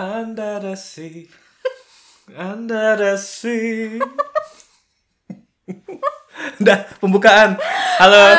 Under 0.00 0.56
the 0.64 0.80
sea. 0.80 1.28
Under 2.32 2.96
the 2.96 3.20
sea. 3.20 4.00
Udah, 6.56 6.88
pembukaan. 7.04 7.60
Halo. 8.00 8.32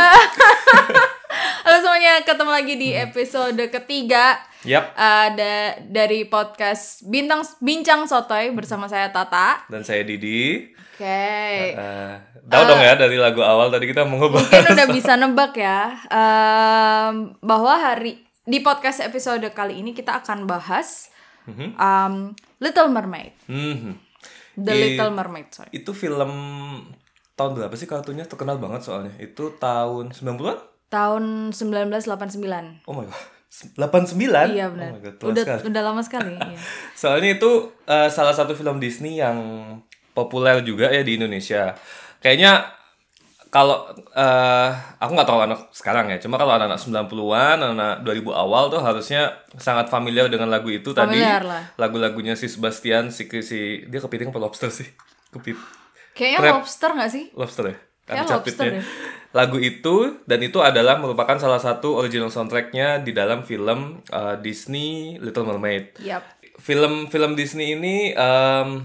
Halo 1.69 1.77
semuanya, 1.85 2.25
ketemu 2.25 2.49
lagi 2.49 2.73
di 2.81 2.89
episode 2.97 3.61
ketiga 3.69 4.41
Yap. 4.65 4.89
ada 4.97 5.77
dari 5.85 6.25
podcast 6.25 7.05
Bintang 7.05 7.45
Bincang 7.61 8.09
Sotoy 8.09 8.49
bersama 8.57 8.89
saya 8.89 9.13
Tata. 9.13 9.61
Dan 9.69 9.85
saya 9.85 10.01
Didi. 10.01 10.65
Oke. 10.97 11.77
Eh, 11.77 12.13
tahu 12.49 12.63
dong 12.73 12.81
ya 12.81 12.97
dari 12.97 13.21
lagu 13.21 13.45
awal 13.45 13.69
tadi 13.69 13.85
kita 13.85 14.01
mau 14.01 14.17
Mungkin 14.17 14.33
ngebahas. 14.49 14.65
udah 14.65 14.87
bisa 14.89 15.13
nebak 15.13 15.53
ya 15.53 15.93
em, 16.09 17.37
bahwa 17.37 17.77
hari 17.77 18.17
di 18.49 18.65
podcast 18.65 19.05
episode 19.05 19.45
kali 19.53 19.85
ini 19.85 19.93
kita 19.93 20.25
akan 20.25 20.49
bahas 20.49 21.13
em, 21.47 22.13
Little 22.57 22.89
Mermaid, 22.89 23.33
Mhm. 23.45 23.93
The 24.53 24.69
I- 24.69 24.79
Little 24.93 25.11
Mermaid, 25.11 25.47
sorry. 25.49 25.71
Itu 25.71 25.91
film 25.91 26.31
tahun 27.33 27.51
berapa 27.53 27.73
sih 27.73 27.85
kartunya? 27.85 28.23
Terkenal 28.23 28.57
banget 28.57 28.83
soalnya. 28.83 29.15
Itu 29.17 29.55
tahun 29.55 30.11
90-an? 30.11 30.59
Tahun 30.87 31.23
1989. 31.49 32.83
Oh 32.85 32.93
my 32.93 33.05
god. 33.05 33.15
89? 33.75 34.47
Iya 34.49 34.65
Oh 34.65 34.71
benar. 34.71 34.91
my 34.91 35.01
god, 35.01 35.15
tua 35.17 35.27
udah 35.29 35.43
sekali. 35.43 35.61
udah 35.67 35.81
lama 35.81 36.01
sekali. 36.01 36.33
iya. 36.35 36.59
Soalnya 37.01 37.29
itu 37.33 37.51
eh, 37.85 38.07
salah 38.07 38.31
satu 38.31 38.51
film 38.51 38.77
Disney 38.77 39.17
yang 39.17 39.37
populer 40.11 40.59
juga 40.61 40.87
ya 40.87 41.01
di 41.01 41.15
Indonesia. 41.15 41.75
Kayaknya 42.19 42.63
kalau 43.51 43.83
eh, 44.15 44.69
aku 44.95 45.11
nggak 45.11 45.27
tahu 45.27 45.39
anak 45.43 45.59
sekarang 45.71 46.07
ya, 46.07 46.17
cuma 46.17 46.39
kalau 46.39 46.55
anak-anak 46.55 46.79
90-an, 46.79 47.57
anak 47.59 47.93
2000 48.01 48.31
awal 48.31 48.71
tuh 48.71 48.79
harusnya 48.79 49.27
sangat 49.59 49.91
familiar 49.91 50.31
dengan 50.31 50.47
lagu 50.47 50.71
itu 50.71 50.95
Familiar 50.95 51.43
tadi. 51.43 51.51
lah. 51.51 51.63
Lagu-lagunya 51.75 52.33
si 52.33 52.47
Sebastian, 52.47 53.11
si, 53.11 53.27
si 53.43 53.59
dia 53.85 53.99
kepiting 53.99 54.31
apa 54.31 54.39
lobster 54.39 54.71
sih? 54.71 54.87
Kepit 55.29 55.59
Kayaknya 56.11 56.39
Crab. 56.39 56.53
lobster 56.59 56.89
gak 56.91 57.11
sih? 57.11 57.25
lobster 57.31 57.65
ya? 57.67 57.75
Kayak 58.01 58.25
lobster 58.31 58.67
deh. 58.71 58.83
Lagu 59.31 59.57
itu 59.57 59.95
dan 60.23 60.39
itu 60.39 60.59
adalah 60.59 60.99
merupakan 60.99 61.35
salah 61.35 61.59
satu 61.59 61.95
original 61.95 62.27
soundtracknya 62.27 62.99
di 62.99 63.11
dalam 63.11 63.43
film 63.43 63.99
eh, 64.07 64.35
Disney 64.39 65.15
Little 65.17 65.43
Mermaid 65.45 65.99
Yap. 65.99 66.23
film-film 66.57 67.35
Disney 67.35 67.75
ini 67.75 68.11
em, 68.11 68.83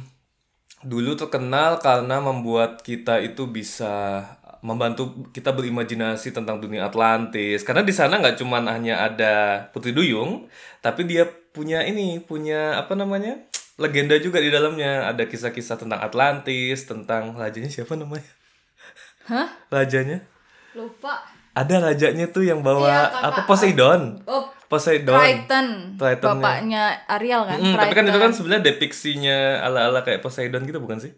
dulu 0.86 1.18
terkenal 1.18 1.82
karena 1.82 2.22
membuat 2.22 2.78
kita 2.80 3.18
itu 3.18 3.50
bisa 3.50 4.22
membantu 4.60 5.28
kita 5.30 5.50
berimajinasi 5.50 6.30
tentang 6.30 6.56
dunia 6.56 6.84
Atlantis 6.84 7.60
karena 7.60 7.80
di 7.80 7.90
sana 7.90 8.16
nggak 8.16 8.36
cuman 8.36 8.64
hanya 8.66 9.02
ada 9.02 9.34
Putri 9.70 9.90
Duyung 9.90 10.46
tapi 10.78 11.04
dia 11.04 11.24
punya 11.50 11.80
ini 11.80 12.18
punya 12.18 12.76
apa 12.76 12.92
namanya 12.92 13.40
legenda 13.76 14.16
juga 14.16 14.38
di 14.38 14.48
dalamnya 14.48 15.04
ada 15.06 15.24
kisah-kisah 15.24 15.76
tentang 15.76 16.00
Atlantis 16.00 16.84
tentang 16.84 17.32
rajanya 17.32 17.68
siapa 17.68 17.92
namanya 17.94 18.28
Hah? 19.26 19.48
rajanya 19.68 20.22
Lupa. 20.72 21.24
ada 21.52 21.80
rajanya 21.82 22.28
tuh 22.28 22.44
yang 22.44 22.60
bawa 22.60 22.84
Iya, 23.10 23.26
apa 23.26 23.40
Poseidon 23.44 24.20
Oh, 24.24 24.46
Poseidon 24.66 25.16
Triton. 25.16 25.66
Tritonnya. 25.96 26.42
Bapaknya 26.42 26.82
Ariel 27.08 27.42
kan? 27.42 27.58
Mm, 27.58 27.74
tapi 27.74 27.92
kan 27.92 28.04
itu 28.04 28.12
Triton. 28.12 28.22
kan 28.22 28.32
sebenarnya 28.32 28.64
depiksinya 28.66 29.38
ala-ala 29.62 30.00
kayak 30.02 30.20
Poseidon 30.20 30.62
gitu 30.64 30.78
bukan 30.78 30.98
sih? 30.98 31.12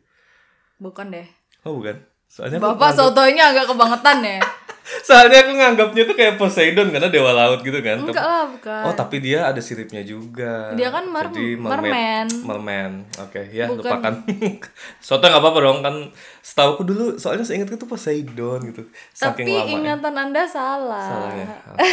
Bukan 0.78 1.10
deh. 1.10 1.26
Oh 1.64 1.74
bukan. 1.74 1.98
Soalnya 2.28 2.60
Bapak 2.60 2.76
nganggap- 2.78 2.98
sotonya 2.98 3.42
agak 3.50 3.66
kebangetan 3.66 4.18
ya. 4.22 4.40
soalnya 5.04 5.44
aku 5.44 5.52
nganggapnya 5.52 6.02
tuh 6.04 6.16
kayak 6.16 6.34
Poseidon 6.36 6.88
karena 6.88 7.08
dewa 7.08 7.32
laut 7.32 7.60
gitu 7.60 7.76
kan. 7.78 8.00
Enggak 8.00 8.20
lah, 8.20 8.44
bukan. 8.46 8.82
Oh 8.84 8.94
tapi 8.94 9.16
dia 9.18 9.44
ada 9.44 9.58
siripnya 9.58 10.00
juga. 10.00 10.72
Dia 10.72 10.88
kan 10.88 11.04
mer- 11.04 11.28
Jadi 11.28 11.56
merman. 11.56 12.26
Merman. 12.40 12.90
Oke 13.18 13.48
ya 13.50 13.68
Bukan. 13.68 13.80
lupakan. 13.82 14.12
Soto 15.04 15.20
nggak 15.20 15.40
apa-apa 15.40 15.58
dong 15.60 15.78
kan. 15.82 15.94
Setahu 16.40 16.68
aku 16.74 16.82
dulu 16.84 17.04
soalnya 17.16 17.44
saya 17.44 17.60
ingat 17.60 17.74
itu 17.74 17.84
Poseidon 17.84 18.60
gitu. 18.66 18.82
Saking 19.12 19.44
Tapi 19.44 19.52
lama 19.52 19.60
ya. 19.60 19.72
ingatan 19.74 20.14
Anda 20.14 20.42
salah. 20.44 21.04
Salahnya. 21.04 21.46
Oke. 21.68 21.88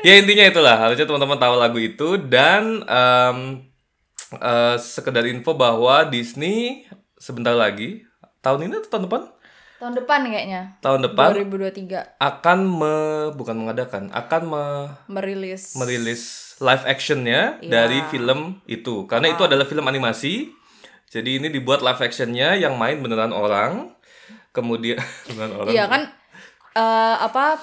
ya 0.06 0.12
intinya 0.16 0.44
itulah 0.46 0.76
harusnya 0.76 1.04
teman-teman 1.04 1.36
tahu 1.36 1.54
lagu 1.54 1.78
itu 1.78 2.08
dan 2.18 2.80
em, 2.82 3.38
eh, 4.34 4.76
sekedar 4.76 5.24
info 5.24 5.52
bahwa 5.52 6.04
Disney 6.04 6.84
sebentar 7.16 7.52
lagi 7.52 8.04
tahun 8.40 8.66
ini 8.66 8.74
atau 8.78 8.90
tahun 8.90 9.04
depan 9.06 9.22
Tahun 9.76 9.96
depan 9.96 10.20
kayaknya. 10.26 10.62
tahun 10.78 11.00
depan 11.02 11.28
2023 11.40 12.20
akan 12.20 12.58
me 12.60 12.96
bukan 13.32 13.56
mengadakan 13.56 14.02
akan 14.10 14.42
me- 14.44 14.92
merilis. 15.08 15.72
merilis 15.74 16.22
live 16.58 16.84
actionnya 16.84 17.56
Iya. 17.58 17.70
dari 17.78 17.98
film 18.06 18.60
itu 18.66 19.04
karena 19.06 19.28
itu 19.28 19.40
adalah 19.40 19.64
film 19.64 19.84
animasi 19.84 20.52
jadi 21.08 21.40
ini 21.40 21.48
dibuat 21.48 21.80
live 21.80 21.96
actionnya 21.98 22.54
yang 22.54 22.76
main 22.76 22.98
beneran 22.98 23.32
orang 23.32 23.96
kemudian 24.50 25.00
beneran 25.26 25.56
orang 25.58 25.72
Iya 25.72 25.84
kan 25.86 26.02
eh, 26.72 27.16
apa 27.18 27.56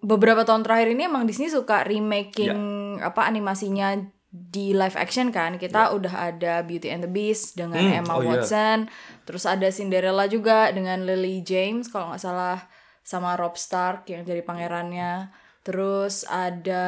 beberapa 0.00 0.42
tahun 0.42 0.64
terakhir 0.64 0.88
ini 0.90 1.04
emang 1.04 1.24
Disney 1.24 1.46
suka 1.46 1.84
remaking 1.84 2.56
Iya. 2.96 3.06
apa 3.06 3.24
animasinya 3.24 4.00
di 4.30 4.70
live 4.72 4.94
action 4.94 5.28
kan. 5.28 5.58
Kita 5.58 5.90
udah 5.90 6.14
ada 6.30 6.62
Beauty 6.62 6.86
and 6.86 7.02
the 7.02 7.10
Beast 7.10 7.58
dengan 7.58 7.82
Hmm, 7.82 7.98
Emma 7.98 8.14
oh 8.14 8.22
iya. 8.22 8.38
Watson, 8.38 8.86
terus 9.30 9.46
ada 9.46 9.70
Cinderella 9.70 10.26
juga 10.26 10.74
dengan 10.74 10.98
Lily 11.00 11.38
James 11.40 11.86
kalau 11.86 12.10
nggak 12.10 12.18
salah 12.20 12.66
sama 13.00 13.38
Rob 13.38 13.54
Stark 13.54 14.10
yang 14.10 14.26
jadi 14.26 14.42
pangerannya. 14.42 15.30
Terus 15.62 16.26
ada 16.26 16.82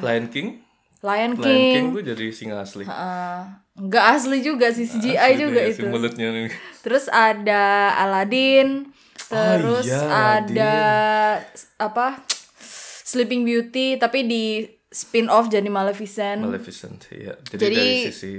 Lion 0.00 0.32
King 0.32 0.48
Lion 1.02 1.36
Lion 1.36 1.44
King. 1.44 1.74
King 1.74 1.86
tuh 1.92 2.04
jadi 2.06 2.26
singa 2.32 2.56
asli 2.58 2.82
Eh, 2.82 3.40
nggak 3.76 4.04
asli 4.16 4.40
juga 4.40 4.72
sih 4.72 4.88
CGI 4.88 5.18
Asli 5.18 5.36
juga 5.36 5.60
dia, 5.60 5.68
itu. 5.68 5.76
si 5.76 5.84
mulutnya 5.84 6.28
nih. 6.30 6.48
Terus 6.80 7.04
ada 7.06 7.64
Aladdin, 7.98 8.88
terus 9.20 9.84
iya, 9.84 10.00
ada 10.40 10.74
apa 11.76 12.24
Sleeping 13.04 13.44
Beauty 13.44 14.00
tapi 14.00 14.24
di 14.24 14.64
spin 14.88 15.28
off 15.28 15.50
jadi 15.50 15.66
Maleficent. 15.66 16.40
Maleficent 16.40 17.04
ya 17.10 17.34
jadi, 17.44 17.60
Jadi- 17.60 17.76
dari 17.76 18.08
sisi 18.08 18.32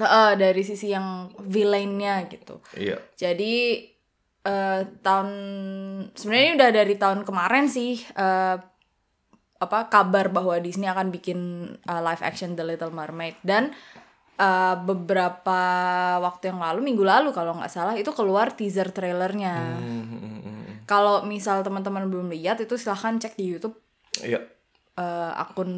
Heeh, 0.00 0.30
dari 0.40 0.62
sisi 0.64 0.88
yang 0.92 1.28
villainnya 1.36 2.24
gitu. 2.28 2.64
iya 2.78 2.96
Jadi 3.16 3.84
eh, 4.42 4.80
tahun 5.04 5.28
sebenarnya 6.16 6.44
ini 6.48 6.54
udah 6.56 6.70
dari 6.72 6.94
tahun 6.96 7.20
kemarin 7.28 7.66
sih 7.68 8.00
eh, 8.16 8.56
apa 9.62 9.78
kabar 9.86 10.26
bahwa 10.32 10.58
Disney 10.58 10.90
akan 10.90 11.14
bikin 11.14 11.38
eh, 11.76 12.00
live 12.02 12.22
action 12.24 12.56
The 12.56 12.64
Little 12.64 12.90
Mermaid 12.90 13.36
dan 13.44 13.76
eh, 14.40 14.76
beberapa 14.80 15.60
waktu 16.24 16.50
yang 16.50 16.60
lalu 16.64 16.80
minggu 16.82 17.04
lalu 17.04 17.30
kalau 17.30 17.54
nggak 17.60 17.72
salah 17.72 17.94
itu 17.94 18.10
keluar 18.16 18.56
teaser 18.56 18.90
trailernya. 18.90 19.56
Hmm. 19.76 20.82
Kalau 20.88 21.22
misal 21.24 21.62
teman-teman 21.62 22.10
belum 22.10 22.32
lihat 22.34 22.58
itu 22.58 22.74
silahkan 22.74 23.16
cek 23.16 23.38
di 23.38 23.54
YouTube 23.54 23.78
iya 24.20 24.40
eh, 24.98 25.32
akun 25.40 25.72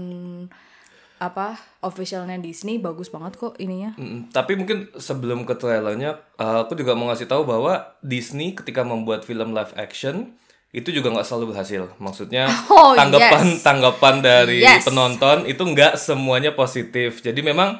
apa 1.16 1.54
officialnya 1.80 2.36
Disney 2.36 2.76
bagus 2.76 3.08
banget 3.08 3.36
kok 3.36 3.54
ininya. 3.56 3.94
Mm, 3.94 4.28
tapi 4.28 4.54
mungkin 4.54 4.90
sebelum 4.94 5.44
ke 5.44 5.54
trailernya 5.54 6.18
uh, 6.36 6.66
aku 6.66 6.74
juga 6.74 6.92
mau 6.92 7.08
ngasih 7.08 7.26
tahu 7.26 7.44
bahwa 7.44 7.94
Disney 8.00 8.52
ketika 8.52 8.82
membuat 8.82 9.22
film 9.22 9.52
live 9.52 9.70
action 9.74 10.34
itu 10.70 10.90
juga 10.90 11.14
nggak 11.14 11.22
selalu 11.22 11.54
berhasil 11.54 11.86
maksudnya 11.96 12.50
Oh, 12.68 12.98
tanggapan 12.98 13.46
yes. 13.46 13.62
tanggapan 13.62 14.14
dari 14.20 14.58
Yes. 14.58 14.82
penonton 14.84 15.46
itu 15.46 15.62
nggak 15.62 15.94
semuanya 15.94 16.50
positif 16.50 17.22
jadi 17.22 17.38
memang 17.40 17.78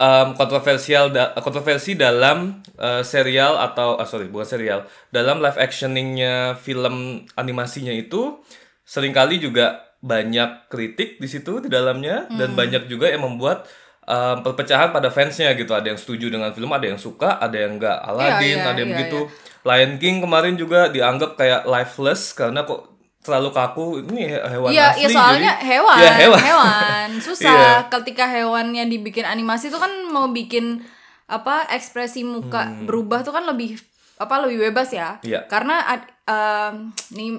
um, 0.00 0.32
kontroversial 0.32 1.12
da- 1.12 1.36
kontroversi 1.36 1.92
dalam 1.92 2.64
uh, 2.80 3.04
serial 3.04 3.60
atau 3.60 4.00
ah, 4.00 4.08
sorry 4.08 4.32
bukan 4.32 4.48
serial 4.48 4.80
dalam 5.12 5.44
live 5.44 5.60
actioningnya 5.60 6.56
film 6.56 7.20
animasinya 7.36 7.92
itu 7.92 8.40
sering 8.82 9.12
kali 9.12 9.36
juga 9.36 9.91
banyak 10.02 10.66
kritik 10.66 11.16
di 11.16 11.26
situ 11.26 11.58
di 11.58 11.68
dalamnya 11.68 12.26
Hmm. 12.26 12.36
dan 12.36 12.50
banyak 12.52 12.84
juga 12.84 13.06
yang 13.06 13.22
membuat 13.22 13.70
um, 14.02 14.42
perpecahan 14.42 14.90
pada 14.90 15.08
fansnya 15.08 15.54
gitu 15.54 15.70
ada 15.70 15.86
yang 15.86 15.96
setuju 15.96 16.26
dengan 16.28 16.50
film 16.50 16.68
ada 16.68 16.84
yang 16.84 16.98
suka 16.98 17.38
ada 17.38 17.54
yang 17.54 17.78
enggak 17.78 18.02
Aladdin 18.02 18.58
iya, 18.58 18.66
ada 18.66 18.76
yang 18.76 18.90
iya, 18.90 18.98
begitu 18.98 19.20
Lion 19.62 19.94
King 19.96 20.18
kemarin 20.20 20.54
juga 20.54 20.90
dianggap 20.90 21.34
kayak 21.34 21.62
lifeless 21.64 22.34
karena 22.34 22.62
kok 22.62 22.90
terlalu 23.22 23.50
kaku 23.52 23.84
ini 24.02 24.26
he- 24.28 24.44
hewan 24.44 24.68
Iya, 24.68 24.84
asli 24.90 24.98
iya 24.98 25.08
soalnya 25.08 25.52
jadi- 25.54 25.66
hewan, 25.70 25.96
Iya, 25.96 26.12
hewan. 26.18 26.40
hewan. 26.42 27.08
Susah 27.30 27.54
Iya. 27.54 27.70
ketika 27.88 28.24
hewannya 28.26 28.84
dibikin 28.84 29.22
animasi 29.22 29.70
tuh 29.70 29.78
kan 29.78 30.10
mau 30.10 30.26
bikin 30.26 30.82
apa 31.24 31.70
ekspresi 31.70 32.26
muka 32.26 32.66
berubah 32.82 33.22
tuh 33.22 33.30
kan 33.30 33.46
lebih 33.46 33.78
apa 34.18 34.42
lebih 34.42 34.66
bebas 34.68 34.90
ya. 34.90 35.14
Hmm. 35.14 35.22
Iya. 35.22 35.40
Karena 35.46 35.86
em, 36.26 36.74
nih 37.12 37.38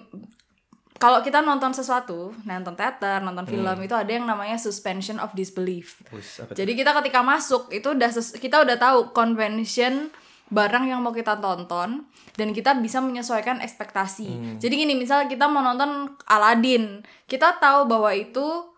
kalau 1.04 1.20
kita 1.20 1.44
nonton 1.44 1.76
sesuatu, 1.76 2.32
nonton 2.48 2.80
teater, 2.80 3.20
nonton 3.20 3.44
film 3.44 3.68
Hmm. 3.68 3.84
itu 3.84 3.92
ada 3.92 4.08
yang 4.08 4.24
namanya 4.24 4.56
suspension 4.56 5.20
of 5.20 5.36
disbelief. 5.36 6.00
Tuh? 6.08 6.56
Jadi 6.56 6.80
kita 6.80 6.96
ketika 7.04 7.20
masuk 7.20 7.68
itu 7.76 7.92
udah 7.92 8.08
kita 8.40 8.64
udah 8.64 8.80
tahu 8.80 9.12
convention 9.12 10.08
barang 10.48 10.88
yang 10.88 11.04
mau 11.04 11.12
kita 11.12 11.44
tonton 11.44 12.08
dan 12.40 12.48
kita 12.56 12.80
bisa 12.80 13.04
menyesuaikan 13.04 13.60
ekspektasi. 13.60 14.30
Hmm. 14.32 14.56
Jadi 14.64 14.74
gini, 14.80 14.96
misalnya 14.96 15.28
kita 15.28 15.52
mau 15.52 15.60
nonton 15.60 16.16
Aladdin, 16.24 17.04
kita 17.28 17.60
tahu 17.60 17.84
bahwa 17.84 18.16
itu 18.16 18.72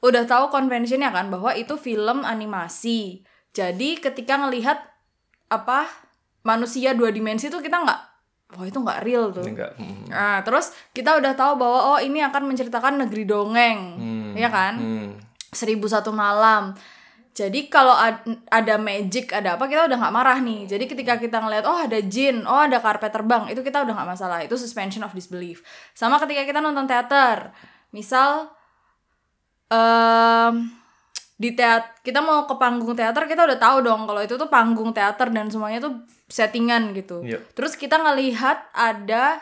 udah 0.00 0.24
tahu 0.24 0.48
conventionnya 0.48 1.12
kan 1.12 1.28
bahwa 1.28 1.52
itu 1.52 1.76
film 1.76 2.24
animasi. 2.24 3.28
Jadi 3.52 4.00
ketika 4.00 4.40
ngelihat 4.40 4.78
apa 5.52 5.84
manusia 6.48 6.96
dua 6.96 7.12
dimensi 7.12 7.52
tuh 7.52 7.60
kita 7.60 7.82
nggak, 7.82 8.00
wah 8.56 8.64
itu 8.64 8.78
nggak 8.80 9.00
real 9.04 9.28
tuh. 9.28 9.44
Enggak. 9.44 9.76
Hmm. 9.76 10.08
Nah, 10.08 10.40
terus 10.40 10.72
kita 10.96 11.20
udah 11.20 11.36
tahu 11.36 11.60
bahwa 11.60 11.96
oh 11.96 11.98
ini 12.00 12.24
akan 12.24 12.48
menceritakan 12.48 12.96
negeri 13.04 13.28
dongeng, 13.28 13.78
ya 14.32 14.48
kan? 14.48 14.74
Hmm. 14.80 15.08
Seribu 15.52 15.84
satu 15.84 16.12
malam. 16.14 16.72
Jadi 17.36 17.70
kalau 17.70 17.94
ad- 17.94 18.26
ada 18.50 18.74
magic, 18.82 19.30
ada 19.30 19.54
apa 19.54 19.70
kita 19.70 19.86
udah 19.86 19.94
nggak 19.94 20.14
marah 20.14 20.38
nih. 20.42 20.66
Jadi 20.66 20.84
ketika 20.90 21.14
kita 21.20 21.38
ngeliat 21.38 21.62
oh 21.68 21.78
ada 21.78 22.00
jin, 22.02 22.42
oh 22.48 22.58
ada 22.58 22.82
karpet 22.82 23.14
terbang, 23.14 23.46
itu 23.52 23.62
kita 23.62 23.84
udah 23.86 23.94
nggak 23.94 24.10
masalah. 24.16 24.42
Itu 24.42 24.58
suspension 24.58 25.06
of 25.06 25.14
disbelief. 25.14 25.62
Sama 25.94 26.18
ketika 26.18 26.42
kita 26.42 26.58
nonton 26.58 26.90
teater, 26.90 27.54
misal 27.94 28.50
em 29.68 30.77
di 31.38 31.54
teat 31.54 32.02
kita 32.02 32.18
mau 32.18 32.50
ke 32.50 32.54
panggung 32.58 32.98
teater 32.98 33.30
kita 33.30 33.46
udah 33.46 33.58
tahu 33.62 33.86
dong 33.86 34.10
kalau 34.10 34.18
itu 34.18 34.34
tuh 34.34 34.50
panggung 34.50 34.90
teater 34.90 35.30
dan 35.30 35.46
semuanya 35.46 35.78
tuh 35.78 36.02
settingan 36.26 36.90
gitu. 36.98 37.22
Iya. 37.22 37.38
Terus 37.54 37.78
kita 37.78 37.94
ngelihat 37.94 38.74
ada 38.74 39.38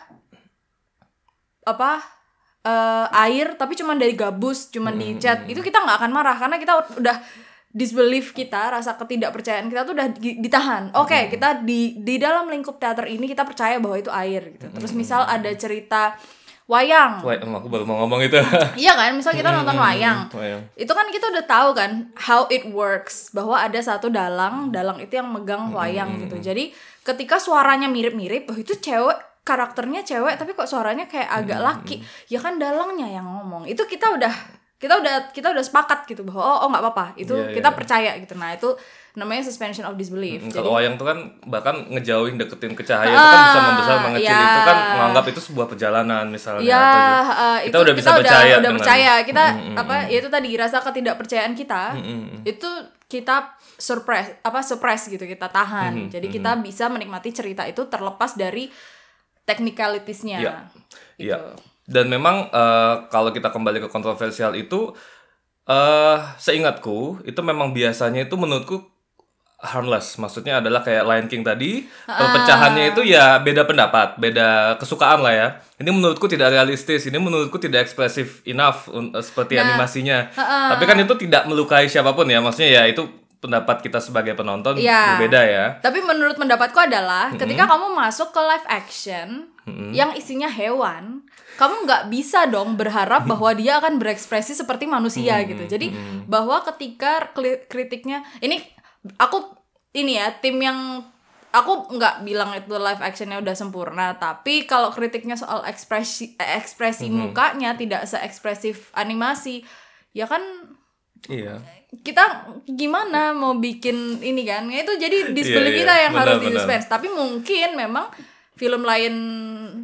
apa 1.65 2.05
eh, 2.69 3.07
air 3.27 3.57
tapi 3.57 3.73
cuma 3.81 3.97
dari 3.97 4.13
gabus, 4.13 4.69
cuma 4.69 4.93
dicat. 4.93 5.49
Itu 5.49 5.65
kita 5.65 5.81
nggak 5.83 5.97
akan 6.05 6.13
marah 6.13 6.37
karena 6.37 6.61
kita 6.61 7.01
udah 7.01 7.17
disbelief 7.77 8.33
kita, 8.37 8.73
rasa 8.73 8.97
ketidakpercayaan 8.97 9.69
kita 9.69 9.89
tuh 9.89 9.97
udah 9.97 10.09
di- 10.13 10.41
ditahan. 10.41 10.93
Oke, 11.01 11.33
kita 11.33 11.65
di 11.65 12.01
di 12.05 12.21
dalam 12.21 12.49
lingkup 12.49 12.77
teater 12.77 13.09
ini 13.09 13.25
kita 13.25 13.45
percaya 13.45 13.81
bahwa 13.81 13.97
itu 13.97 14.13
air 14.13 14.53
gitu. 14.53 14.69
Terus 14.69 14.93
misal 14.93 15.25
ada 15.25 15.49
cerita 15.57 16.17
wayang. 16.67 17.23
Em, 17.23 17.53
aku 17.55 17.71
baru 17.71 17.87
mau 17.87 18.03
ngomong 18.05 18.27
itu. 18.27 18.39
Iya 18.83 18.99
kan, 18.99 19.15
misal 19.15 19.33
kita 19.35 19.55
nonton 19.55 19.79
wayang. 19.79 20.27
Wayang. 20.35 20.63
Itu 20.75 20.93
kan 20.93 21.07
kita 21.15 21.31
udah 21.31 21.45
tahu 21.47 21.71
kan 21.79 22.11
how 22.19 22.45
it 22.51 22.67
works 22.71 23.31
bahwa 23.31 23.55
ada 23.59 23.79
satu 23.79 24.11
dalang, 24.11 24.75
dalang 24.75 24.99
itu 24.99 25.15
yang 25.17 25.31
megang 25.31 25.71
wayang 25.71 26.27
gitu. 26.27 26.43
Jadi 26.43 26.75
ketika 27.07 27.39
suaranya 27.39 27.87
mirip-mirip, 27.87 28.51
oh 28.51 28.59
itu 28.59 28.75
cewek 28.77 29.17
karakternya 29.47 30.03
cewek 30.03 30.35
tapi 30.35 30.59
kok 30.59 30.67
suaranya 30.67 31.07
kayak 31.07 31.31
agak 31.31 31.63
laki. 31.63 31.97
Ya 32.27 32.43
kan 32.43 32.59
dalangnya 32.59 33.07
yang 33.07 33.27
ngomong. 33.27 33.71
Itu 33.71 33.87
kita 33.87 34.19
udah 34.19 34.35
kita 34.77 34.93
udah 34.95 35.33
kita 35.33 35.49
udah 35.51 35.61
sepakat 35.61 36.05
gitu 36.05 36.21
bahwa 36.23 36.43
oh 36.43 36.59
oh 36.63 36.69
nggak 36.69 36.83
apa-apa. 36.83 37.07
Itu 37.17 37.33
Iya, 37.33 37.53
kita 37.55 37.69
iya. 37.71 37.75
percaya 37.75 38.11
gitu. 38.17 38.35
Nah, 38.35 38.53
itu 38.53 38.69
namanya 39.15 39.41
suspension 39.43 39.83
of 39.83 39.97
disbelief. 39.97 40.39
Hmm, 40.39 40.51
Jadi 40.51 40.61
Kalau 40.61 40.77
wayang 40.77 40.95
tuh 40.95 41.07
kan 41.07 41.19
bahkan 41.43 41.89
ngejauhin 41.89 42.37
deketin 42.37 42.73
ke 42.73 42.85
cahaya 42.85 43.09
itu 43.09 43.17
kan 43.17 43.41
bisa 43.43 43.57
Ah, 43.57 43.65
membesar 43.67 43.97
mengecil 44.03 44.29
iya. 44.29 44.45
itu 44.47 44.61
kan 44.63 44.79
menganggap 44.93 45.25
itu 45.27 45.41
sebuah 45.43 45.67
perjalanan 45.67 46.25
misalnya 46.29 46.61
Ya, 46.61 46.77
atau 46.77 47.33
eh, 47.57 47.59
kita 47.63 47.73
itu 47.73 47.77
udah 47.83 47.95
bisa 47.97 48.11
percaya 48.13 48.45
udah 48.53 48.61
dengan- 48.63 48.77
percaya. 48.77 49.13
Kita 49.23 49.45
Mm, 49.47 49.61
mm, 49.65 49.77
apa? 49.79 49.95
Ya 50.07 50.17
itu 50.19 50.29
tadi 50.29 50.49
rasa 50.55 50.77
ketidakpercayaan 50.79 51.55
kita. 51.55 51.83
Itu 52.45 52.69
kita 53.07 53.37
surprise 53.77 54.37
apa 54.43 54.61
surprise 54.61 55.09
gitu 55.09 55.25
kita 55.25 55.49
tahan. 55.49 56.13
Jadi 56.13 56.29
kita 56.29 56.53
bisa 56.59 56.87
menikmati 56.87 57.33
cerita 57.33 57.65
itu 57.65 57.81
terlepas 57.87 58.37
dari 58.37 58.69
technicalitiesnya. 59.45 60.39
Iya. 60.39 60.55
Gitu. 60.67 60.79
Iya. 61.25 61.39
Dan 61.87 62.11
memang 62.11 62.51
eh, 62.51 62.95
kalau 63.09 63.31
kita 63.31 63.49
kembali 63.49 63.79
ke 63.81 63.89
kontroversial 63.89 64.53
itu 64.53 64.91
eh 65.67 66.19
seingatku 66.39 67.23
itu 67.23 67.41
memang 67.43 67.71
biasanya 67.71 68.27
itu 68.27 68.35
menurutku 68.35 68.83
harmless. 69.57 70.15
Maksudnya 70.17 70.61
adalah 70.61 70.85
kayak 70.85 71.03
Lion 71.03 71.27
King 71.27 71.43
tadi, 71.43 71.83
perpecahannya 72.07 72.93
itu 72.93 73.03
ya 73.03 73.41
beda 73.41 73.65
pendapat, 73.65 74.15
beda 74.15 74.77
kesukaan 74.77 75.25
lah 75.25 75.33
ya. 75.33 75.49
Ini 75.81 75.91
menurutku 75.91 76.29
tidak 76.29 76.53
realistis, 76.53 77.09
ini 77.09 77.17
menurutku 77.17 77.57
tidak 77.57 77.89
ekspresif 77.89 78.45
enough 78.45 78.87
eh, 78.93 79.23
seperti 79.25 79.57
animasinya. 79.57 80.31
Tapi 80.71 80.85
kan 80.85 80.99
itu 81.01 81.15
tidak 81.19 81.49
melukai 81.49 81.89
siapa 81.89 82.13
pun 82.13 82.29
ya. 82.29 82.39
Maksudnya 82.39 82.71
ya 82.71 82.83
itu 82.87 83.03
pendapat 83.37 83.81
kita 83.81 83.99
sebagai 83.99 84.33
penonton 84.35 84.77
Iya. 84.77 85.17
berbeda 85.19 85.41
ya. 85.45 85.65
Tapi 85.81 85.99
menurut 86.01 86.37
pendapatku 86.37 86.79
adalah 86.79 87.33
ketika 87.33 87.65
kamu 87.67 87.91
masuk 87.93 88.31
ke 88.31 88.41
live 88.41 88.67
action 88.69 89.29
yang 89.67 90.15
isinya 90.15 90.47
hewan, 90.47 91.27
kamu 91.59 91.91
nggak 91.91 92.03
bisa 92.07 92.47
dong 92.47 92.79
berharap 92.79 93.27
bahwa 93.31 93.51
dia 93.53 93.83
akan 93.83 93.99
berekspresi 93.99 94.55
seperti 94.55 94.87
manusia 94.87 95.43
gitu. 95.43 95.67
Jadi 95.67 95.91
bahwa 96.31 96.63
ketika 96.63 97.35
kritiknya 97.67 98.23
ini 98.39 98.63
aku 99.19 99.43
ini 99.91 100.23
ya 100.23 100.31
tim 100.39 100.63
yang 100.63 101.03
aku 101.51 101.89
nggak 101.99 102.23
bilang 102.23 102.53
itu 102.55 102.71
live 102.79 103.03
actionnya 103.03 103.43
udah 103.43 103.57
sempurna, 103.59 104.15
tapi 104.21 104.69
kalau 104.71 104.95
kritiknya 104.95 105.35
soal 105.35 105.67
ekspresi 105.67 106.39
eh, 106.39 106.61
ekspresi 106.63 107.11
mukanya 107.11 107.75
tidak 107.75 108.07
seekspresif 108.07 108.95
animasi, 108.95 109.67
ya 110.15 110.31
kan 110.31 110.43
Iya. 111.27 111.59
kita 112.07 112.55
gimana 112.71 113.33
mau 113.35 113.57
bikin 113.59 114.21
ini 114.23 114.47
kan? 114.47 114.69
Itu 114.71 114.95
jadi 114.95 115.33
disbelief 115.35 115.75
Iya, 115.75 115.75
iya. 115.75 115.81
kita 115.83 115.95
yang 116.07 116.13
Benar, 116.15 116.23
harus 116.29 116.39
di 116.39 116.49
suspense 116.55 116.87
tapi 116.87 117.09
mungkin 117.11 117.75
memang 117.75 118.07
film 118.57 118.83
Lion 118.83 119.17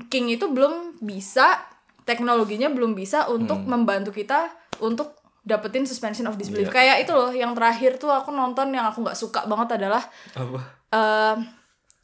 King 0.06 0.32
itu 0.32 0.48
belum 0.48 0.96
bisa 0.98 1.60
teknologinya 2.02 2.66
belum 2.66 2.92
bisa 2.92 3.28
untuk 3.28 3.60
Hmm. 3.60 3.78
membantu 3.78 4.10
kita 4.10 4.48
untuk 4.78 5.14
dapetin 5.40 5.82
suspension 5.82 6.24
of 6.24 6.34
disbelief 6.34 6.66
Iya. 6.66 6.74
kayak 6.74 6.96
itu 7.00 7.12
loh 7.12 7.30
yang 7.30 7.52
terakhir 7.52 7.96
tuh 7.96 8.08
aku 8.08 8.30
nonton 8.30 8.70
yang 8.70 8.86
aku 8.86 9.00
nggak 9.00 9.14
suka 9.14 9.44
banget 9.44 9.76
adalah 9.76 10.02
Apa? 10.32 10.58
eh, 10.88 11.36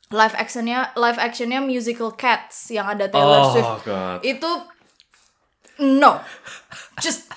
live 0.08 0.34
actionnya 0.34 0.90
live 0.94 1.16
actionnya 1.16 1.60
musical 1.60 2.12
Cats 2.12 2.68
yang 2.68 2.86
ada 2.86 3.06
Taylor 3.06 3.40
Oh, 3.40 3.50
Swift 3.50 3.74
God. 3.82 4.18
itu 4.22 4.50
no 5.80 6.18
just 6.98 7.30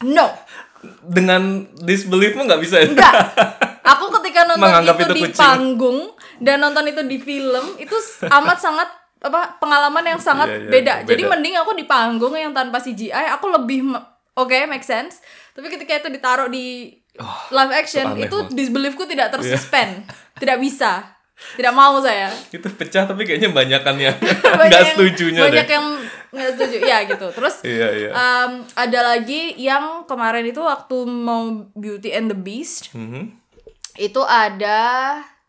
no 0.00 0.30
Dengan 1.02 1.42
disbeliefmu 1.76 2.40
nggak 2.42 2.56
bisa 2.58 2.80
ya? 2.80 2.88
Enggak. 2.88 3.12
Aku 3.82 4.08
ketika 4.16 4.48
nonton 4.48 4.64
Menganggap 4.64 4.96
itu, 4.96 5.04
itu 5.04 5.12
di 5.12 5.22
kucing. 5.26 5.36
panggung 5.36 5.98
dan 6.40 6.56
nonton 6.58 6.82
itu 6.84 7.04
di 7.04 7.16
film 7.16 7.76
itu 7.76 7.92
amat 8.24 8.58
sangat 8.58 8.88
apa 9.18 9.56
pengalaman 9.56 10.00
yang 10.02 10.16
sangat 10.18 10.48
Iya, 10.48 10.58
iya, 10.58 10.70
beda. 10.70 10.94
Jadi 11.04 11.22
beda. 11.22 11.30
mending 11.30 11.54
aku 11.56 11.72
di 11.72 11.84
panggung 11.84 12.32
yang 12.34 12.50
tanpa 12.50 12.78
CGI 12.78 13.12
aku 13.30 13.46
lebih 13.48 13.92
oke 14.32 14.58
make 14.66 14.80
sense. 14.82 15.20
Tapi 15.50 15.68
ketika 15.68 15.92
itu 15.94 16.08
ditaruh 16.10 16.48
di 16.48 16.96
live 17.50 17.72
action 17.74 18.16
itu 18.16 18.32
banget. 18.32 18.56
disbeliefku 18.56 19.04
tidak 19.04 19.28
tersuspend. 19.30 20.08
Tidak 20.34 20.56
bisa. 20.56 21.04
Tidak 21.50 21.68
mau 21.70 21.96
saya. 21.98 22.28
itu 22.48 22.64
pecah 22.70 23.04
tapi 23.04 23.24
kayaknya 23.24 23.48
banyakan 23.50 23.96
yang 23.98 24.16
Banyak 24.20 24.40
nggak 24.62 24.68
yang- 24.78 24.88
setujunya 24.90 25.40
Banyak 25.42 25.56
deh. 25.62 25.72
yang 25.72 25.86
nggak 26.30 26.50
setuju. 26.50 26.76
Ya 26.82 26.98
gitu. 27.02 27.26
Terus 27.30 27.54
Iya 27.60 27.88
iya. 27.94 28.10
um, 28.10 28.50
ada 28.70 29.00
lagi 29.06 29.52
yang 29.54 30.04
kemarin 30.04 30.44
itu 30.44 30.60
waktu 30.60 30.96
mau 31.04 31.44
Beauty 31.72 32.08
and 32.10 32.28
the 32.28 32.38
Beast 32.38 32.92
Mhm. 32.92 33.36
itu 33.98 34.20
ada 34.22 34.80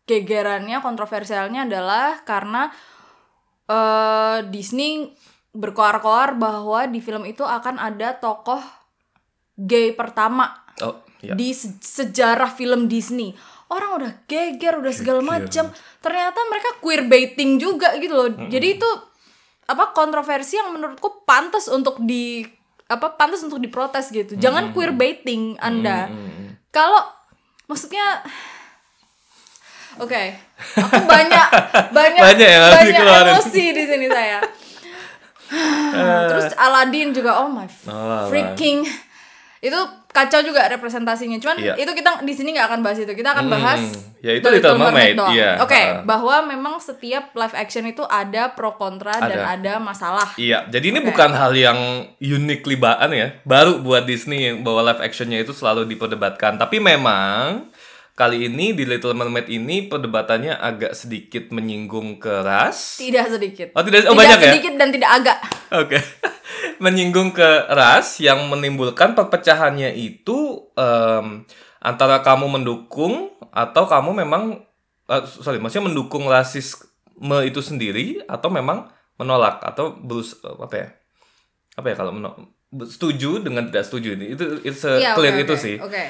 gegerannya 0.03 0.81
kontroversialnya 0.81 1.65
adalah 1.65 2.22
karena 2.24 2.70
eh 3.65 4.38
Disney 4.50 5.13
berkoar-koar 5.51 6.36
bahwa 6.36 6.88
di 6.88 7.00
film 7.00 7.24
itu 7.24 7.43
akan 7.43 7.75
ada 7.75 8.15
tokoh 8.15 8.60
gay 9.55 9.91
pertama 9.91 10.48
Oh 10.79 10.96
iya. 11.20 11.36
di 11.36 11.51
se- 11.51 11.77
sejarah 11.77 12.50
film 12.50 12.88
Disney. 12.88 13.36
Orang 13.67 14.03
udah 14.03 14.12
geger, 14.27 14.79
udah 14.79 14.91
segala 14.91 15.24
macam. 15.24 15.72
Ternyata 16.03 16.39
mereka 16.50 16.70
queer 16.84 17.08
baiting 17.08 17.55
juga 17.55 17.96
gitu 17.96 18.12
loh. 18.12 18.27
Jadi 18.27 18.67
itu 18.75 18.89
apa 19.63 19.96
kontroversi 19.96 20.60
yang 20.60 20.75
menurutku 20.75 21.24
pantas 21.24 21.72
untuk 21.72 22.03
di 22.03 22.43
apa 22.91 23.15
pantas 23.15 23.39
untuk 23.48 23.63
diprotes 23.63 24.12
gitu. 24.12 24.36
Jangan 24.36 24.75
queer 24.75 24.91
baiting 24.91 25.55
Anda. 25.55 26.12
Kalau 26.67 27.00
maksudnya 27.67 28.24
Oke, 29.98 30.31
aku 30.74 31.03
banyak 31.03 31.48
banyak 31.98 32.21
Banyak 32.21 32.48
harus 32.50 32.74
banyak 32.74 32.95
dikeluarin. 32.95 33.31
emosi 33.33 33.65
di 33.71 33.83
sini 33.83 34.07
saya. 34.07 34.39
Terus 36.27 36.55
Aladdin 36.55 37.12
juga 37.12 37.43
oh 37.43 37.50
my 37.50 37.67
Oh, 37.86 38.27
freaking 38.27 38.88
itu 39.62 39.77
kacau 40.10 40.41
juga 40.41 40.65
representasinya. 40.65 41.38
Cuman 41.38 41.53
Iya. 41.55 41.77
itu 41.77 41.91
kita 41.91 42.24
di 42.24 42.33
sini 42.33 42.51
nggak 42.51 42.67
akan 42.67 42.79
bahas 42.81 42.98
itu. 42.98 43.12
Kita 43.12 43.29
akan 43.31 43.45
Hmm, 43.45 43.53
bahas 43.53 43.81
ya 44.17 44.33
itu 44.33 44.48
Little 44.48 44.74
Mermaid, 44.75 45.13
iya. 45.29 45.62
Oke, 45.62 45.77
Ha. 45.77 46.01
bahwa 46.01 46.41
memang 46.43 46.75
setiap 46.77 47.29
live 47.31 47.53
action 47.53 47.86
itu 47.86 48.01
ada 48.03 48.50
pro 48.50 48.74
kontra 48.74 49.13
dan 49.13 49.38
ada 49.38 49.77
masalah. 49.77 50.33
Iya, 50.33 50.65
jadi 50.65 50.86
ini 50.89 51.00
Oke. 51.00 51.07
bukan 51.10 51.29
hal 51.31 51.53
yang 51.53 51.77
unik 52.17 52.62
libaan 52.65 53.12
ya, 53.12 53.38
baru 53.43 53.79
buat 53.79 54.03
Disney 54.03 54.48
yang 54.48 54.63
bahwa 54.63 54.81
live 54.83 55.00
actionnya 55.00 55.38
itu 55.38 55.51
selalu 55.51 55.86
diperdebatkan. 55.86 56.57
Tapi 56.57 56.81
memang 56.81 57.69
kali 58.22 58.46
ini 58.46 58.78
di 58.78 58.86
Little 58.86 59.18
Mermaid 59.18 59.50
ini 59.50 59.90
perdebatannya 59.90 60.54
agak 60.54 60.94
sedikit 60.94 61.50
menyinggung 61.50 62.22
keras. 62.22 63.01
Tidak 63.01 63.25
sedikit. 63.34 63.68
Oh 63.74 63.82
tidak, 63.82 64.06
oh 64.06 64.13
tidak 64.13 64.22
banyak 64.22 64.38
ya? 64.38 64.51
sedikit 64.54 64.74
dan 64.78 64.90
tidak 64.94 65.10
agak. 65.10 65.38
Oke. 65.74 65.98
Menyinggung 66.86 67.34
ke 67.34 67.50
ras 67.74 68.22
yang 68.22 68.46
menimbulkan 68.46 69.18
perpecahannya 69.18 69.98
itu 69.98 70.70
em, 70.78 71.50
antara 71.82 72.22
kamu 72.22 72.62
mendukung 72.62 73.34
atau 73.50 73.90
kamu 73.90 74.22
memang 74.22 74.62
eh, 75.10 75.24
sorry, 75.25 75.58
maksudnya 75.58 75.90
mendukung 75.90 76.30
rasisme 76.30 77.38
itu 77.42 77.58
sendiri 77.66 78.22
atau 78.30 78.54
memang 78.54 78.86
menolak 79.18 79.66
atau 79.66 79.98
berus 79.98 80.38
apa 80.46 80.75
ya? 80.78 80.88
apa 81.72 81.88
ya 81.88 81.96
kalau 81.98 82.12
meno- 82.13 82.38
setuju 82.72 83.44
dengan 83.44 83.68
tidak 83.68 83.84
setuju 83.88 84.16
ini 84.16 84.36
itu 84.36 84.63
itu 84.63 84.75
Iya, 84.88 85.16
clear 85.16 85.36
oke, 85.36 85.44
itu 85.44 85.54
oke, 85.56 85.63
sih 85.63 85.75
Oke. 85.80 86.04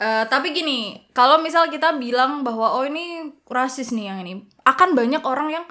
Eh, 0.00 0.24
tapi 0.32 0.56
gini, 0.56 0.96
kalau 1.12 1.36
misal 1.44 1.68
kita 1.68 1.92
bilang 2.00 2.40
bahwa 2.40 2.72
oh 2.72 2.88
ini 2.88 3.36
rasis 3.52 3.92
nih 3.92 4.08
yang 4.08 4.18
ini, 4.24 4.48
akan 4.64 4.96
banyak 4.96 5.20
orang 5.28 5.52
yang 5.52 5.64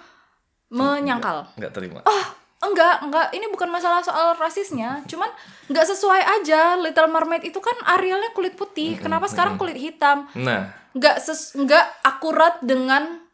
menyangkal. 0.70 1.50
nggak 1.58 1.74
terima 1.74 1.98
Oh, 2.06 2.24
enggak, 2.62 3.02
enggak. 3.02 3.34
Ini 3.34 3.50
bukan 3.50 3.74
masalah 3.74 4.06
soal 4.06 4.38
rasisnya, 4.38 5.02
cuman 5.10 5.34
nggak 5.74 5.82
sesuai 5.82 6.22
aja. 6.22 6.78
Little 6.78 7.10
Mermaid 7.10 7.42
itu 7.42 7.58
kan 7.58 7.74
Arielnya 7.90 8.30
kulit 8.38 8.54
putih, 8.54 9.02
kenapa 9.02 9.26
sekarang 9.26 9.58
kulit 9.58 9.82
hitam? 9.82 10.30
nah 10.38 10.78
Nggak 10.94 11.26
ses, 11.26 11.58
nggak 11.58 11.86
akurat 12.06 12.62
dengan 12.62 13.26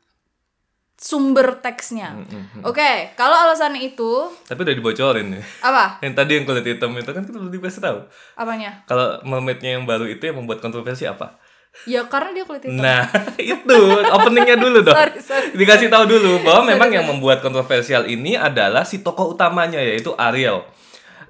sumber 0.96 1.60
teksnya. 1.60 2.16
Oke, 2.64 3.12
kalau 3.20 3.36
alasannya 3.36 3.84
itu 3.84 4.32
tapi 4.48 4.64
udah 4.64 4.75
dibocorin 4.75 5.28
nih 5.36 5.44
apa? 5.60 6.00
yang 6.06 6.16
tadi 6.16 6.32
yang 6.40 6.46
kulit 6.48 6.66
hitam 6.66 6.96
itu 6.96 7.12
kan 7.12 7.24
kita 7.28 7.36
belum 7.36 7.52
dikasih 7.52 7.84
tahu 7.84 8.00
Apanya? 8.40 8.88
kalau 8.88 9.20
mermaidnya 9.28 9.75
yang 9.75 9.84
baru 9.84 10.08
itu 10.08 10.24
yang 10.24 10.40
membuat 10.40 10.64
kontroversi 10.64 11.04
apa 11.04 11.36
Ya 11.84 12.08
karena 12.08 12.32
dia 12.32 12.48
kulit 12.48 12.64
hitam. 12.64 12.80
Nah, 12.80 13.04
itu 13.36 13.78
openingnya 14.16 14.56
dulu 14.56 14.80
dong. 14.80 14.96
Sorry, 14.96 15.20
sorry. 15.20 15.60
Dikasih 15.60 15.92
tahu 15.92 16.08
dulu 16.08 16.40
bahwa 16.48 16.72
memang 16.72 16.88
yang 16.88 17.04
membuat 17.04 17.44
kontroversial 17.44 18.08
ini 18.08 18.40
adalah 18.40 18.88
si 18.88 19.04
tokoh 19.04 19.36
utamanya 19.36 19.84
yaitu 19.84 20.16
Ariel. 20.16 20.64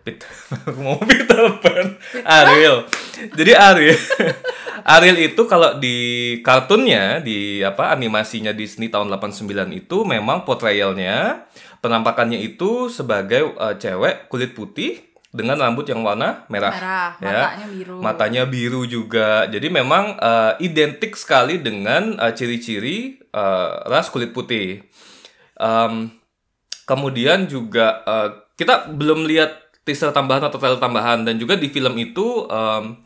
Pit- 0.05 0.21
mau 0.77 1.01
Peter 1.01 1.57
Pan, 1.65 1.97
Ariel. 2.21 2.85
Jadi 3.33 3.51
Ariel, 3.57 3.97
Ariel 4.95 5.17
itu 5.33 5.41
kalau 5.49 5.81
di 5.81 5.97
kartunnya 6.45 7.17
di 7.25 7.65
apa 7.65 7.89
animasinya 7.89 8.53
Disney 8.53 8.93
tahun 8.93 9.09
89 9.09 9.49
itu 9.73 10.05
memang 10.05 10.45
portrayalnya 10.45 11.49
penampakannya 11.81 12.37
itu 12.37 12.93
sebagai 12.93 13.57
eh, 13.57 13.75
cewek 13.81 14.29
kulit 14.29 14.53
putih 14.53 15.01
dengan 15.35 15.57
rambut 15.59 15.83
yang 15.89 15.99
warna 15.99 16.47
merah, 16.47 16.71
Merah, 16.71 17.09
ya. 17.19 17.27
matanya 17.27 17.67
biru. 17.67 17.95
Matanya 17.99 18.43
biru 18.47 18.81
juga. 18.85 19.29
Jadi 19.49 19.67
memang 19.67 20.15
eh, 20.15 20.53
identik 20.61 21.17
sekali 21.17 21.57
dengan 21.57 22.13
eh, 22.21 22.31
ciri-ciri 22.37 22.97
eh, 23.19 23.71
ras 23.89 24.13
kulit 24.13 24.31
putih. 24.31 24.85
Em, 25.57 26.13
kemudian 26.85 27.49
juga 27.49 28.05
eh, 28.05 28.29
kita 28.55 28.87
belum 28.87 29.27
lihat 29.27 29.64
teaser 29.85 30.09
tambahan 30.09 30.49
atau 30.49 30.57
trailer 30.57 30.81
tambahan 30.81 31.23
dan 31.23 31.37
juga 31.37 31.55
di 31.55 31.69
film 31.69 31.93
itu 31.95 32.49
em, 32.49 32.97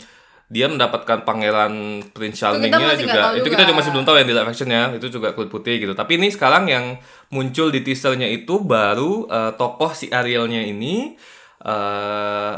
dia 0.50 0.66
mendapatkan 0.66 1.30
pangeran 1.30 2.02
Prince 2.10 2.42
Charmingnya 2.42 2.98
juga. 2.98 3.38
Itu 3.38 3.46
juga. 3.46 3.54
kita 3.54 3.64
juga 3.70 3.78
masih 3.78 3.92
belum 3.94 4.06
tahu 4.08 4.16
yang 4.18 4.28
di 4.32 4.34
live 4.34 4.50
actionnya 4.50 4.82
itu 4.98 5.08
juga 5.14 5.38
kulit 5.38 5.54
putih 5.54 5.78
gitu. 5.78 5.94
Tapi 5.94 6.18
ini 6.18 6.34
sekarang 6.34 6.66
yang 6.66 6.98
muncul 7.30 7.70
di 7.70 7.86
teasernya 7.86 8.26
itu 8.26 8.58
baru 8.66 9.30
eh, 9.30 9.52
tokoh 9.54 9.94
si 9.94 10.10
Arielnya 10.10 10.66
ini 10.66 11.14
eh 11.62 12.56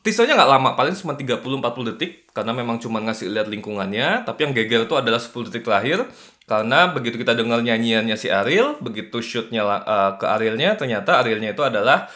teasernya 0.00 0.38
nggak 0.38 0.50
lama 0.54 0.70
paling 0.78 0.94
cuma 0.94 1.18
30-40 1.18 1.90
detik 1.90 2.30
karena 2.30 2.54
memang 2.54 2.78
cuma 2.78 3.02
ngasih 3.02 3.26
lihat 3.26 3.50
lingkungannya 3.50 4.22
tapi 4.22 4.46
yang 4.46 4.54
geger 4.54 4.86
itu 4.86 4.94
adalah 4.94 5.18
10 5.18 5.50
detik 5.50 5.66
terakhir 5.66 6.06
karena 6.46 6.94
begitu 6.94 7.18
kita 7.18 7.34
dengar 7.34 7.58
nyanyiannya 7.58 8.14
si 8.14 8.30
Ariel 8.30 8.78
begitu 8.78 9.18
shootnya 9.18 9.66
eh, 9.66 10.12
ke 10.14 10.24
Arielnya 10.30 10.78
ternyata 10.78 11.18
Arielnya 11.18 11.58
itu 11.58 11.66
adalah 11.66 12.06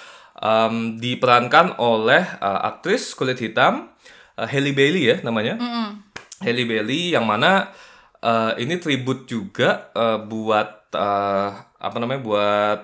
em, 0.41 0.97
diperankan 0.97 1.77
oleh 1.79 2.25
eh, 2.25 2.61
aktris 2.67 3.13
kulit 3.15 3.39
hitam 3.39 3.93
eh, 4.41 4.49
Halle 4.49 4.73
Bailey 4.73 5.13
ya 5.13 5.17
namanya. 5.21 5.61
Halle 6.41 6.65
Bailey 6.65 7.13
yang 7.13 7.29
mana 7.29 7.69
eh, 8.25 8.53
ini 8.65 8.81
tribute 8.81 9.29
juga 9.29 9.93
eh, 9.93 10.19
buat 10.25 10.91
eh, 10.97 11.49
apa 11.81 11.97
namanya 12.01 12.21
buat 12.25 12.79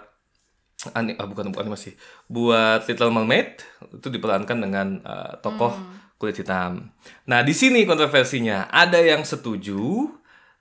ani, 0.95 1.17
ah, 1.19 1.27
bukan 1.27 1.51
bukan 1.51 1.67
animasi 1.67 1.97
buat 2.29 2.85
Little 2.87 3.11
Mermaid. 3.11 3.65
Itu 3.97 4.13
diperankan 4.13 4.59
dengan 4.61 5.01
uh, 5.03 5.41
tokoh 5.41 5.73
kulit 6.21 6.37
hitam. 6.39 6.93
Nah 7.27 7.41
di 7.43 7.55
sini 7.57 7.89
kontroversinya. 7.89 8.69
Ada 8.71 9.01
yang 9.03 9.25
setuju 9.25 10.13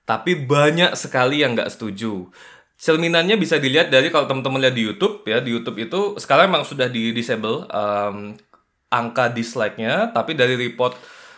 tapi 0.06 0.38
banyak 0.38 0.94
sekali 0.94 1.42
yang 1.42 1.54
nggak 1.58 1.70
setuju. 1.70 2.30
Cerminannya 2.76 3.34
bisa 3.34 3.56
dilihat 3.56 3.88
dari 3.88 4.08
kalau 4.08 4.24
teman-teman 4.24 4.60
lihat 4.60 4.72
di 4.72 4.84
YouTube 4.84 5.24
ya 5.24 5.40
di 5.40 5.48
YouTube 5.48 5.80
itu 5.80 6.00
sekarang 6.16 6.52
memang 6.52 6.62
sudah 6.62 6.86
di 6.86 7.08
disable 7.10 7.64
um, 7.66 8.36
angka 8.86 9.28
dislike-nya 9.28 10.12
tapi 10.12 10.32
dari 10.32 10.54
report 10.54 10.92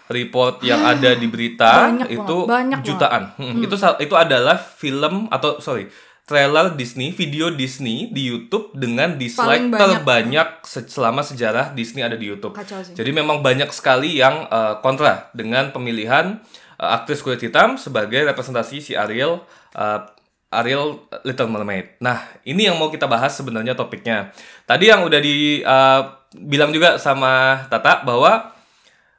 report 0.09 0.61
yang 0.61 0.83
ada 0.92 1.14
di 1.14 1.26
berita 1.26 1.87
Banyak 1.87 2.11
itu 2.11 2.37
banget, 2.42 2.50
banyak 2.50 2.78
jutaan. 2.83 3.23
Hmm, 3.37 3.62
Itu 3.62 3.78
sa- 3.78 3.95
itu 3.97 4.12
adalah 4.12 4.59
film 4.59 5.30
atau 5.30 5.59
sorry 5.59 5.87
trailer 6.25 6.75
Disney, 6.75 7.09
video 7.09 7.49
Disney 7.49 8.11
di 8.11 8.26
YouTube 8.26 8.75
dengan 8.75 9.16
dislike 9.16 9.49
Paling 9.49 9.66
banyak. 9.71 9.80
terbanyak 9.80 10.49
se- 10.61 10.85
selama 10.85 11.25
sejarah 11.25 11.73
Disney 11.73 12.02
ada 12.02 12.21
di 12.21 12.28
YouTube. 12.28 12.52
Kacau 12.52 12.85
sih. 12.85 12.92
Jadi 12.92 13.16
memang 13.16 13.40
banyak 13.40 13.71
sekali 13.71 14.18
yang 14.18 14.45
uh, 14.45 14.76
kontra 14.78 15.33
dengan 15.33 15.73
pemilihan 15.73 16.37
uh, 16.76 16.90
aktris 16.95 17.23
kulit 17.23 17.40
hitam 17.40 17.80
sebagai 17.80 18.26
representasi 18.26 18.83
si 18.83 18.92
Ariel 18.92 19.40
uh, 19.73 20.04
Ariel 20.49 21.05
Little 21.28 21.52
Mermaid. 21.52 22.00
Nah, 22.00 22.25
ini 22.49 22.69
yang 22.69 22.81
mau 22.81 22.88
kita 22.88 23.05
bahas 23.05 23.37
sebenarnya 23.37 23.76
topiknya. 23.76 24.33
Tadi 24.64 24.88
yang 24.88 25.05
udah 25.05 25.21
di 25.21 25.61
uh, 25.61 26.09
bilang 26.40 26.73
juga 26.73 26.97
sama 26.97 27.64
Tata 27.69 28.05
bahwa 28.05 28.57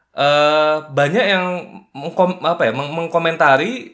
eh 0.10 0.78
banyak 0.90 1.26
yang 1.30 1.46
mengkom, 1.94 2.42
apa 2.42 2.66
ya 2.66 2.74
meng- 2.74 2.92
mengkomentari 2.98 3.94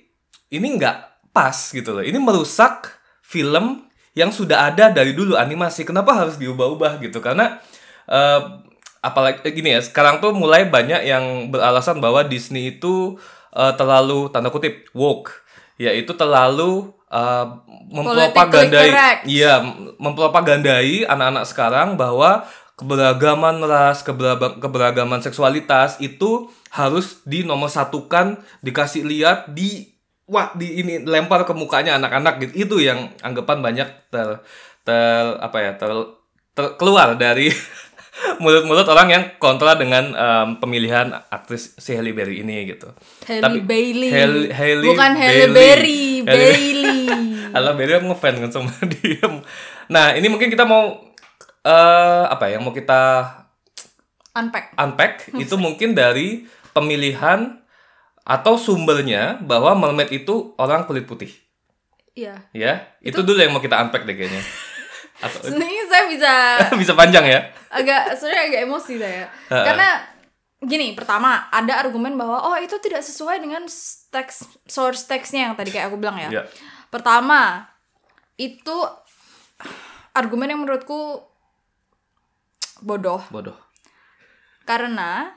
ini 0.55 0.67
nggak 0.79 1.29
pas 1.35 1.55
gitu 1.75 1.91
loh. 1.91 2.03
Ini 2.03 2.15
merusak 2.15 2.95
film 3.19 3.83
yang 4.15 4.31
sudah 4.31 4.71
ada 4.71 4.95
dari 4.95 5.11
dulu 5.11 5.35
animasi. 5.35 5.83
Kenapa 5.83 6.15
harus 6.15 6.39
diubah-ubah 6.39 7.03
gitu? 7.03 7.19
Karena 7.19 7.59
eh 8.07 8.41
apalagi 9.03 9.43
eh, 9.43 9.53
gini 9.53 9.75
ya, 9.75 9.83
sekarang 9.83 10.23
tuh 10.23 10.31
mulai 10.33 10.65
banyak 10.65 11.05
yang 11.05 11.51
beralasan 11.51 11.99
bahwa 11.99 12.23
Disney 12.23 12.79
itu 12.79 13.19
eh, 13.51 13.73
terlalu 13.75 14.31
tanda 14.31 14.49
kutip 14.49 14.87
woke, 14.95 15.35
yaitu 15.75 16.15
terlalu 16.15 16.95
eh, 17.15 17.45
mempropagandai 17.95 18.91
iya 19.23 19.63
mempropagandai 19.95 21.07
anak-anak 21.07 21.45
sekarang 21.47 21.95
bahwa 21.95 22.43
keberagaman 22.75 23.63
ras, 23.63 24.03
keberagaman 24.59 25.23
seksualitas 25.23 25.95
itu 26.03 26.51
harus 26.75 27.23
dinomorsatukan, 27.23 28.43
dikasih 28.59 29.07
lihat 29.07 29.47
di 29.55 29.95
wah 30.27 30.51
di 30.59 30.83
ini 30.83 31.07
lempar 31.07 31.47
ke 31.47 31.55
mukanya 31.55 31.95
anak-anak 31.95 32.43
gitu. 32.43 32.53
Itu 32.67 32.75
yang 32.83 33.15
anggapan 33.23 33.63
banyak 33.63 33.89
ter 34.11 34.43
ter 34.83 35.23
apa 35.39 35.57
ya, 35.63 35.71
ter, 35.79 35.89
ter- 36.51 36.75
keluar 36.75 37.15
dari 37.15 37.47
mulut-mulut 38.37 38.85
orang 38.85 39.07
yang 39.09 39.23
kontra 39.35 39.75
dengan 39.75 40.11
em, 40.11 40.47
pemilihan 40.55 41.11
aktris 41.27 41.75
si 41.75 41.93
Halle 41.93 42.11
Berry 42.11 42.39
ini 42.39 42.63
gitu. 42.65 42.87
Halle 43.23 43.41
Tapi- 43.41 43.61
Bailey. 43.61 44.09
Halle- 44.09 44.49
Halle 44.49 44.87
Bukan 44.87 45.11
Halle. 45.13 45.45
Berry, 45.49 46.03
Halle- 46.21 46.25
Bailey. 46.25 47.01
Halo 47.55 47.71
Berry 47.73 47.93
aku 47.93 48.05
ngefans 48.07 48.37
kan 48.39 48.51
sama 48.51 48.71
dia. 48.93 49.27
Nah, 49.87 50.11
ini 50.11 50.27
mungkin 50.27 50.47
kita 50.47 50.63
mau 50.63 50.95
eh 51.61 52.23
apa 52.25 52.45
ya, 52.45 52.55
yang 52.55 52.63
mau 52.63 52.71
kita 52.71 53.01
Unpack. 54.31 54.75
unpack 54.75 55.13
itu 55.33 55.55
mungkin 55.55 55.91
dari 55.91 56.43
pemilihan 56.71 57.55
atau 58.21 58.55
sumbernya 58.55 59.39
bahwa 59.39 59.71
mermaid 59.73 60.11
itu 60.13 60.51
orang 60.55 60.83
kulit 60.83 61.03
putih. 61.03 61.31
Iya. 62.11 62.43
Ya, 62.51 62.73
itu, 62.99 63.19
dulu 63.21 63.35
yang 63.37 63.51
mau 63.51 63.59
kita 63.59 63.75
unpack 63.77 64.03
deh 64.03 64.13
kayaknya. 64.13 64.39
Atau 65.25 65.39
Sebenarnya 65.41 65.83
saya 65.89 66.03
bisa 66.07 66.33
bisa 66.81 66.93
panjang 66.93 67.25
ya? 67.25 67.39
agak 67.73 68.15
sebenarnya 68.15 68.43
agak 68.47 68.61
emosi 68.69 68.93
saya. 68.95 69.25
Karena 69.49 69.89
gini, 70.61 70.95
pertama 70.95 71.51
ada 71.51 71.81
argumen 71.81 72.15
bahwa 72.15 72.39
oh 72.47 72.55
itu 72.55 72.77
tidak 72.79 73.03
sesuai 73.03 73.43
dengan 73.43 73.67
teks 74.13 74.47
source 74.65 75.03
teksnya 75.05 75.51
yang 75.51 75.53
tadi 75.59 75.75
kayak 75.75 75.91
aku 75.91 75.99
bilang 75.99 76.15
ya. 76.15 76.29
Ya. 76.31 76.43
Pertama, 76.87 77.67
itu 78.39 78.77
argumen 80.15 80.55
yang 80.55 80.63
menurutku 80.63 81.19
bodoh 82.79 83.19
Bodoh. 83.27 83.55
karena 84.63 85.31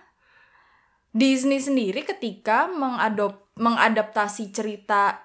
Disney 1.11 1.59
sendiri 1.59 2.07
ketika 2.07 2.71
mengadop 2.71 3.51
mengadaptasi 3.59 4.55
cerita 4.55 5.19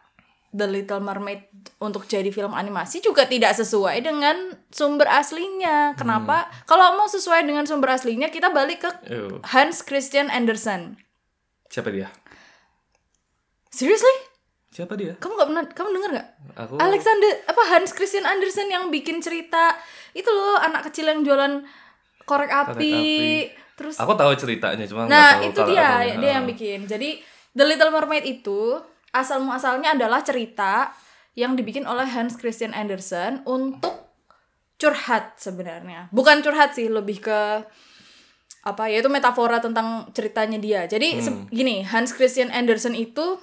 The 0.49 0.65
Little 0.65 1.01
Mermaid 1.01 1.52
untuk 1.79 2.07
jadi 2.07 2.29
film 2.31 2.55
animasi 2.55 3.03
juga 3.03 3.27
tidak 3.27 3.55
sesuai 3.59 3.99
dengan 4.03 4.55
sumber 4.71 5.07
aslinya. 5.11 5.97
Kenapa? 5.99 6.47
Kalau 6.63 6.95
mau 6.95 7.07
sesuai 7.07 7.43
dengan 7.43 7.67
sumber 7.67 7.95
aslinya 7.95 8.31
kita 8.31 8.49
balik 8.53 8.87
ke 8.87 8.89
Ew. 9.11 9.43
Hans 9.43 9.83
Christian 9.83 10.31
Andersen. 10.31 10.95
Siapa 11.67 11.89
dia? 11.91 12.07
Seriously? 13.73 14.33
Siapa 14.73 14.97
dia? 14.97 15.13
Kamu 15.21 15.33
nggak 15.37 15.49
pernah 15.53 15.63
kamu 15.69 15.89
dengar 15.93 16.09
nggak? 16.17 16.27
Aku 16.65 16.73
Alexander 16.81 17.31
apa 17.45 17.63
Hans 17.77 17.91
Christian 17.93 18.25
Andersen 18.25 18.69
yang 18.69 18.89
bikin 18.89 19.21
cerita 19.21 19.77
itu 20.17 20.25
loh 20.29 20.57
anak 20.57 20.89
kecil 20.89 21.09
yang 21.09 21.21
jualan 21.21 21.61
korek 22.25 22.49
api, 22.49 22.73
api. 22.73 22.97
terus 23.77 23.99
aku 23.99 24.17
tahu 24.17 24.31
ceritanya 24.33 24.85
cuma 24.89 25.05
Nah, 25.05 25.37
tahu 25.37 25.51
itu 25.51 25.59
dia, 25.69 26.17
dia 26.17 26.31
yang 26.41 26.45
bikin. 26.49 26.89
Jadi 26.89 27.21
The 27.53 27.65
Little 27.67 27.93
Mermaid 27.93 28.25
itu 28.25 28.81
asal 29.13 29.45
muasalnya 29.45 29.93
adalah 29.93 30.25
cerita 30.25 30.89
yang 31.33 31.57
dibikin 31.57 31.89
oleh 31.89 32.05
Hans 32.05 32.37
Christian 32.37 32.73
Andersen 32.77 33.41
untuk 33.49 34.13
curhat 34.77 35.37
sebenarnya. 35.41 36.09
Bukan 36.13 36.45
curhat 36.45 36.77
sih, 36.77 36.89
lebih 36.89 37.23
ke 37.23 37.65
apa 38.63 38.87
ya 38.87 39.03
itu 39.03 39.11
metafora 39.11 39.59
tentang 39.59 40.07
ceritanya 40.15 40.55
dia. 40.55 40.87
Jadi 40.87 41.19
se- 41.19 41.47
gini, 41.51 41.83
Hans 41.83 42.15
Christian 42.15 42.47
Andersen 42.53 42.95
itu 42.95 43.35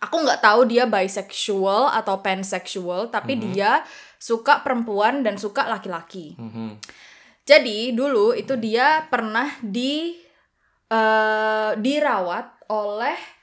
aku 0.00 0.16
nggak 0.20 0.40
tahu 0.44 0.68
dia 0.68 0.84
bisexual 0.88 1.92
atau 1.92 2.20
pansexual, 2.20 3.08
tapi 3.12 3.36
dia 3.38 3.84
suka 4.20 4.60
perempuan 4.60 5.24
dan 5.24 5.40
suka 5.40 5.64
laki-laki. 5.68 6.36
Mhm. 6.36 6.76
Jadi 7.46 7.96
dulu 7.96 8.36
itu 8.36 8.54
dia 8.60 9.06
pernah 9.08 9.48
di 9.64 10.16
eh, 10.90 11.70
dirawat 11.78 12.66
oleh 12.66 13.39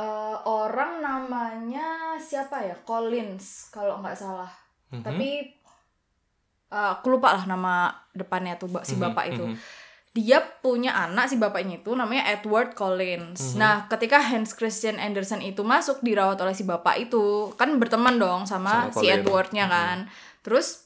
eh, 0.00 0.36
orang 0.48 1.04
namanya 1.04 2.16
siapa 2.16 2.64
ya 2.64 2.76
Collins 2.88 3.68
kalau 3.68 4.00
nggak 4.00 4.16
salah. 4.16 4.50
Tapi 4.90 5.28
eh, 6.72 6.90
aku 6.96 7.06
lupa 7.12 7.36
lah 7.36 7.44
nama 7.44 7.92
depannya 8.16 8.56
tuh 8.56 8.72
si 8.82 8.96
bapak 8.96 9.24
itu. 9.36 9.44
Dia 10.10 10.42
punya 10.42 10.90
anak 11.06 11.30
si 11.30 11.38
bapaknya 11.38 11.78
itu 11.78 11.94
namanya 11.94 12.26
Edward 12.34 12.74
Collins. 12.74 13.54
Nah, 13.54 13.86
ketika 13.86 14.18
Hans 14.18 14.58
Christian 14.58 14.98
Andersen 14.98 15.38
itu 15.38 15.62
masuk 15.62 16.02
dirawat 16.02 16.34
oleh 16.42 16.50
si 16.50 16.66
bapak 16.66 16.98
itu, 16.98 17.54
kan 17.54 17.78
berteman 17.78 18.18
dong 18.18 18.42
sama, 18.42 18.90
Sama 18.90 18.98
si. 18.98 19.06
Edwardnya 19.06 19.70
kan. 19.70 20.10
Terus 20.42 20.82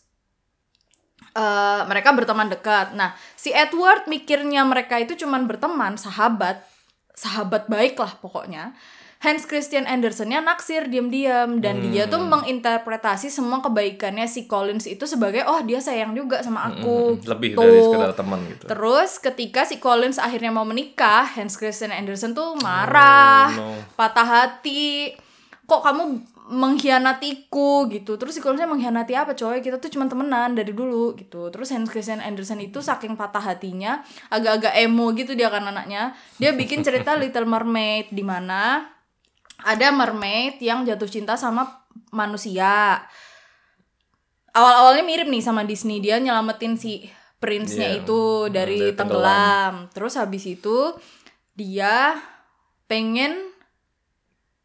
eh, 1.32 1.80
mereka 1.88 2.12
berteman 2.12 2.52
dekat. 2.52 2.92
Nah, 2.92 3.16
si 3.32 3.48
Edward 3.48 4.04
mikirnya 4.12 4.60
mereka 4.68 5.00
itu 5.00 5.16
cuman 5.16 5.48
berteman, 5.48 5.96
sahabat, 5.96 6.60
sahabat 7.16 7.64
baik 7.72 7.96
lah 7.96 8.12
pokoknya. 8.20 8.76
Hans 9.24 9.48
Christian 9.48 9.88
Andersennya 9.88 10.44
naksir 10.44 10.84
diam-diam 10.92 11.64
dan 11.64 11.80
dia 11.80 12.04
tuh 12.04 12.20
menginterpretasi 12.20 13.32
semua 13.32 13.64
kebaikannya 13.64 14.28
si 14.28 14.44
Collins 14.44 14.84
itu 14.84 15.08
sebagai 15.08 15.48
oh 15.48 15.64
dia 15.64 15.80
sayang 15.80 16.12
juga 16.12 16.44
sama 16.44 16.68
aku. 16.68 17.16
Mhm. 17.16 17.24
Lebih 17.24 17.48
gitu. 17.56 17.64
dari 17.64 17.80
sekedar 17.80 18.12
teman 18.12 18.40
gitu. 18.52 18.64
Terus 18.68 19.10
ketika 19.16 19.64
si 19.64 19.80
Collins 19.80 20.20
akhirnya 20.20 20.52
mau 20.52 20.68
menikah, 20.68 21.24
Hans 21.24 21.56
Christian 21.56 21.88
Andersen 21.88 22.36
tuh 22.36 22.52
marah, 22.60 23.48
Oh, 23.56 23.80
no. 23.80 23.80
patah 23.96 24.28
hati. 24.28 25.16
Kok 25.64 25.80
kamu 25.80 26.04
mengkhianatiku 26.44 27.88
gitu. 27.88 28.20
Terus 28.20 28.36
si 28.36 28.40
Collinsnya 28.44 28.68
mengkhianati 28.68 29.16
apa 29.16 29.32
coy? 29.32 29.64
Kita 29.64 29.80
tuh 29.80 29.88
cuma 29.88 30.04
temenan 30.04 30.52
dari 30.52 30.76
dulu 30.76 31.16
gitu. 31.16 31.48
Terus 31.48 31.72
Hans 31.72 31.88
Christian 31.88 32.20
Andersen 32.20 32.60
itu 32.60 32.84
saking 32.84 33.16
patah 33.16 33.40
hatinya, 33.40 34.04
agak-agak 34.28 34.76
emo 34.76 35.08
gitu 35.16 35.32
dia 35.32 35.48
kan 35.48 35.64
anaknya. 35.64 36.12
Dia 36.36 36.52
bikin 36.52 36.84
cerita 36.84 37.16
Little 37.20 37.48
Mermaid 37.48 38.12
di 38.12 38.20
mana 38.20 38.92
ada 39.62 39.94
mermaid 39.94 40.58
yang 40.58 40.82
jatuh 40.82 41.06
cinta 41.06 41.38
sama 41.38 41.86
manusia. 42.10 43.04
Awal-awalnya 44.54 45.04
mirip 45.06 45.28
nih 45.30 45.42
sama 45.42 45.66
Disney, 45.66 45.98
dia 45.98 46.18
nyelamatin 46.18 46.78
si 46.78 47.06
prince-nya 47.42 47.88
Iya, 47.92 48.00
itu 48.02 48.20
dari 48.48 48.78
dari 48.80 48.96
tenggelam. 48.96 49.90
Terus 49.92 50.14
habis 50.16 50.44
itu 50.46 50.94
dia 51.54 52.16
pengen 52.88 53.52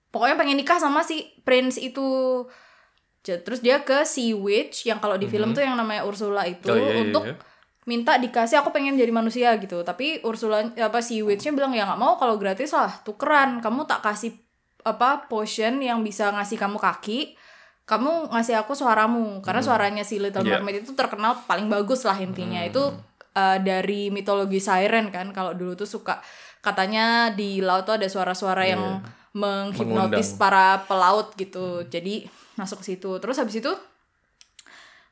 pokoknya 0.10 0.36
pengen 0.40 0.58
nikah 0.58 0.80
sama 0.80 1.02
si 1.04 1.28
prince 1.44 1.76
itu. 1.82 2.46
Terus 3.20 3.60
dia 3.60 3.84
ke 3.84 4.08
Sea 4.08 4.34
Witch 4.34 4.88
yang 4.88 5.04
kalau 5.04 5.20
di 5.20 5.28
film 5.28 5.52
tuh 5.52 5.62
yang 5.62 5.76
namanya 5.76 6.08
Ursula 6.08 6.48
itu. 6.48 6.72
Oh, 6.72 6.78
iya, 6.78 6.96
iya, 6.96 7.02
untuk 7.04 7.24
iya. 7.28 7.36
minta 7.84 8.16
dikasih 8.16 8.62
aku 8.64 8.70
pengen 8.70 8.96
jadi 8.96 9.10
manusia 9.10 9.50
gitu 9.58 9.82
tapi 9.82 10.22
Ursula 10.22 10.72
apa 10.78 11.02
si 11.02 11.26
Witch-nya 11.26 11.58
bilang 11.58 11.74
ya 11.74 11.90
nggak 11.90 11.98
mau 11.98 12.22
kalau 12.22 12.38
gratis 12.38 12.70
lah 12.70 13.02
tukeran 13.02 13.66
kamu 13.66 13.90
tak 13.90 14.06
kasih 14.06 14.38
apa 14.90 15.30
potion 15.30 15.78
yang 15.80 16.02
bisa 16.02 16.34
ngasih 16.34 16.58
kamu 16.58 16.82
kaki 16.82 17.38
kamu 17.86 18.30
ngasih 18.30 18.62
aku 18.62 18.78
suaramu. 18.78 19.42
Karena 19.42 19.66
suaranya 19.66 20.06
si 20.06 20.22
Little 20.22 20.46
Iya. 20.46 20.62
Mermaid 20.62 20.86
itu 20.86 20.94
terkenal 20.94 21.42
paling 21.50 21.66
bagus 21.66 22.06
lah 22.06 22.14
intinya. 22.22 22.62
Itu 22.62 22.94
uh, 23.34 23.58
dari 23.58 24.14
mitologi 24.14 24.62
siren 24.62 25.10
kan 25.10 25.34
kalau 25.34 25.58
dulu 25.58 25.74
tuh 25.74 25.90
suka 25.90 26.22
katanya 26.62 27.34
di 27.34 27.66
laut 27.66 27.90
tuh 27.90 27.98
ada 27.98 28.06
suara-suara 28.06 28.62
yang 28.70 29.02
menghipnotis 29.34 30.38
Mengundang. 30.38 30.38
para 30.38 30.68
pelaut 30.86 31.34
gitu. 31.34 31.82
Jadi 31.90 32.30
masuk 32.62 32.86
ke 32.86 32.94
situ. 32.94 33.10
Terus 33.18 33.42
habis 33.42 33.58
itu 33.58 33.74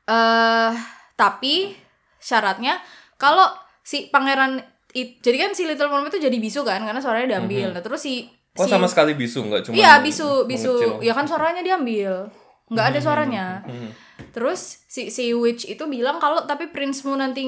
eh 0.08 0.72
tapi 1.18 1.74
syaratnya 2.16 2.78
kalau 3.20 3.44
si 3.82 4.08
pangeran 4.08 4.62
it- 4.94 5.18
jadi 5.20 5.48
kan 5.48 5.50
si 5.52 5.66
Little 5.66 5.90
Mermaid 5.90 6.14
itu 6.14 6.22
jadi 6.24 6.36
bisu 6.38 6.62
kan 6.62 6.80
karena 6.86 7.02
suaranya 7.02 7.36
diambil. 7.36 7.74
Nah 7.74 7.82
terus 7.82 8.00
si 8.00 8.30
Oh 8.58 8.66
si 8.66 8.70
sama 8.74 8.90
sekali 8.90 9.14
bisu 9.14 9.46
nggak 9.46 9.62
cuma 9.70 9.74
iya 9.78 10.02
bisu 10.02 10.44
bisu. 10.50 10.74
mengecil. 10.74 11.06
ya 11.06 11.12
kan 11.14 11.24
suaranya 11.30 11.62
diambil. 11.62 12.26
Nggak 12.68 12.86
ada 12.94 12.98
suaranya. 13.00 13.46
Mhm. 13.64 13.90
terus 14.34 14.82
si 14.90 15.14
si 15.14 15.30
witch 15.30 15.64
itu 15.70 15.86
bilang 15.86 16.18
kalau 16.18 16.42
tapi 16.44 16.68
princemu 16.68 17.16
nanti 17.16 17.46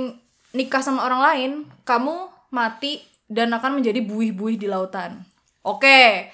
nikah 0.55 0.83
sama 0.83 1.03
orang 1.07 1.20
lain 1.23 1.51
kamu 1.83 2.31
mati 2.55 3.03
dan 3.31 3.55
akan 3.55 3.79
menjadi 3.79 4.03
buih-buih 4.03 4.59
di 4.59 4.66
lautan. 4.66 5.23
Oke. 5.62 6.31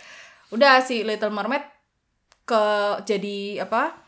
Udah 0.48 0.80
si 0.80 1.04
Little 1.04 1.34
Mermaid 1.34 1.64
ke 2.46 2.64
jadi 3.04 3.66
apa 3.66 4.06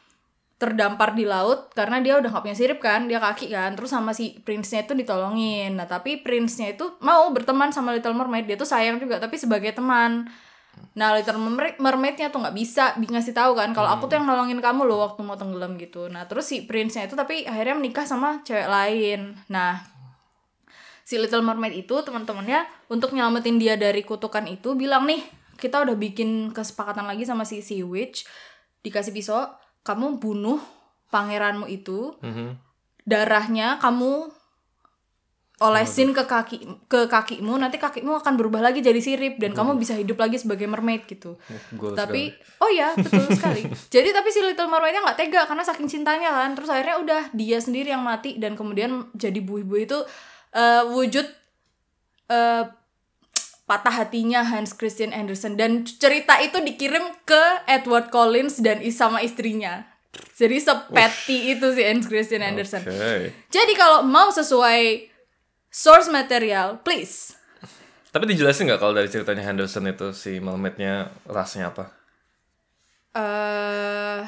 terdampar 0.59 1.15
di 1.15 1.23
laut 1.23 1.71
karena 1.71 2.03
dia 2.03 2.19
udah 2.19 2.35
gak 2.35 2.43
punya 2.43 2.59
sirip 2.59 2.79
kan 2.83 3.07
dia 3.07 3.21
kaki 3.21 3.53
kan. 3.53 3.77
Terus 3.77 3.93
sama 3.93 4.17
si 4.17 4.41
prince-nya 4.41 4.89
itu 4.89 4.97
ditolongin. 4.97 5.77
Nah 5.77 5.85
tapi 5.85 6.25
prince-nya 6.25 6.75
itu 6.75 6.97
mau 7.05 7.29
berteman 7.31 7.71
sama 7.71 7.93
Little 7.93 8.17
Mermaid. 8.17 8.49
Dia 8.49 8.57
tuh 8.57 8.67
sayang 8.67 8.97
juga 8.97 9.21
tapi 9.21 9.37
sebagai 9.37 9.71
teman 9.77 10.27
nah 10.99 11.15
Little 11.15 11.39
Mermaid 11.39 11.79
mermaidnya 11.79 12.29
tuh 12.29 12.43
nggak 12.43 12.57
bisa 12.57 12.95
bi- 12.99 13.07
ngasih 13.07 13.31
tahu 13.31 13.55
kan 13.55 13.71
kalau 13.71 13.87
aku 13.87 14.11
tuh 14.11 14.19
yang 14.19 14.27
nolongin 14.27 14.59
kamu 14.59 14.83
loh 14.85 15.07
waktu 15.07 15.23
mau 15.23 15.39
tenggelam 15.39 15.79
gitu. 15.79 16.11
Nah 16.11 16.27
terus 16.27 16.51
si 16.51 16.67
prince-nya 16.67 17.07
itu 17.07 17.15
tapi 17.15 17.47
akhirnya 17.47 17.79
menikah 17.79 18.03
sama 18.03 18.43
cewek 18.43 18.67
lain. 18.67 19.39
Nah 19.47 19.79
si 21.07 21.17
Little 21.17 21.41
Mermaid 21.47 21.73
itu 21.87 21.95
teman-temannya 22.03 22.67
untuk 22.91 23.15
nyelamatin 23.15 23.57
dia 23.57 23.79
dari 23.79 24.03
kutukan 24.03 24.45
itu 24.51 24.75
bilang 24.75 25.07
nih 25.07 25.23
kita 25.57 25.83
udah 25.83 25.97
bikin 25.97 26.51
kesepakatan 26.51 27.07
lagi 27.07 27.23
sama 27.23 27.47
si 27.47 27.63
Sea 27.63 27.87
Witch. 27.87 28.27
Dikasih 28.83 29.15
pisau 29.15 29.47
kamu 29.87 30.19
bunuh 30.21 30.59
pangeranmu 31.09 31.67
itu. 31.71 32.15
Mhm. 32.21 32.67
darahnya 33.09 33.81
kamu 33.81 34.29
olesin 35.59 36.15
ke 36.15 36.23
kaki 36.23 36.87
ke 36.87 37.11
kakimu 37.11 37.59
nanti 37.59 37.83
kakimu 37.83 38.23
akan 38.23 38.39
berubah 38.39 38.63
lagi 38.63 38.79
jadi 38.79 39.03
sirip 39.03 39.43
dan 39.43 39.51
kamu 39.51 39.75
bisa 39.75 39.91
hidup 39.99 40.15
lagi 40.15 40.39
sebagai 40.39 40.71
mermaid 40.71 41.03
gitu. 41.11 41.35
Goals 41.81 41.99
tapi 41.99 42.31
oh 42.63 42.71
ya 42.71 42.95
betul 42.95 43.27
sekali. 43.39 43.67
Jadi 43.91 44.15
tapi 44.15 44.31
si 44.31 44.39
Little 44.39 44.71
Mermaidnya 44.71 45.03
nggak 45.03 45.19
tega 45.19 45.43
karena 45.51 45.67
saking 45.67 45.91
cintanya 45.91 46.31
kan. 46.31 46.55
Terus 46.55 46.71
akhirnya 46.71 46.97
udah 47.03 47.23
dia 47.35 47.59
sendiri 47.59 47.91
yang 47.91 48.07
mati 48.07 48.39
dan 48.39 48.55
kemudian 48.55 49.11
jadi 49.19 49.43
buih-buih 49.43 49.91
itu 49.91 49.99
eh, 50.55 50.83
wujud 50.95 51.27
eh, 52.31 52.65
patah 53.67 53.95
hatinya 53.99 54.47
Hans 54.47 54.79
Christian 54.79 55.11
Andersen. 55.11 55.59
Dan 55.59 55.83
cerita 55.83 56.39
itu 56.39 56.63
dikirim 56.63 57.03
ke 57.27 57.43
Edward 57.67 58.15
Collins 58.15 58.63
dan 58.63 58.79
is- 58.79 58.95
sama 58.95 59.21
istrinya. 59.21 59.85
Jadi 60.39 60.57
sepeti 60.57 61.53
itu 61.53 61.67
si 61.75 61.83
Hans 61.83 62.07
Christian 62.07 62.41
Andersen. 62.41 62.81
Oke. 62.81 63.35
jadi 63.51 63.73
kalau 63.75 64.07
mau 64.07 64.31
sesuai 64.31 65.11
source 65.69 66.09
material 66.09 66.81
please 66.81 67.37
Tapi 68.09 68.25
dijelasin 68.25 68.67
nggak 68.67 68.81
kalau 68.81 68.97
dari 68.97 69.07
ceritanya 69.07 69.45
Henderson 69.45 69.85
itu 69.85 70.11
si 70.13 70.41
mermaidnya 70.41 71.13
rasnya 71.25 71.69
apa? 71.69 71.93
eh 73.11 74.25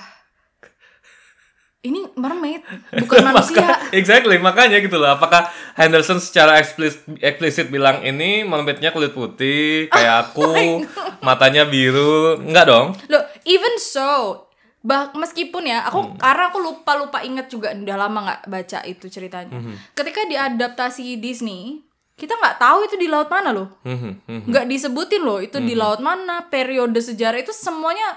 ini 1.80 2.04
mermaid 2.12 2.60
bukan 3.02 3.24
manusia 3.24 3.56
Maka- 3.56 3.88
exactly, 3.96 4.36
makanya 4.36 4.84
gitu 4.84 5.00
loh. 5.00 5.16
Apakah 5.16 5.48
Henderson 5.72 6.20
secara 6.20 6.60
eksplisit, 6.60 7.00
eksplisit 7.24 7.72
bilang 7.72 8.04
ini 8.04 8.44
mermaidnya 8.44 8.92
kulit 8.92 9.16
putih 9.16 9.88
kayak 9.88 10.16
aku, 10.28 10.84
matanya 11.24 11.64
biru? 11.64 12.36
Enggak 12.36 12.68
dong. 12.68 12.86
Loh, 13.08 13.24
even 13.48 13.80
so, 13.80 14.44
bah 14.80 15.12
meskipun 15.12 15.68
ya, 15.68 15.84
aku 15.84 16.00
Hmm. 16.00 16.16
karena 16.16 16.48
aku 16.48 16.58
lupa 16.58 16.96
lupa 16.96 17.20
inget 17.20 17.52
juga 17.52 17.76
udah 17.76 17.96
lama 18.00 18.18
nggak 18.24 18.40
baca 18.48 18.78
itu 18.88 19.12
ceritanya. 19.12 19.52
Hmm. 19.52 19.76
Ketika 19.92 20.24
diadaptasi 20.24 21.20
Disney, 21.20 21.84
kita 22.16 22.32
nggak 22.32 22.56
tahu 22.56 22.88
itu 22.88 22.96
di 22.96 23.04
laut 23.04 23.28
mana 23.28 23.52
loh, 23.52 23.76
Mhm, 23.84 24.12
mhm. 24.24 24.46
nggak 24.48 24.64
disebutin 24.68 25.20
loh 25.20 25.40
itu 25.40 25.60
Hmm. 25.60 25.68
di 25.68 25.76
laut 25.76 26.00
mana, 26.00 26.48
periode 26.48 26.96
sejarah 26.96 27.40
itu 27.40 27.52
semuanya 27.52 28.16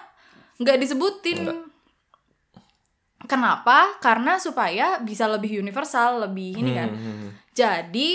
nggak 0.59 0.79
disebutin. 0.79 1.51
Kenapa? 3.23 3.95
Karena 4.03 4.35
supaya 4.35 4.99
bisa 4.99 5.27
lebih 5.31 5.59
universal, 5.59 6.27
lebih 6.27 6.59
ini 6.59 6.71
kan. 6.75 6.91
Mhm. 6.91 7.27
Jadi 7.55 8.09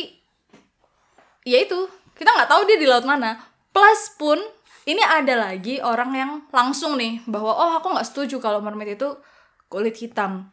ya 1.44 1.64
itu 1.64 1.78
kita 2.12 2.28
nggak 2.28 2.48
tahu 2.48 2.68
dia 2.68 2.76
di 2.76 2.84
laut 2.84 3.08
mana. 3.08 3.40
Plus 3.72 4.12
pun 4.20 4.36
ini 4.88 5.04
ada 5.04 5.36
lagi 5.36 5.84
orang 5.84 6.10
yang 6.16 6.30
langsung 6.48 6.96
nih 6.96 7.20
bahwa 7.28 7.52
oh 7.52 7.70
aku 7.76 7.92
nggak 7.92 8.08
setuju 8.08 8.40
kalau 8.40 8.64
mermaid 8.64 8.96
itu 8.96 9.12
kulit 9.68 9.94
hitam. 10.00 10.48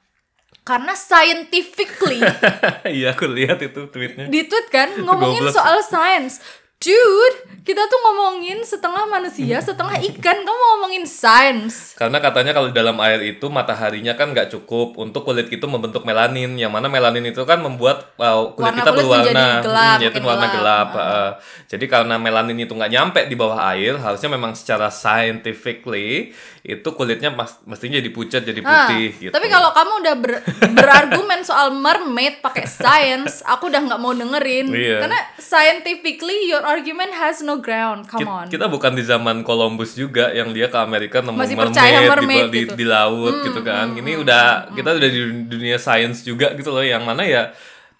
Karena 0.65 0.97
scientifically 0.97 2.19
Iya, 2.97 3.13
aku 3.13 3.29
lihat 3.29 3.61
itu 3.61 3.85
tweetnya. 3.91 4.25
di 4.27 4.49
tweet 4.49 4.67
kan 4.73 4.91
ngomongin 4.97 5.45
soal 5.53 5.79
science. 5.79 6.41
Dude, 6.75 7.63
kita 7.65 7.81
tuh 7.89 7.97
ngomongin 7.97 8.61
setengah 8.61 9.09
manusia, 9.09 9.57
setengah 9.57 9.97
ikan. 10.11 10.37
Kamu 10.45 10.61
ngomongin 10.77 11.01
science. 11.07 11.97
Karena 11.97 12.21
katanya 12.21 12.53
kalau 12.53 12.69
dalam 12.69 12.99
air 13.01 13.17
itu 13.25 13.47
mataharinya 13.49 14.13
kan 14.13 14.35
nggak 14.35 14.53
cukup 14.53 14.93
untuk 14.99 15.25
kulit 15.25 15.49
itu 15.49 15.65
membentuk 15.65 16.05
melanin. 16.05 16.53
Yang 16.59 16.69
mana 16.75 16.85
melanin 16.85 17.25
itu 17.25 17.41
kan 17.41 17.63
membuat 17.63 18.13
uh, 18.21 18.53
kulit 18.53 18.69
Warna 18.69 18.79
kita 18.85 18.91
kulit 18.91 19.01
berwarna, 19.01 19.47
gelap, 19.65 19.97
Hmm, 19.97 20.03
yaitu 20.03 20.19
warna 20.21 20.47
gelap. 20.51 20.87
gelap. 20.93 21.09
uh, 21.09 21.31
jadi 21.65 21.85
karena 21.89 22.15
melanin 22.21 22.57
itu 22.59 22.73
nggak 22.77 22.91
nyampe 22.93 23.21
di 23.25 23.35
bawah 23.39 23.57
air, 23.73 23.97
harusnya 23.97 24.29
memang 24.29 24.53
secara 24.53 24.91
scientifically 24.93 26.35
itu 26.65 26.89
kulitnya 26.91 27.29
mas- 27.29 27.61
mestinya 27.61 28.01
jadi 28.01 28.09
pucat, 28.09 28.41
jadi 28.41 28.57
putih 28.57 29.13
gitu. 29.19 29.29
Tapi 29.29 29.47
kalau 29.47 29.69
kamu 29.69 29.93
udah 30.01 30.15
ber- 30.17 30.41
berargumen 30.73 31.45
soal 31.45 31.69
mermaid 31.69 32.41
pakai 32.41 32.65
science, 32.65 33.45
aku 33.45 33.69
udah 33.69 33.85
nggak 33.85 34.01
mau 34.01 34.11
dengerin. 34.11 34.73
Iya. 34.73 35.05
Karena 35.05 35.19
scientifically 35.37 36.49
your 36.49 36.65
argument 36.65 37.13
has 37.13 37.39
no 37.39 37.61
ground. 37.61 38.05
Come 38.05 38.25
Ki- 38.25 38.27
on. 38.27 38.45
Kita 38.49 38.65
bukan 38.65 38.93
di 38.93 39.03
zaman 39.03 39.45
Columbus 39.45 39.93
juga 39.93 40.29
yang 40.29 40.51
dia 40.51 40.65
ke 40.65 40.75
Amerika 40.75 41.21
nemu 41.21 41.37
Masih 41.37 41.53
mermaid, 41.53 41.69
percaya 41.69 41.97
di- 41.97 42.09
mermaid 42.09 42.45
di, 42.49 42.61
gitu. 42.65 42.73
di 42.73 42.85
laut 42.85 43.35
gitu 43.45 43.61
kan. 43.61 43.93
Ini 43.93 44.11
udah 44.17 44.43
kita 44.73 44.89
udah 44.91 45.09
di 45.09 45.21
dunia 45.45 45.77
sains 45.77 46.25
juga 46.25 46.49
gitu 46.51 46.73
loh 46.73 46.81
yang 46.81 47.05
mana 47.05 47.21
ya 47.21 47.53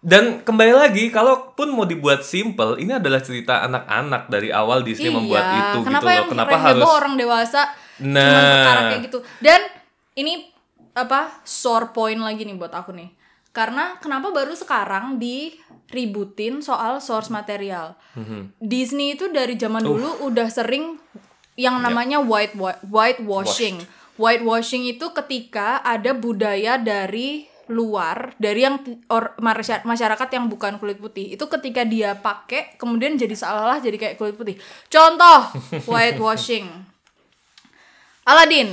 dan 0.06 0.46
kembali 0.46 0.70
lagi, 0.70 1.10
kalaupun 1.10 1.74
mau 1.74 1.82
dibuat 1.82 2.22
simple, 2.22 2.78
ini 2.78 2.94
adalah 2.94 3.26
cerita 3.26 3.66
anak-anak 3.66 4.30
dari 4.30 4.54
awal 4.54 4.86
Disney 4.86 5.10
membuat 5.10 5.42
itu 5.50 5.78
Iya, 5.82 5.82
kenapa 5.82 6.06
gitu 6.06 6.22
loh. 6.22 6.30
Kenapa 6.30 6.56
harus 6.62 6.86
orang 6.86 7.14
dewasa 7.18 7.62
cuma 7.98 8.12
Nah. 8.14 8.44
perkara 8.52 8.82
kayak 8.90 9.02
gitu. 9.04 9.20
Dan 9.40 9.62
ini 10.14 10.52
apa 10.92 11.40
sore 11.42 11.92
point 11.92 12.18
lagi 12.18 12.44
nih 12.44 12.56
buat 12.56 12.72
aku 12.72 12.92
nih. 12.92 13.10
Karena 13.50 13.96
kenapa 13.98 14.30
baru 14.30 14.52
sekarang 14.52 15.16
diributin 15.16 16.60
soal 16.60 17.00
source 17.00 17.28
material. 17.30 17.96
Mhm. 18.14 18.56
Disney 18.58 19.14
itu 19.14 19.28
dari 19.28 19.56
zaman 19.56 19.80
Uh. 19.80 19.88
dulu 19.90 20.10
udah 20.26 20.48
sering 20.48 21.00
yang 21.56 21.80
namanya 21.80 22.20
white 22.20 22.56
whitewashing. 22.86 23.80
Whitewashing 24.16 24.88
itu 24.90 25.12
ketika 25.14 25.80
ada 25.80 26.12
budaya 26.12 26.76
dari 26.76 27.48
luar 27.66 28.38
dari 28.38 28.62
yang 28.62 28.78
or, 29.08 29.34
masya- 29.38 29.82
masyarakat 29.82 30.30
yang 30.30 30.46
bukan 30.46 30.78
kulit 30.78 31.02
putih 31.02 31.34
itu 31.34 31.42
ketika 31.50 31.82
dia 31.82 32.14
pakai 32.14 32.78
kemudian 32.78 33.18
jadi 33.18 33.34
seolah-olah 33.34 33.82
jadi 33.82 33.98
kayak 33.98 34.16
kulit 34.16 34.38
putih 34.38 34.54
contoh 34.86 35.50
whitewashing 35.90 36.70
Aladdin 38.26 38.70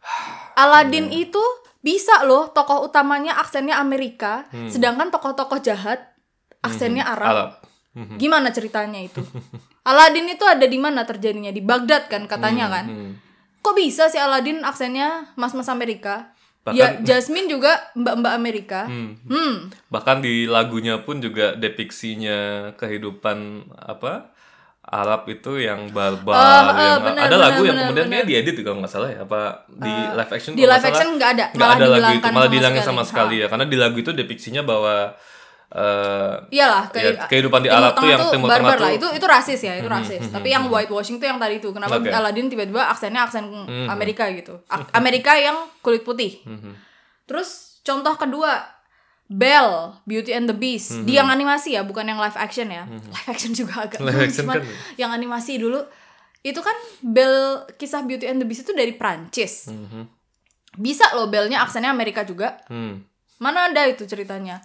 Aladdin 0.62 1.10
itu 1.12 1.42
bisa 1.82 2.26
loh 2.26 2.50
tokoh 2.50 2.86
utamanya 2.86 3.38
aksennya 3.38 3.78
Amerika 3.78 4.46
sedangkan 4.68 5.10
tokoh-tokoh 5.10 5.62
jahat 5.62 6.14
aksennya 6.62 7.06
Arab 7.06 7.28
Arab. 7.30 7.50
Gimana 7.96 8.52
ceritanya 8.52 9.00
itu? 9.00 9.24
Aladin 9.88 10.28
itu 10.28 10.44
ada 10.44 10.68
di 10.68 10.76
mana 10.76 11.08
terjadinya? 11.08 11.48
Di 11.48 11.64
Baghdad 11.64 12.12
kan 12.12 12.28
katanya 12.28 12.68
kan. 12.68 13.16
Kok 13.64 13.72
bisa 13.72 14.12
sih 14.12 14.20
Aladin 14.20 14.60
aksennya 14.60 15.32
mas-mas 15.40 15.72
Amerika? 15.72 16.36
Bahkan- 16.66 16.76
ya 16.76 16.88
Jasmine 17.00 17.48
juga 17.48 17.72
mbak-mbak 17.96 18.32
Amerika. 18.36 18.80
Hmm. 18.84 19.70
Bahkan 19.88 20.20
di 20.20 20.44
lagunya 20.44 21.00
pun 21.00 21.24
juga 21.24 21.56
depiksinya 21.56 22.70
kehidupan 22.76 23.70
apa 23.80 24.35
Arab 24.86 25.26
itu 25.26 25.58
yang 25.58 25.90
barbar 25.90 26.34
Oh, 26.34 26.42
oh, 26.42 26.78
yang 26.78 27.02
benar, 27.02 27.22
ada 27.26 27.36
lagu 27.36 27.60
benar, 27.62 27.66
yang 27.66 27.78
kemudian 27.90 28.06
dia 28.06 28.22
diedit 28.22 28.56
kalau 28.62 28.78
nggak 28.78 28.92
salah 28.92 29.10
ya 29.10 29.26
apa 29.26 29.66
di 29.66 29.92
live 30.14 30.30
action 30.30 30.52
di 30.54 30.62
live 30.62 30.86
action 30.86 31.08
nggak 31.18 31.30
ada, 31.34 31.44
nggak 31.50 31.70
ada 31.74 31.86
lagu 31.90 32.10
itu 32.14 32.28
malah 32.30 32.46
sama 32.46 32.52
dihilangin 32.54 32.82
sekali. 32.82 32.90
sama 32.94 33.02
sekali 33.02 33.34
ya 33.42 33.46
karena 33.50 33.66
di 33.66 33.76
lagu 33.76 33.96
itu 33.98 34.10
depiksinya 34.14 34.62
bahwa 34.62 34.94
eh 35.66 36.34
Iyalah, 36.54 36.82
ya, 36.94 36.94
kayak 36.94 37.26
kehidupan 37.26 37.60
di 37.66 37.68
Timur 37.68 37.82
Arab 37.82 37.92
tuh 37.98 38.06
yang 38.06 38.22
Timur 38.30 38.48
Tengah 38.54 38.74
lah. 38.78 38.78
tuh 38.78 38.90
Itu 38.94 39.08
itu 39.18 39.26
rasis 39.26 39.60
ya, 39.66 39.74
itu 39.74 39.90
rasis. 39.90 40.22
Tapi 40.30 40.54
yang 40.54 40.70
whitewashing 40.70 41.18
tuh 41.18 41.26
yang 41.26 41.42
tadi 41.42 41.58
itu. 41.58 41.74
Kenapa 41.74 41.98
Oke. 41.98 42.06
Aladin 42.06 42.46
tiba-tiba 42.46 42.86
aksennya 42.86 43.26
aksen 43.26 43.50
Amerika 43.90 44.30
gitu. 44.30 44.62
Amerika 44.94 45.34
yang 45.34 45.66
kulit 45.82 46.06
putih. 46.06 46.38
Terus 47.26 47.82
contoh 47.82 48.14
kedua 48.14 48.75
Belle, 49.26 49.98
Beauty 50.06 50.30
and 50.30 50.46
the 50.46 50.54
Beast. 50.54 51.02
Di 51.02 51.18
yang 51.18 51.26
animasi 51.26 51.74
ya, 51.74 51.82
bukan 51.82 52.06
yang 52.06 52.22
live 52.22 52.38
action 52.38 52.70
ya. 52.70 52.86
Live 52.86 53.28
action 53.28 53.52
juga 53.52 53.86
agak 53.90 53.98
Live 53.98 54.30
action 54.30 54.46
cuman 54.46 54.62
kan. 54.62 54.66
yang 54.94 55.10
animasi 55.10 55.58
dulu 55.58 55.82
itu 56.46 56.62
kan 56.62 56.78
Belle 57.02 57.66
kisah 57.74 58.06
Beauty 58.06 58.30
and 58.30 58.38
the 58.38 58.46
Beast 58.46 58.62
itu 58.62 58.70
dari 58.70 58.94
Prancis. 58.94 59.66
Bisa 60.78 61.10
loh 61.18 61.26
Belle-nya 61.26 61.64
aksennya 61.66 61.90
Amerika 61.90 62.22
juga. 62.22 62.62
hmm. 62.70 63.02
Mana 63.42 63.68
ada 63.68 63.84
itu 63.84 64.06
ceritanya? 64.08 64.62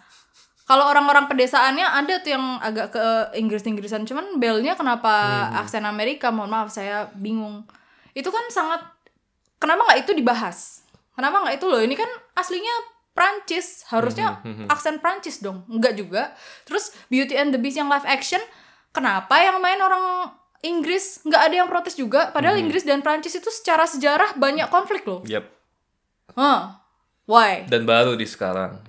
Kalau 0.63 0.87
orang-orang 0.87 1.27
pedesaannya 1.27 1.83
ada 1.83 2.23
tuh 2.23 2.31
yang 2.31 2.55
agak 2.63 2.95
ke 2.95 3.05
Inggris-Inggrisan, 3.35 4.07
cuman 4.07 4.39
Bell-nya 4.39 4.79
kenapa 4.79 5.11
aksen 5.59 5.83
Amerika? 5.83 6.31
Mohon 6.31 6.51
maaf, 6.55 6.69
saya 6.71 7.11
bingung. 7.17 7.67
Itu 8.15 8.31
kan 8.31 8.47
sangat 8.47 8.79
kenapa 9.59 9.89
nggak 9.89 10.07
itu 10.07 10.11
dibahas? 10.15 10.87
Kenapa 11.11 11.43
nggak 11.43 11.59
itu 11.59 11.65
loh? 11.67 11.81
Ini 11.83 11.91
kan 11.97 12.07
aslinya 12.39 12.71
Prancis, 13.11 13.83
harusnya 13.91 14.39
aksen 14.67 14.97
Prancis 14.97 15.39
dong. 15.39 15.67
Enggak 15.67 15.95
juga. 15.95 16.31
Terus 16.63 16.95
Beauty 17.07 17.35
and 17.35 17.51
the 17.51 17.59
Beast 17.59 17.75
yang 17.75 17.91
live 17.91 18.07
action, 18.07 18.39
kenapa 18.89 19.35
yang 19.37 19.59
main 19.59 19.77
orang 19.77 20.31
Inggris 20.61 21.19
nggak 21.21 21.41
ada 21.41 21.55
yang 21.59 21.67
protes 21.67 21.95
juga? 21.95 22.29
Padahal 22.29 22.55
Inggris 22.55 22.85
dan 22.85 23.01
Prancis 23.01 23.33
itu 23.33 23.49
secara 23.49 23.83
sejarah 23.83 24.37
banyak 24.37 24.69
konflik 24.69 25.03
loh. 25.03 25.21
Yap. 25.25 25.45
Huh. 26.33 26.79
Why? 27.27 27.63
dan 27.69 27.85
baru 27.85 28.17
di 28.17 28.25
sekarang 28.25 28.81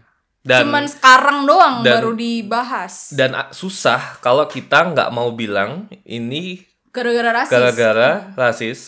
dan 0.42 0.66
Cuman 0.66 0.90
sekarang 0.90 1.46
doang 1.46 1.86
dan- 1.86 2.00
baru 2.02 2.10
dibahas. 2.16 3.14
dan 3.14 3.38
ah, 3.38 3.48
susah 3.54 4.18
kalau 4.18 4.48
kita 4.50 4.90
nggak 4.90 5.14
mau 5.14 5.30
bilang 5.30 5.86
ini 6.02 6.58
Gara-gara 6.92 7.32
rasis. 7.32 7.48
gara-gara 7.50 8.08
rasis, 8.36 8.80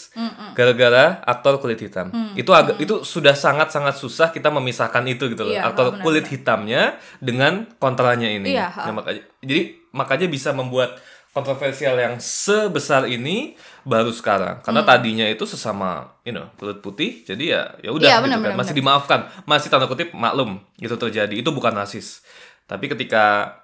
gara-gara 0.53 1.25
aktor 1.25 1.57
kulit 1.57 1.81
hitam. 1.81 2.13
Mm, 2.13 2.37
Itu 2.37 2.53
agak 2.53 2.77
itu 2.77 3.01
sudah 3.01 3.33
sangat-sangat 3.33 3.97
susah 3.97 4.29
kita 4.29 4.53
memisahkan 4.53 5.01
itu 5.09 5.33
gitu 5.33 5.41
loh. 5.41 5.57
Iya, 5.57 5.65
aktor 5.65 5.97
benar, 5.97 6.05
kulit 6.05 6.29
hitamnya 6.29 7.01
dengan 7.17 7.65
kontranya 7.81 8.29
ini. 8.29 8.53
Iya, 8.53 8.69
Nah, 8.77 9.01
makanya 9.01 9.25
jadi 9.41 9.63
makanya 9.91 10.27
bisa 10.29 10.53
membuat 10.53 11.01
kontroversial 11.33 11.97
yang 11.97 12.21
sebesar 12.21 13.09
ini 13.09 13.57
baru 13.83 14.13
sekarang. 14.13 14.61
Karena 14.61 14.85
Mm. 14.85 14.89
tadinya 14.89 15.27
itu 15.27 15.49
sesama 15.49 16.13
you 16.23 16.31
know, 16.31 16.53
kulit 16.55 16.79
putih. 16.79 17.25
Jadi 17.25 17.57
ya 17.57 17.73
ya 17.81 17.89
udah 17.89 18.05
Iya, 18.05 18.17
gitu 18.21 18.25
benar, 18.29 18.37
kan. 18.37 18.45
benar, 18.53 18.59
Masih 18.61 18.75
dimaafkan. 18.77 19.21
Masih 19.43 19.73
tanda 19.73 19.89
kutip 19.89 20.13
maklum 20.13 20.61
itu 20.77 20.93
terjadi. 20.95 21.33
Itu 21.33 21.51
bukan 21.51 21.73
rasis. 21.73 22.21
Tapi 22.69 22.85
ketika 22.87 23.57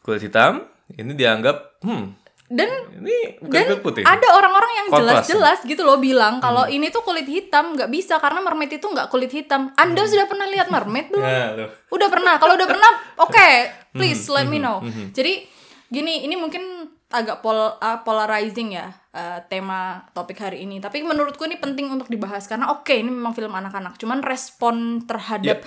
kulit 0.00 0.22
hitam 0.22 0.62
ini 0.88 1.12
dianggap 1.12 1.82
hmm 1.82 2.27
Dan 2.48 2.64
ini 2.96 3.36
bukan 3.38 3.52
dan 3.52 3.64
kulit 3.68 3.82
putih. 3.84 4.02
ada 4.02 4.28
orang-orang 4.32 4.72
yang 4.74 4.86
jelas-jelas 4.90 5.60
gitu 5.62 5.84
loh 5.84 5.96
bilang 5.96 6.40
kalau 6.40 6.64
Hmm. 6.64 6.72
ini 6.72 6.88
tuh 6.88 7.00
kulit 7.00 7.24
hitam 7.24 7.76
nggak 7.76 7.88
bisa 7.88 8.16
karena 8.16 8.40
mermaid 8.40 8.72
itu 8.72 8.82
nggak 8.82 9.08
kulit 9.08 9.28
hitam. 9.28 9.68
Anda 9.74 10.02
sudah 10.02 10.24
pernah 10.24 10.48
lihat 10.48 10.68
mermaid 10.68 11.08
belum? 11.12 11.20
Ya. 11.20 11.68
Udah 11.88 12.08
pernah. 12.08 12.36
Kalau 12.36 12.56
udah 12.56 12.64
pernah, 12.64 12.90
oke, 13.24 13.48
Hmm, 13.92 13.96
please 13.96 14.24
let 14.28 14.44
me 14.44 14.56
know. 14.56 14.80
Jadi 15.10 15.44
gini, 15.86 16.24
ini 16.24 16.34
mungkin 16.34 16.60
agak 17.08 17.40
pol 17.40 17.56
uh, 17.56 17.98
polarizing 18.00 18.72
ya 18.72 18.84
uh, 19.10 19.40
tema 19.44 20.04
topik 20.12 20.36
hari 20.38 20.64
ini. 20.64 20.76
Tapi 20.76 21.00
menurutku 21.00 21.44
ini 21.44 21.56
penting 21.56 21.88
untuk 21.88 22.04
dibahas 22.06 22.44
karena 22.44 22.68
oke 22.70 22.92
ini 22.92 23.08
memang 23.08 23.32
film 23.32 23.48
anak-anak. 23.50 23.96
Cuman 23.96 24.20
respon 24.20 25.04
terhadap 25.04 25.64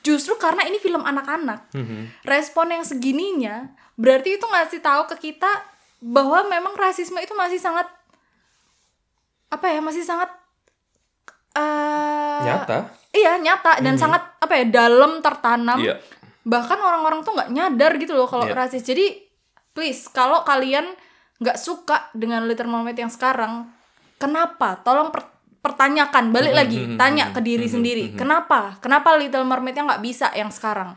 justru 0.00 0.34
karena 0.36 0.62
ini 0.62 0.78
film 0.78 1.02
anak-anak, 1.02 1.74
respon 2.22 2.70
yang 2.70 2.82
segininya 2.82 3.66
berarti 3.94 4.38
itu 4.38 4.46
ngasih 4.46 4.78
tahu 4.78 5.10
ke 5.10 5.30
kita 5.30 5.50
bahwa 6.06 6.46
memang 6.46 6.78
rasisme 6.78 7.18
itu 7.18 7.34
masih 7.34 7.58
sangat 7.58 7.90
apa 9.50 9.66
ya 9.66 9.82
masih 9.82 10.06
sangat 10.06 10.30
uh, 11.58 12.42
Nyata. 12.46 12.78
Iya 13.10 13.40
nyata 13.40 13.80
dan 13.80 13.96
sangat 13.96 14.22
apa 14.38 14.54
ya 14.60 14.64
dalam 14.68 15.24
tertanam. 15.24 15.80
Iya. 15.80 15.96
Bahkan 16.44 16.78
orang-orang 16.78 17.24
tuh 17.24 17.32
nggak 17.32 17.50
nyadar 17.50 17.92
gitu 17.96 18.12
loh 18.12 18.28
kalau 18.28 18.44
Iya. 18.46 18.54
rasis. 18.54 18.84
Jadi 18.84 19.18
please 19.72 20.06
kalau 20.12 20.44
kalian 20.44 20.84
nggak 21.40 21.56
suka 21.56 22.12
dengan 22.12 22.44
Little 22.44 22.68
Mermaid 22.68 22.96
yang 22.96 23.12
sekarang, 23.12 23.68
kenapa? 24.20 24.80
Tolong 24.84 25.12
per- 25.12 25.32
pertanyakan 25.64 26.30
balik 26.30 26.54
lagi, 26.54 26.94
tanya 26.94 27.34
ke 27.34 27.42
diri 27.42 27.66
sendiri, 27.66 28.14
kenapa? 28.14 28.78
Kenapa 28.78 29.18
Little 29.18 29.42
Mermaidnya 29.42 29.82
nggak 29.82 30.04
bisa 30.04 30.30
yang 30.32 30.54
sekarang? 30.54 30.94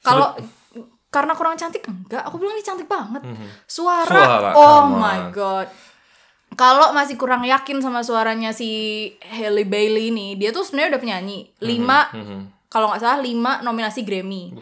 Kalau 0.00 0.36
karena 1.14 1.38
kurang 1.38 1.54
cantik 1.54 1.86
enggak, 1.86 2.26
aku 2.26 2.42
bilang 2.42 2.58
ini 2.58 2.66
cantik 2.66 2.90
banget. 2.90 3.22
Suara, 3.70 4.10
Suara, 4.10 4.50
oh 4.58 4.90
my 4.90 5.30
god. 5.30 5.70
Kalau 6.58 6.90
masih 6.90 7.14
kurang 7.14 7.46
yakin 7.46 7.78
sama 7.78 8.02
suaranya 8.02 8.50
si 8.50 9.10
Halle 9.22 9.62
Bailey 9.62 10.10
ini, 10.10 10.34
dia 10.34 10.50
tuh 10.50 10.66
sebenarnya 10.66 10.98
udah 10.98 11.02
penyanyi. 11.02 11.38
Lima, 11.62 12.10
kalau 12.66 12.90
nggak 12.90 13.02
salah 13.02 13.22
lima 13.22 13.62
nominasi 13.62 14.02
Grammy. 14.02 14.54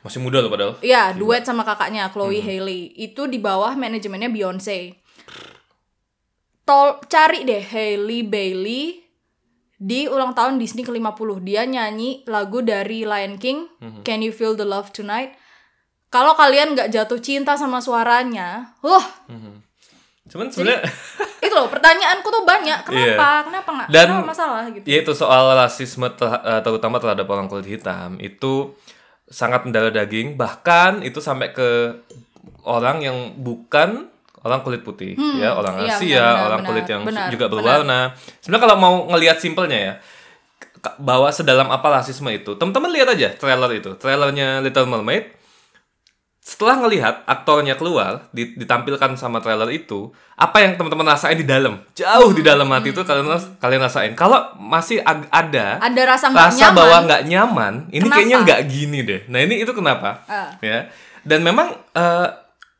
Masih 0.00 0.20
muda 0.20 0.40
loh 0.40 0.48
padahal. 0.48 0.80
Iya, 0.80 1.12
duet 1.12 1.44
sama 1.44 1.60
kakaknya 1.64 2.08
Chloe 2.08 2.40
Haley. 2.40 2.96
Itu 2.96 3.28
di 3.28 3.36
bawah 3.36 3.76
manajemennya 3.76 4.32
Beyonce. 4.32 4.96
Tol 6.64 7.00
cari 7.08 7.44
deh 7.44 7.60
Hailey 7.60 8.24
Bailey 8.24 9.00
di 9.80 10.08
ulang 10.08 10.36
tahun 10.36 10.60
Disney 10.60 10.84
ke-50. 10.84 11.40
Dia 11.40 11.64
nyanyi 11.64 12.24
lagu 12.28 12.60
dari 12.60 13.08
Lion 13.08 13.40
King, 13.40 13.64
Can 14.04 14.20
You 14.20 14.32
Feel 14.32 14.56
the 14.56 14.68
Love 14.68 14.92
Tonight. 14.92 15.39
Kalau 16.10 16.34
kalian 16.34 16.74
nggak 16.74 16.90
jatuh 16.90 17.22
cinta 17.22 17.54
sama 17.54 17.78
suaranya, 17.78 18.74
wah 18.82 19.06
Cuman 20.30 20.46
sebenarnya 20.46 20.86
itu 21.42 21.54
loh 21.58 21.66
pertanyaanku 21.66 22.28
tuh 22.30 22.46
banyak. 22.46 22.86
Kenapa? 22.86 23.50
Kenapa 23.50 23.68
nggak? 23.74 23.88
Iya. 23.90 23.94
Dan 23.98 24.06
Kenapa 24.14 24.30
masalah 24.30 24.62
gitu? 24.70 24.86
ya 24.86 24.96
itu 25.02 25.12
soal 25.18 25.44
rasisme 25.58 26.06
ter- 26.14 26.44
eh, 26.46 26.60
terutama 26.62 27.02
terhadap 27.02 27.26
orang 27.26 27.50
kulit 27.50 27.66
hitam 27.66 28.14
itu 28.22 28.70
sangat 29.26 29.66
mendarah 29.66 29.90
daging 29.90 30.38
bahkan 30.38 31.02
itu 31.06 31.18
sampai 31.18 31.54
ke 31.54 31.98
orang 32.66 33.02
yang 33.02 33.16
bukan 33.38 34.10
orang 34.42 34.60
kulit 34.66 34.82
putih 34.82 35.14
ya 35.38 35.54
orang 35.54 35.86
iya, 35.86 35.94
Asia 35.94 36.18
benar, 36.18 36.46
orang 36.50 36.60
benar, 36.60 36.70
kulit 36.74 36.86
yang 36.90 37.02
benar, 37.06 37.28
juga 37.30 37.46
berwarna 37.46 38.00
sebenarnya 38.42 38.64
kalau 38.66 38.76
mau 38.80 38.94
ngelihat 39.14 39.38
simpelnya 39.38 39.78
ya 39.78 39.94
bahwa 40.98 41.30
sedalam 41.30 41.70
apa 41.70 42.02
rasisme 42.02 42.26
itu 42.34 42.58
teman-teman 42.58 42.90
lihat 42.90 43.08
aja 43.14 43.28
trailer 43.38 43.70
itu 43.70 43.94
trailernya 43.94 44.64
Little 44.66 44.90
Mermaid 44.90 45.39
setelah 46.50 46.74
ngelihat 46.76 47.22
aktornya 47.24 47.74
keluar 47.74 48.26
di- 48.28 48.58
ditampilkan 48.58 49.14
sama 49.14 49.38
trailer 49.38 49.70
itu 49.70 50.10
apa 50.34 50.58
yang 50.58 50.74
teman-teman 50.74 51.06
rasain 51.08 51.38
di 51.38 51.46
dalam 51.46 51.78
jauh 51.92 52.30
di 52.32 52.42
dalam 52.42 52.66
hati 52.66 52.90
itu 52.90 53.00
kalian 53.00 53.30
kalian 53.56 53.78
rasain 53.78 54.12
kalau 54.14 54.34
masih 54.58 54.98
ag- 55.00 55.30
ada 55.30 55.78
Ada 55.78 56.02
rasa 56.08 56.26
nggak 56.26 56.42
rasa 56.44 56.58
nyaman. 56.60 56.74
bahwa 56.74 56.96
nggak 57.06 57.22
nyaman 57.24 57.74
ini 57.88 58.02
Kenapa? 58.02 58.14
kayaknya 58.18 58.36
nggak 58.42 58.60
gini 58.66 58.98
deh 59.00 59.20
nah 59.26 59.38
ini 59.38 59.54
itu 59.58 59.70
kenapa 59.70 60.26
Ah. 60.26 60.50
ya 60.58 60.90
dan 61.22 61.40
memang 61.40 61.70
eh, 61.92 62.28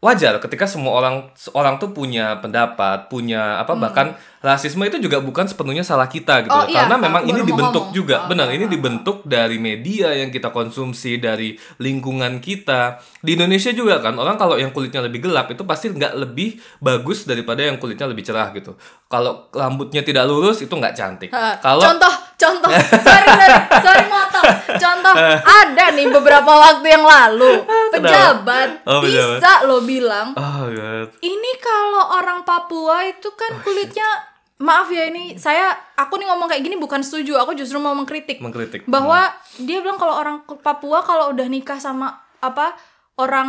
wajar 0.01 0.41
ketika 0.41 0.65
semua 0.65 0.91
orang 0.93 1.15
orang 1.53 1.77
tuh 1.77 1.93
punya 1.93 2.41
pendapat 2.41 3.07
punya 3.07 3.61
apa 3.61 3.77
bahkan 3.77 4.19
rasisme 4.41 4.81
itu 4.89 4.97
juga 4.97 5.21
bukan 5.21 5.45
sepenuhnya 5.45 5.85
salah 5.85 6.09
kita 6.09 6.49
gitu. 6.49 6.57
Oh, 6.57 6.65
iya, 6.65 6.89
karena 6.89 6.97
memang 6.97 7.29
ini 7.29 7.45
dibentuk 7.45 7.93
ngomong. 7.93 7.97
juga. 7.97 8.25
Ah, 8.25 8.29
benar 8.33 8.49
ah, 8.49 8.57
ini 8.57 8.65
ah, 8.65 8.71
dibentuk 8.73 9.21
dari 9.29 9.61
media 9.61 10.17
yang 10.17 10.33
kita 10.33 10.49
konsumsi 10.49 11.21
dari 11.21 11.61
lingkungan 11.77 12.41
kita. 12.41 13.05
Di 13.21 13.37
Indonesia 13.37 13.69
juga 13.77 14.01
kan 14.01 14.17
orang 14.17 14.41
kalau 14.41 14.57
yang 14.57 14.73
kulitnya 14.73 15.05
lebih 15.05 15.29
gelap 15.29 15.53
itu 15.53 15.61
pasti 15.69 15.93
nggak 15.93 16.17
lebih 16.17 16.57
bagus 16.81 17.29
daripada 17.29 17.69
yang 17.69 17.77
kulitnya 17.77 18.09
lebih 18.09 18.25
cerah 18.25 18.49
gitu. 18.57 18.81
Kalau 19.13 19.53
rambutnya 19.53 20.01
tidak 20.01 20.25
lurus 20.25 20.65
itu 20.65 20.73
nggak 20.73 20.97
cantik. 20.97 21.29
Ha, 21.37 21.61
kalau 21.61 21.85
contoh 21.85 22.13
contoh. 22.41 22.71
Sorry 22.73 23.29
sorry. 23.29 23.57
Sorry 23.85 24.05
motong. 24.09 24.45
Contoh 24.81 25.15
ada 25.45 25.85
nih 25.93 26.09
beberapa 26.09 26.49
waktu 26.49 26.87
yang 26.89 27.05
lalu. 27.05 27.61
Pejabat 27.93 28.89
Oh, 28.89 29.03
pejabat. 29.05 29.37
bisa 29.43 29.53
lo 29.69 29.85
bilang 29.85 30.33
oh 30.33 30.65
god. 30.73 31.13
Ini 31.21 31.53
kalau 31.61 32.17
orang 32.17 32.41
Papua 32.47 33.05
itu 33.05 33.29
kan 33.37 33.61
kulitnya 33.61 34.30
maaf 34.61 34.93
ya 34.93 35.09
ini 35.09 35.35
saya 35.35 35.73
aku 35.97 36.21
nih 36.21 36.29
ngomong 36.29 36.47
kayak 36.47 36.61
gini 36.61 36.77
bukan 36.77 37.01
setuju 37.01 37.41
aku 37.41 37.57
justru 37.57 37.81
mau 37.81 37.97
mengkritik 37.97 38.45
mengkritik 38.45 38.85
bahwa 38.85 39.33
dia 39.57 39.81
bilang 39.81 39.97
kalau 39.97 40.21
orang 40.21 40.45
Papua 40.61 41.01
kalau 41.01 41.33
udah 41.33 41.49
nikah 41.49 41.81
sama 41.81 42.13
apa 42.39 42.77
orang 43.17 43.49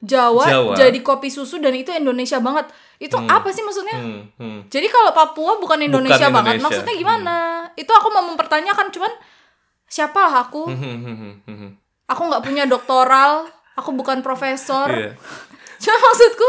Jawa, 0.00 0.44
Jawa. 0.44 0.74
jadi 0.76 0.98
kopi 1.00 1.28
susu 1.28 1.56
dan 1.56 1.72
itu 1.72 1.88
Indonesia 1.88 2.36
banget 2.36 2.68
itu 3.00 3.16
apa 3.16 3.48
sih 3.48 3.64
maksudnya 3.64 3.96
Hmm, 3.96 4.28
hmm. 4.36 4.60
jadi 4.68 4.88
kalau 4.88 5.12
Papua 5.12 5.56
bukan 5.56 5.80
Indonesia 5.80 6.28
Bukan 6.28 6.36
banget, 6.36 6.60
Indonesia. 6.60 6.84
maksudnya 6.84 6.94
gimana? 6.96 7.36
Itu 7.72 7.88
aku 7.96 8.12
mau 8.12 8.20
mempertanyakan, 8.28 8.92
cuman 8.92 9.08
siapa 9.88 10.20
lah 10.20 10.44
aku? 10.44 10.68
Hmm, 10.68 10.76
hmm, 10.76 10.98
hmm, 11.00 11.16
hmm, 11.16 11.56
hmm. 11.56 11.70
Aku 12.12 12.28
nggak 12.28 12.44
punya 12.44 12.68
doktoral, 12.68 13.48
aku 13.72 13.96
bukan 13.96 14.20
profesor. 14.20 14.92
Iya. 14.92 15.16
Cuma 15.82 15.96
maksudku, 15.96 16.46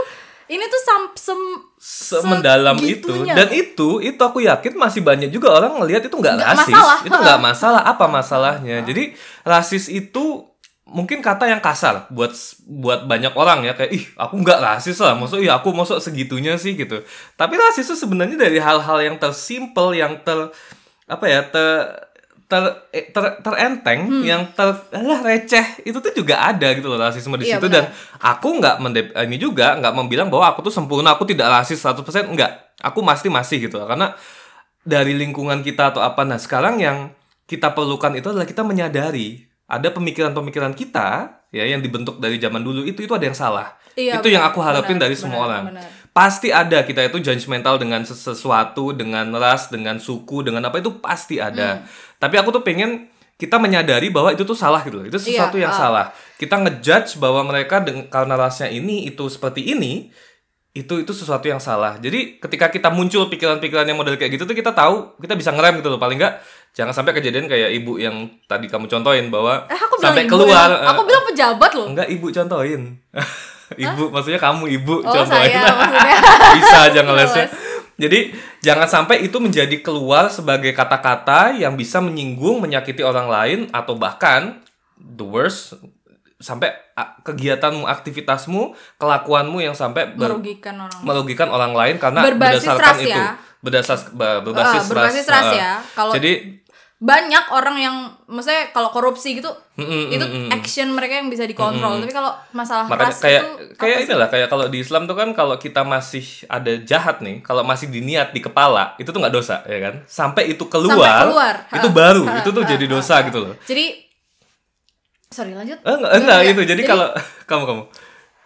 ini 0.52 0.64
tuh 0.68 0.82
sam 0.84 1.02
sem 1.16 1.40
semendalam 1.80 2.76
itu. 2.78 3.08
segitunya. 3.08 3.34
dan 3.34 3.48
itu 3.50 3.98
itu 3.98 4.20
aku 4.20 4.44
yakin 4.44 4.76
masih 4.76 5.00
banyak 5.00 5.32
juga 5.32 5.56
orang 5.56 5.80
ngelihat 5.80 6.04
itu 6.04 6.14
nggak 6.14 6.36
Nggak 6.36 6.50
rasis. 6.54 6.76
masalah. 6.76 6.98
itu 7.02 7.18
nggak 7.18 7.40
masalah. 7.42 7.82
Apa 7.88 8.06
masalahnya? 8.06 8.78
Jadi 8.84 9.04
rasis 9.42 9.88
itu 9.88 10.46
mungkin 10.84 11.24
kata 11.24 11.48
yang 11.48 11.64
kasar 11.64 12.12
buat 12.12 12.36
buat 12.68 13.08
banyak 13.08 13.32
orang 13.34 13.64
ya. 13.64 13.74
Kayak 13.74 13.92
ih 13.96 14.04
aku 14.20 14.36
nggak 14.38 14.60
rasis 14.60 15.00
lah. 15.00 15.16
Maksud 15.16 15.40
ih 15.40 15.48
aku 15.48 15.72
masuk 15.72 15.98
segitunya 15.98 16.60
sih 16.60 16.76
gitu. 16.76 17.00
Tapi 17.34 17.54
rasis 17.56 17.88
itu 17.88 17.96
sebenarnya 17.96 18.36
dari 18.36 18.60
hal-hal 18.60 19.00
yang 19.00 19.16
tersimpel 19.16 19.96
yang 19.96 20.20
ter 20.22 20.52
apa 21.08 21.26
ya 21.26 21.48
ter 21.48 21.66
ter, 22.52 22.64
eh, 22.92 23.08
ter- 23.16 23.40
terenteng 23.40 24.12
yang 24.28 24.52
ter 24.52 24.76
alah, 24.92 25.24
receh. 25.24 25.88
Itu 25.88 26.04
tuh 26.04 26.12
juga 26.12 26.44
ada 26.44 26.68
gitu 26.76 26.92
loh 26.92 27.00
rasisme 27.00 27.40
di 27.40 27.48
Iya, 27.48 27.64
situ. 27.64 27.72
Dan 27.72 27.88
aku 28.20 28.60
nggak 28.60 28.76
mendep 28.84 29.08
ini 29.16 29.40
juga 29.40 29.80
nggak 29.80 29.94
membilang 29.96 30.28
bahwa 30.28 30.52
aku 30.52 30.68
tuh 30.68 30.74
sempurna 30.76 31.16
aku 31.16 31.24
tidak 31.24 31.48
rasis 31.48 31.80
100% 31.80 32.28
enggak 32.28 32.76
aku 32.84 33.00
pasti 33.08 33.32
masih 33.32 33.72
gitu 33.72 33.80
karena 33.80 34.12
dari 34.84 35.16
lingkungan 35.16 35.64
kita 35.64 35.96
atau 35.96 36.04
apa. 36.04 36.28
Nah 36.28 36.36
sekarang 36.36 36.82
yang 36.82 37.16
kita 37.48 37.72
perlukan 37.72 38.12
itu 38.20 38.28
adalah 38.28 38.50
kita 38.50 38.68
menyadari 38.68 39.48
ada 39.70 39.88
pemikiran-pemikiran 39.88 40.76
kita 40.76 41.40
ya 41.56 41.64
yang 41.64 41.80
dibentuk 41.80 42.20
dari 42.20 42.36
zaman 42.36 42.60
dulu. 42.60 42.84
Itu 42.84 43.06
itu 43.06 43.14
ada 43.16 43.24
yang 43.24 43.38
salah. 43.38 43.80
Iya, 43.92 44.20
itu 44.20 44.32
yang 44.32 44.44
benar, 44.44 44.56
aku 44.56 44.60
harapin 44.64 44.96
benar, 44.96 45.04
dari 45.08 45.16
semua 45.16 45.40
benar, 45.40 45.48
orang. 45.48 45.64
benar. 45.72 45.88
Pasti 46.12 46.52
ada 46.52 46.82
kita 46.82 47.02
itu 47.04 47.18
judgmental 47.20 47.76
dengan 47.76 48.04
ses- 48.04 48.20
sesuatu 48.22 48.92
dengan 48.92 49.32
ras 49.34 49.68
dengan 49.68 49.96
suku 49.96 50.42
dengan 50.42 50.60
apa 50.62 50.78
itu 50.78 50.92
pasti 50.96 51.38
Hmm. 51.38 51.48
ada 51.48 51.70
tapi 52.18 52.36
aku 52.36 52.52
tuh 52.52 52.62
pengen 52.62 53.08
kita 53.36 53.58
menyadari 53.58 54.08
bahwa 54.08 54.30
itu 54.30 54.44
tuh 54.44 54.54
salah 54.54 54.82
gitu 54.82 54.98
loh 54.98 55.08
itu 55.08 55.18
sesuatu 55.18 55.56
Iya, 55.56 55.66
yang 55.66 55.74
ah. 55.74 55.80
salah 55.80 56.06
kita 56.36 56.56
ngejudge 56.58 57.16
bahwa 57.18 57.42
mereka 57.44 57.80
karena 58.06 58.36
rasnya 58.36 58.68
ini 58.68 59.08
itu 59.08 59.26
seperti 59.26 59.66
ini 59.68 60.12
itu 60.72 60.94
itu 60.98 61.12
sesuatu 61.12 61.44
yang 61.46 61.60
salah 61.60 61.96
jadi 61.98 62.40
ketika 62.40 62.68
kita 62.68 62.88
muncul 62.88 63.28
pikiran-pikiran 63.28 63.84
yang 63.84 63.96
model 63.96 64.16
kayak 64.16 64.32
gitu 64.32 64.44
tuh 64.44 64.54
kita 64.54 64.72
tahu 64.72 65.16
kita 65.18 65.34
bisa 65.34 65.52
ngerem 65.52 65.80
gitu 65.80 65.90
loh 65.90 66.00
paling 66.00 66.16
nggak 66.16 66.40
jangan 66.72 66.94
sampai 66.94 67.12
kejadian 67.14 67.48
kayak 67.48 67.72
ibu 67.74 67.96
yang 67.98 68.16
tadi 68.46 68.68
kamu 68.68 68.88
contohin 68.88 69.28
bahwa 69.28 69.68
Eh, 69.68 69.76
aku 69.76 69.96
sampai 69.98 70.24
keluar 70.24 70.72
ya. 70.72 70.92
Aku 70.92 71.02
eh, 71.02 71.06
bilang 71.06 71.24
pejabat 71.26 71.72
loh. 71.74 71.88
enggak 71.88 72.08
ibu 72.08 72.28
contohin 72.30 72.82
ibu 73.84 74.04
maksudnya 74.08 74.38
kamu 74.38 74.64
ibu 74.72 74.94
Oh, 74.98 75.06
contohin 75.06 75.28
saya 75.52 75.72
maksudnya. 75.80 76.18
bisa 76.54 76.78
aja 76.84 77.00
ngelesnya. 77.02 77.46
Ngeles. 77.46 77.70
Jadi 77.94 78.20
jangan 78.60 78.88
sampai 78.88 79.22
itu 79.22 79.38
menjadi 79.38 79.78
keluar 79.80 80.28
sebagai 80.28 80.72
kata-kata 80.72 81.54
yang 81.54 81.74
bisa 81.74 82.00
menyinggung, 82.00 82.58
menyakiti 82.58 83.00
orang 83.00 83.28
lain 83.28 83.60
atau 83.70 83.94
bahkan 83.94 84.58
the 84.98 85.22
worst 85.22 85.78
sampai 86.38 86.74
kegiatanmu, 87.20 87.86
aktivitasmu, 87.86 88.74
kelakuanmu 88.96 89.62
yang 89.62 89.74
sampai 89.74 90.10
Merugikan 90.12 90.74
orang. 90.80 91.02
merugikan 91.02 91.48
orang 91.48 91.72
lain 91.72 91.96
karena 91.96 92.22
Berbasis 92.24 92.66
berdasarkan 92.66 92.82
ras 92.88 93.00
itu. 93.00 93.14
ya. 93.14 93.30
Berdasar 93.62 93.98
ba- 94.12 94.42
berbasis, 94.42 94.74
Ah, 94.74 94.90
berbasis 94.90 95.26
ras 95.28 95.46
ah. 95.46 95.54
ya. 95.54 95.72
Kalau 95.94 96.12
Jadi 96.18 96.61
banyak 97.02 97.50
orang 97.50 97.76
yang 97.76 97.96
maksudnya 98.26 98.70
kalau 98.70 98.88
korupsi 98.88 99.34
gitu 99.34 99.50
Mm-mm, 99.74 100.14
itu 100.14 100.22
mm-mm. 100.22 100.50
action 100.52 100.86
mereka 100.88 101.18
yang 101.18 101.28
bisa 101.28 101.44
dikontrol. 101.44 101.98
Tapi 101.98 102.10
kalau 102.10 102.30
masalah 102.52 102.86
makanya 102.86 103.10
ras 103.10 103.18
kayak 103.18 103.42
itu 103.42 103.50
kayak 103.74 103.98
inilah 104.06 104.30
kayak 104.30 104.48
kalau 104.48 104.66
di 104.68 104.78
Islam 104.80 105.04
tuh 105.04 105.16
kan 105.16 105.30
kalau 105.32 105.58
kita 105.58 105.82
masih 105.82 106.22
ada 106.48 106.78
jahat 106.80 107.18
nih 107.20 107.42
kalau 107.42 107.62
masih 107.62 107.90
diniat 107.90 108.30
di 108.30 108.40
kepala 108.40 108.94
itu 108.96 109.10
tuh 109.10 109.18
nggak 109.18 109.34
dosa 109.34 109.66
ya 109.66 109.82
kan 109.82 110.06
sampai 110.06 110.54
itu 110.54 110.62
keluar, 110.64 111.26
keluar. 111.26 111.56
itu 111.72 111.90
Ha, 111.90 111.92
baru 111.92 112.24
ha, 112.24 112.38
itu 112.38 112.50
tuh 112.52 112.62
ha, 112.62 112.70
jadi 112.70 112.86
dosa 112.86 113.16
ha. 113.16 113.26
gitu 113.26 113.40
loh 113.42 113.54
Jadi 113.64 113.86
sorry 115.28 115.52
lanjut. 115.52 115.80
Eh, 115.80 115.90
enggak, 115.90 116.12
enggak 116.14 116.38
Enggak, 116.38 116.40
itu 116.48 116.62
jadi 116.64 116.74
jadi- 116.76 116.86
kalau 116.86 117.08
kamu 117.50 117.64
kamu 117.66 117.84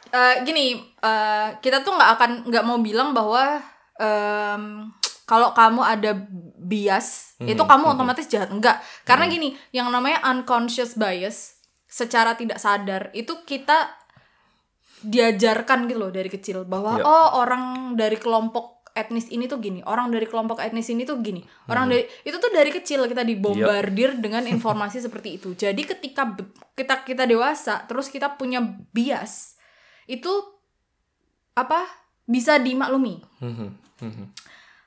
Eh, 0.07 0.35
gini, 0.47 0.65
eh, 0.79 1.47
kita 1.59 1.83
tuh 1.83 1.91
nggak 1.91 2.11
akan 2.15 2.31
nggak 2.47 2.63
mau 2.63 2.79
bilang 2.79 3.11
bahwa 3.11 3.59
em, 3.99 4.87
kalau 5.25 5.51
kamu 5.51 5.81
ada 5.81 6.11
bias 6.55 7.37
Mhm, 7.37 7.51
itu 7.51 7.63
kamu 7.67 7.85
otomatis 7.97 8.25
jahat. 8.31 8.47
Enggak. 8.47 8.79
Karena 9.03 9.27
gini 9.27 9.53
yang 9.75 9.91
namanya 9.91 10.23
unconscious 10.23 10.95
bias 10.95 11.59
secara 11.85 12.39
tidak 12.39 12.57
sadar 12.57 13.11
itu 13.11 13.43
kita 13.43 13.91
diajarkan 15.03 15.85
gitu 15.85 15.99
loh 15.99 16.11
dari 16.13 16.29
kecil. 16.31 16.63
Bahwa 16.65 16.97
Ya. 16.97 17.03
oh 17.03 17.27
orang 17.43 17.93
dari 17.99 18.15
kelompok 18.15 18.87
etnis 18.95 19.27
ini 19.27 19.45
tuh 19.45 19.59
gini. 19.59 19.83
Orang 19.83 20.07
dari 20.09 20.23
kelompok 20.23 20.63
etnis 20.63 20.87
ini 20.87 21.03
tuh 21.03 21.19
gini. 21.19 21.43
Orang 21.67 21.91
dari 21.91 22.07
itu 22.23 22.37
tuh 22.39 22.47
dari 22.49 22.71
kecil 22.71 23.03
kita 23.05 23.27
dibombardir 23.27 24.15
dengan 24.17 24.47
informasi 24.55 25.03
seperti 25.03 25.35
itu. 25.35 25.51
Jadi 25.53 25.83
ketika 25.83 26.31
kita 26.73 27.03
kita 27.03 27.27
dewasa 27.27 27.83
terus 27.85 28.07
kita 28.07 28.39
punya 28.39 28.63
bias 28.95 29.59
itu 30.07 30.31
apa? 31.53 31.83
Bisa 32.25 32.57
dimaklumi. 32.57 33.21
Mhm, 33.43 33.67
mhm. 34.01 34.25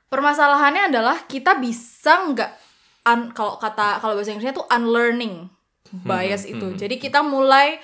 Permasalahannya 0.09 0.89
adalah 0.89 1.17
kita 1.25 1.57
bisa 1.57 2.33
nggak 2.33 2.51
un- 3.07 3.31
kalau 3.33 3.57
kata 3.57 4.01
kalau 4.01 4.17
bahasa 4.17 4.33
Inggrisnya 4.33 4.57
tuh 4.57 4.67
unlearning 4.69 5.49
bias 6.05 6.45
itu. 6.45 6.77
jadi 6.77 6.95
kita 6.97 7.25
mulai 7.25 7.81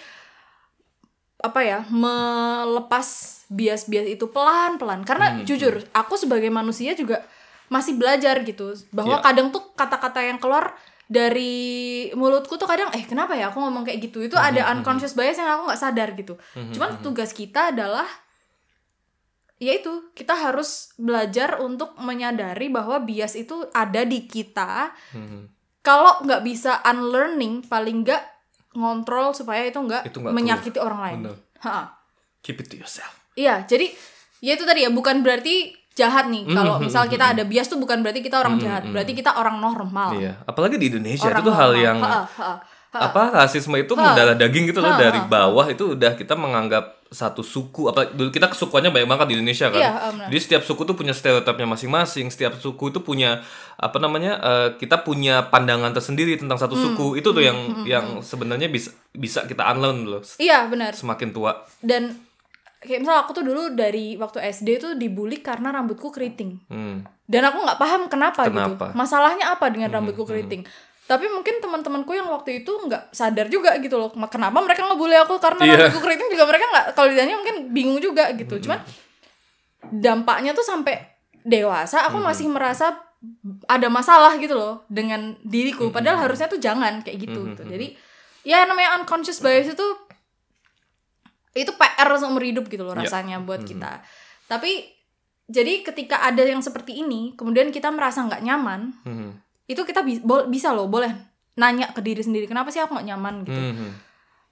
apa 1.40 1.60
ya 1.60 1.84
melepas 1.88 3.06
bias-bias 3.48 4.08
itu 4.10 4.24
pelan-pelan. 4.26 5.04
Karena 5.04 5.36
jujur 5.44 5.84
aku 5.92 6.16
sebagai 6.16 6.48
manusia 6.48 6.92
juga 6.92 7.20
masih 7.68 7.96
belajar 7.96 8.40
gitu. 8.40 8.72
Bahwa 8.90 9.20
Iya. 9.20 9.24
kadang 9.24 9.48
tuh 9.48 9.72
kata-kata 9.72 10.24
yang 10.24 10.40
keluar 10.40 10.72
dari 11.04 12.08
mulutku 12.16 12.56
tuh 12.56 12.64
kadang 12.64 12.88
eh 12.92 13.04
kenapa 13.04 13.36
ya 13.36 13.52
aku 13.52 13.60
ngomong 13.60 13.84
kayak 13.84 14.00
gitu? 14.02 14.24
Itu 14.24 14.40
ada 14.40 14.72
unconscious 14.72 15.12
bias 15.12 15.36
yang 15.36 15.48
aku 15.50 15.68
nggak 15.68 15.80
sadar 15.80 16.08
gitu. 16.12 16.34
Cuman 16.72 17.00
tugas 17.00 17.32
kita 17.32 17.76
adalah 17.76 18.08
yaitu 19.64 19.90
kita 20.12 20.32
harus 20.32 20.70
belajar 20.94 21.56
untuk 21.58 21.96
menyadari 21.96 22.68
bahwa 22.68 23.00
bias 23.00 23.34
itu 23.34 23.64
ada 23.70 24.04
di 24.04 24.24
kita 24.24 24.92
Mhm. 25.10 25.48
kalau 25.80 26.20
nggak 26.20 26.40
bisa 26.40 26.84
unlearning 26.84 27.60
paling 27.62 28.00
nggak 28.00 28.20
ngontrol 28.72 29.30
supaya 29.30 29.64
itu 29.64 29.76
nggak 29.76 30.04
Itu 30.04 30.18
menyakiti 30.20 30.76
orang 30.76 31.00
lain. 31.00 31.18
Bener. 31.22 31.36
Ha-ha. 31.60 31.84
Keep 32.40 32.60
it 32.60 32.66
to 32.68 32.76
yourself. 32.76 33.12
Iya, 33.34 33.64
jadi 33.64 33.88
ya 34.38 34.52
itu 34.52 34.62
tadi 34.62 34.82
ya 34.82 34.90
bukan 34.90 35.20
berarti 35.20 35.72
jahat 35.92 36.26
nih. 36.26 36.42
Hmm, 36.44 36.52
Kalau 36.52 36.74
misal 36.78 37.06
kita 37.06 37.32
ada 37.32 37.42
bias 37.42 37.66
tuh 37.66 37.78
bukan 37.78 38.02
berarti 38.02 38.18
kita 38.18 38.36
orang 38.36 38.58
jahat, 38.58 38.82
berarti 38.84 39.14
kita 39.14 39.30
orang 39.32 39.58
normal. 39.58 40.12
Iya, 40.12 40.42
apalagi 40.42 40.74
di 40.74 40.86
Indonesia 40.88 41.24
Orang 41.24 41.38
itu 41.38 41.46
tuh 41.46 41.54
hal 41.54 41.70
normal. 41.70 41.80
yang 41.80 41.98
Ha-ha, 42.00 42.22
ha-ha, 42.26 42.54
apa 42.96 43.22
rasisme 43.34 43.74
itu 43.74 43.92
mendarah 43.92 44.34
daging 44.34 44.68
gitu 44.68 44.78
loh 44.78 44.94
dari 44.94 45.18
bawah 45.20 45.66
itu 45.66 45.92
udah 45.92 46.12
kita 46.12 46.34
menganggap 46.34 47.02
satu 47.06 47.40
suku 47.40 47.86
apa 47.86 48.06
dulu 48.06 48.26
kita 48.28 48.46
kesukuannya 48.46 48.90
banyak 48.90 49.06
banget 49.06 49.26
di 49.28 49.34
Indonesia 49.34 49.66
kan. 49.68 49.78
Iya, 49.78 49.92
benar. 50.10 50.26
Jadi 50.28 50.40
setiap 50.40 50.62
suku 50.62 50.82
tuh 50.82 50.94
punya 50.94 51.10
stereotipnya 51.10 51.66
masing-masing, 51.68 52.26
setiap 52.26 52.54
suku 52.54 52.90
itu 52.90 53.00
punya 53.00 53.38
apa 53.76 53.98
namanya 53.98 54.32
eh, 54.36 54.68
kita 54.74 55.00
punya 55.00 55.46
pandangan 55.46 55.90
tersendiri 55.90 56.34
tentang 56.34 56.56
satu 56.56 56.74
Hmm, 56.74 56.84
suku. 56.90 57.06
Itu 57.16 57.30
tuh 57.30 57.40
yang 57.40 57.58
yang 57.84 58.18
sebenarnya 58.20 58.66
bisa 58.66 58.90
bisa 59.08 59.42
kita 59.42 59.62
unlearn 59.68 60.02
loh 60.04 60.22
Iya, 60.36 60.66
benar. 60.66 60.90
semakin 60.92 61.30
tua. 61.30 61.54
Dan 61.78 62.18
kayak 62.80 63.00
misal 63.00 63.16
aku 63.16 63.30
tuh 63.32 63.44
dulu 63.44 63.72
dari 63.72 64.14
waktu 64.14 64.42
SD 64.42 64.68
tuh 64.76 64.92
dibully 64.94 65.38
karena 65.38 65.70
rambutku 65.70 66.10
keriting. 66.10 66.58
Hmm. 66.66 67.06
Dan 67.24 67.40
aku 67.42 67.62
nggak 67.62 67.78
paham 67.78 68.02
kenapa, 68.06 68.44
Kenapa? 68.44 68.90
gitu. 68.90 68.98
Masalahnya 68.98 69.48
apa 69.48 69.70
dengan 69.70 69.88
rambutku 69.88 70.26
keriting? 70.26 70.66
Tapi 71.04 71.28
mungkin 71.28 71.60
teman-temanku 71.60 72.10
yang 72.10 72.26
waktu 72.26 72.60
itu 72.60 72.72
nggak 72.72 73.12
sadar 73.12 73.46
juga 73.46 73.76
gitu 73.76 73.94
loh. 73.94 74.08
Kenapa 74.26 74.56
mereka 74.58 74.82
ngebully 74.82 75.16
aku 75.16 75.36
karena 75.36 75.62
Iya. 75.62 75.76
rambutku 75.76 76.00
keriting 76.00 76.28
juga 76.32 76.44
mereka 76.44 76.64
nggak 76.64 76.86
kalau 76.92 77.08
ditanya 77.12 77.36
mungkin 77.36 77.56
bingung 77.70 78.00
juga 78.00 78.32
gitu. 78.32 78.56
Cuman 78.58 78.80
dampaknya 79.84 80.52
tuh 80.52 80.64
sampai 80.64 80.96
dewasa 81.44 82.08
aku 82.08 82.16
masih 82.18 82.48
merasa 82.48 82.96
ada 83.66 83.88
masalah 83.88 84.36
gitu 84.36 84.52
loh 84.52 84.84
dengan 84.86 85.36
diriku. 85.40 85.92
Padahal 85.92 86.24
harusnya 86.24 86.48
tuh 86.48 86.56
jangan 86.56 87.00
kayak 87.00 87.20
gitu. 87.20 87.52
gitu. 87.52 87.62
Jadi 87.62 87.96
ya 88.42 88.64
namanya 88.64 88.96
unconscious 88.96 89.40
bias 89.40 89.68
itu 89.70 89.86
itu 91.54 91.70
PR 91.70 92.08
seumur 92.18 92.42
hidup 92.42 92.66
gitu 92.66 92.82
loh 92.82 92.92
Ya. 92.94 93.04
rasanya 93.04 93.38
buat 93.38 93.62
kita. 93.62 94.02
Tapi 94.44 94.90
jadi 95.44 95.84
ketika 95.84 96.24
ada 96.24 96.40
yang 96.40 96.58
seperti 96.58 96.98
ini, 96.98 97.36
kemudian 97.36 97.68
kita 97.68 97.92
merasa 97.92 98.24
nggak 98.24 98.40
nyaman, 98.40 98.80
Hmm. 99.04 99.30
Itu 99.64 99.80
kita 99.80 100.00
bi- 100.00 100.20
bo- 100.20 100.44
bisa 100.44 100.70
loh 100.70 100.86
boleh 100.86 101.08
nanya 101.54 101.88
ke 101.88 102.00
diri 102.00 102.18
sendiri 102.18 102.44
kenapa 102.44 102.68
sih 102.68 102.78
aku 102.78 102.92
nggak 102.92 103.08
nyaman 103.08 103.34
gitu. 103.42 103.54
Hmm. 103.54 103.92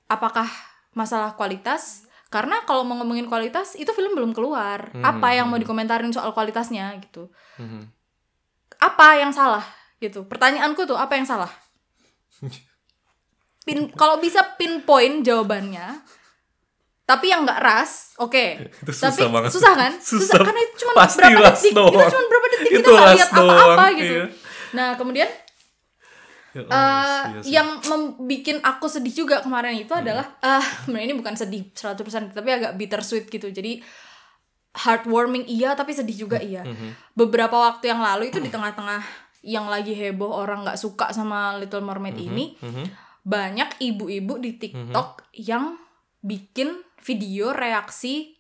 Apakah 0.07 0.47
masalah 0.93 1.33
kualitas? 1.33 2.05
Karena 2.27 2.63
kalau 2.63 2.81
mau 2.81 2.97
ngomongin 2.97 3.27
kualitas 3.27 3.75
itu 3.75 3.91
film 3.91 4.13
belum 4.13 4.33
keluar. 4.33 4.89
Apa 4.97 5.33
yang 5.33 5.47
mau 5.47 5.57
dikomentarin 5.57 6.09
soal 6.11 6.31
kualitasnya 6.31 6.97
gitu? 6.99 7.29
Hmm. 7.57 7.93
Apa 8.79 9.19
yang 9.19 9.31
salah 9.31 9.63
gitu? 9.99 10.25
Pertanyaanku 10.25 10.85
tuh 10.85 10.97
apa 10.97 11.13
yang 11.13 11.25
salah? 11.25 11.53
Pin 13.63 13.93
kalau 13.93 14.19
bisa 14.19 14.43
pinpoint 14.57 15.23
jawabannya, 15.23 16.03
tapi 17.05 17.31
yang 17.31 17.47
nggak 17.47 17.61
ras, 17.61 18.11
oke. 18.17 18.45
Itu 18.83 18.91
susah 18.91 19.13
Tapi 19.13 19.23
banget. 19.29 19.51
susah 19.53 19.73
kan? 19.77 19.93
Susah. 20.11 20.35
Karena 20.41 20.61
itu 20.61 20.75
cuma 20.81 20.93
berapa 20.97 21.31
detik, 21.53 21.73
doang. 21.73 21.95
itu 21.95 22.11
cuma 22.11 22.23
berapa 22.27 22.47
detik 22.49 22.71
kita 22.73 22.89
nggak 22.89 23.11
lihat 23.15 23.31
apa-apa 23.31 23.85
gitu. 23.95 24.15
iya. 24.19 24.25
Nah 24.73 24.97
kemudian 24.97 25.29
eh, 26.53 26.61
iya 26.61 27.41
sih. 27.41 27.49
yang 27.51 27.81
membuat 27.83 28.61
aku 28.63 28.87
sedih 28.87 29.15
juga 29.15 29.41
kemarin 29.41 29.73
itu 29.75 29.89
Hmm. 29.89 30.05
adalah 30.05 30.27
ah 30.41 30.61
sebenarnya 30.85 31.07
ini 31.07 31.17
bukan 31.17 31.35
sedih 31.35 31.63
100% 31.71 31.97
tapi 32.31 32.51
agak 32.51 32.77
bittersweet 32.77 33.27
gitu. 33.27 33.49
Jadi 33.49 33.81
heartwarming 34.73 35.45
iya 35.47 35.73
tapi 35.73 35.93
sedih 35.93 36.17
juga 36.19 36.39
Hmm, 36.39 36.49
iya. 36.51 36.63
Beberapa 37.13 37.53
waktu 37.55 37.89
yang 37.89 38.01
lalu 38.01 38.29
itu 38.29 38.39
di 38.39 38.49
tengah-tengah 38.49 39.01
yang 39.43 39.67
lagi 39.67 39.93
heboh 39.93 40.31
orang 40.31 40.63
nggak 40.63 40.77
suka 40.77 41.11
sama 41.11 41.57
Little 41.57 41.83
Mermaid 41.83 42.15
Hmm, 42.15 42.27
ini 42.27 42.45
banyak 43.23 43.81
ibu-ibu 43.81 44.37
di 44.37 44.55
TikTok 44.55 45.29
yang 45.35 45.77
bikin 46.21 46.73
video 46.99 47.51
reaksi 47.51 48.33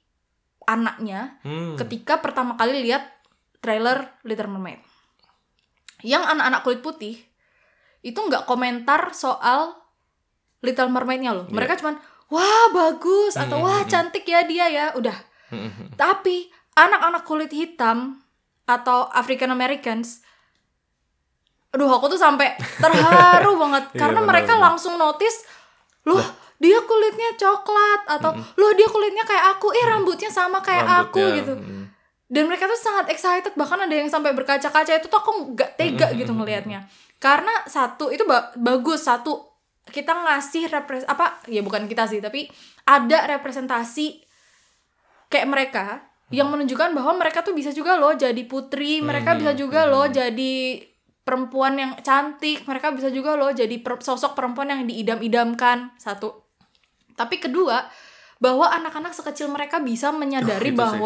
anaknya 0.63 1.37
Hmm. 1.43 1.75
ketika 1.75 2.19
pertama 2.19 2.55
kali 2.55 2.81
lihat 2.83 3.03
trailer 3.59 4.15
Little 4.23 4.47
Mermaid. 4.49 4.79
Yang 6.03 6.23
anak-anak 6.37 6.61
kulit 6.67 6.81
putih 6.83 7.17
itu 8.03 8.19
nggak 8.19 8.47
komentar 8.47 9.15
soal 9.15 9.79
Little 10.63 10.91
Mermaid-nya 10.91 11.35
loh. 11.35 11.47
Iya. 11.51 11.55
Mereka 11.55 11.73
cuman 11.83 11.99
wah 12.31 12.67
bagus 12.71 13.35
atau 13.35 13.63
wah 13.63 13.83
cantik 13.87 14.27
ya 14.27 14.47
dia 14.47 14.67
ya, 14.71 14.87
udah. 14.95 15.15
Tapi 16.03 16.51
anak-anak 16.75 17.23
kulit 17.27 17.53
hitam 17.53 18.23
atau 18.67 19.11
African 19.11 19.51
Americans 19.51 20.23
aduh 21.73 21.89
aku 21.89 22.13
tuh 22.13 22.21
sampai 22.21 22.53
terharu 22.79 23.57
banget 23.63 23.85
Iya, 23.97 23.99
karena 23.99 24.21
benar, 24.21 24.31
mereka 24.31 24.53
langsung 24.61 25.01
notice 25.01 25.49
loh 26.05 26.21
dia 26.61 26.79
kulitnya 26.85 27.35
coklat 27.35 28.07
atau 28.07 28.37
loh 28.37 28.73
dia 28.77 28.87
kulitnya 28.87 29.25
kayak 29.25 29.57
aku 29.57 29.73
eh 29.73 29.85
rambutnya 29.89 30.31
sama 30.31 30.61
kayak 30.61 31.09
aku 31.09 31.19
Rambutnya, 31.19 31.39
gitu 31.41 31.55
hmm. 31.57 31.85
Dan 32.33 32.49
mereka 32.49 32.65
tuh 32.65 32.81
sangat 32.81 33.13
excited 33.13 33.53
bahkan 33.55 33.77
ada 33.77 33.93
yang 33.93 34.09
sampai 34.09 34.33
berkaca-kaca 34.33 34.97
itu 34.97 35.07
tuh 35.07 35.21
aku 35.21 35.53
nggak 35.53 35.77
tega 35.77 36.09
gitu 36.17 36.33
ngelihatnya 36.33 36.89
karena 37.21 37.53
satu 37.69 38.09
itu 38.09 38.25
ba- 38.25 38.51
bagus 38.57 39.05
satu 39.05 39.37
kita 39.85 40.17
ngasih 40.17 40.73
repres 40.73 41.05
apa 41.05 41.45
ya 41.45 41.61
bukan 41.61 41.85
kita 41.85 42.09
sih 42.09 42.25
tapi 42.25 42.49
ada 42.89 43.29
representasi 43.29 44.25
kayak 45.29 45.49
mereka 45.49 45.85
yang 46.33 46.49
menunjukkan 46.49 46.97
bahwa 46.97 47.13
mereka 47.21 47.45
tuh 47.45 47.53
bisa 47.53 47.69
juga 47.71 48.01
loh 48.01 48.17
jadi 48.17 48.43
putri 48.49 49.05
mereka 49.05 49.37
bisa 49.37 49.53
juga 49.53 49.85
loh 49.85 50.09
jadi 50.09 50.81
perempuan 51.23 51.79
yang 51.79 51.93
cantik 52.01 52.65
mereka 52.65 52.91
bisa 52.91 53.07
juga 53.07 53.37
loh 53.37 53.53
jadi 53.53 53.77
per- 53.79 54.01
sosok 54.01 54.35
perempuan 54.35 54.73
yang 54.73 54.83
diidam-idamkan 54.83 55.95
satu. 55.95 56.43
Tapi 57.15 57.39
kedua 57.39 57.87
bahwa 58.43 58.67
anak-anak 58.67 59.15
sekecil 59.15 59.47
mereka 59.47 59.79
bisa 59.79 60.11
menyadari 60.11 60.73
itu 60.73 60.83
sih. 60.91 61.01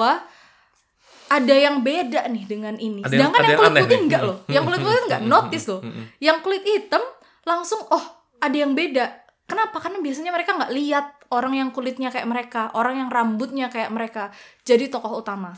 Ada 1.27 1.55
yang 1.55 1.83
beda 1.83 2.31
nih 2.31 2.45
dengan 2.47 2.75
ini. 2.79 3.03
Ada 3.03 3.11
Sedangkan 3.11 3.43
yang, 3.43 3.51
yang 3.51 3.59
kulit 3.59 3.83
putih 3.83 3.99
enggak 4.07 4.23
loh. 4.23 4.37
Yang 4.47 4.65
kulit 4.71 4.81
putih 4.83 5.01
enggak 5.07 5.23
notice 5.27 5.67
loh. 5.67 5.81
Yang 6.23 6.39
kulit 6.47 6.63
hitam 6.63 7.03
langsung 7.43 7.81
oh 7.91 8.05
ada 8.39 8.57
yang 8.57 8.73
beda. 8.75 9.07
Kenapa? 9.47 9.79
Karena 9.79 10.03
biasanya 10.03 10.35
mereka 10.35 10.59
nggak 10.59 10.73
lihat 10.75 11.07
orang 11.31 11.55
yang 11.55 11.69
kulitnya 11.71 12.11
kayak 12.11 12.27
mereka, 12.27 12.71
orang 12.75 12.99
yang 12.99 13.09
rambutnya 13.11 13.71
kayak 13.71 13.91
mereka 13.95 14.35
jadi 14.67 14.91
tokoh 14.91 15.23
utama. 15.23 15.55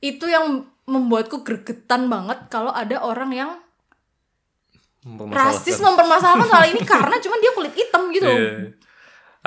Itu 0.00 0.24
yang 0.28 0.64
membuatku 0.88 1.44
gregetan 1.44 2.08
banget 2.08 2.48
kalau 2.48 2.72
ada 2.72 3.04
orang 3.04 3.30
yang 3.32 3.50
Mempermasalahkan. 5.04 5.52
rasis 5.54 5.78
mempermasalahkan 5.78 6.48
soal 6.48 6.64
ini 6.68 6.82
karena 6.84 7.16
cuman 7.16 7.38
dia 7.38 7.52
kulit 7.54 7.74
hitam 7.76 8.02
gitu. 8.12 8.24
loh. 8.24 8.40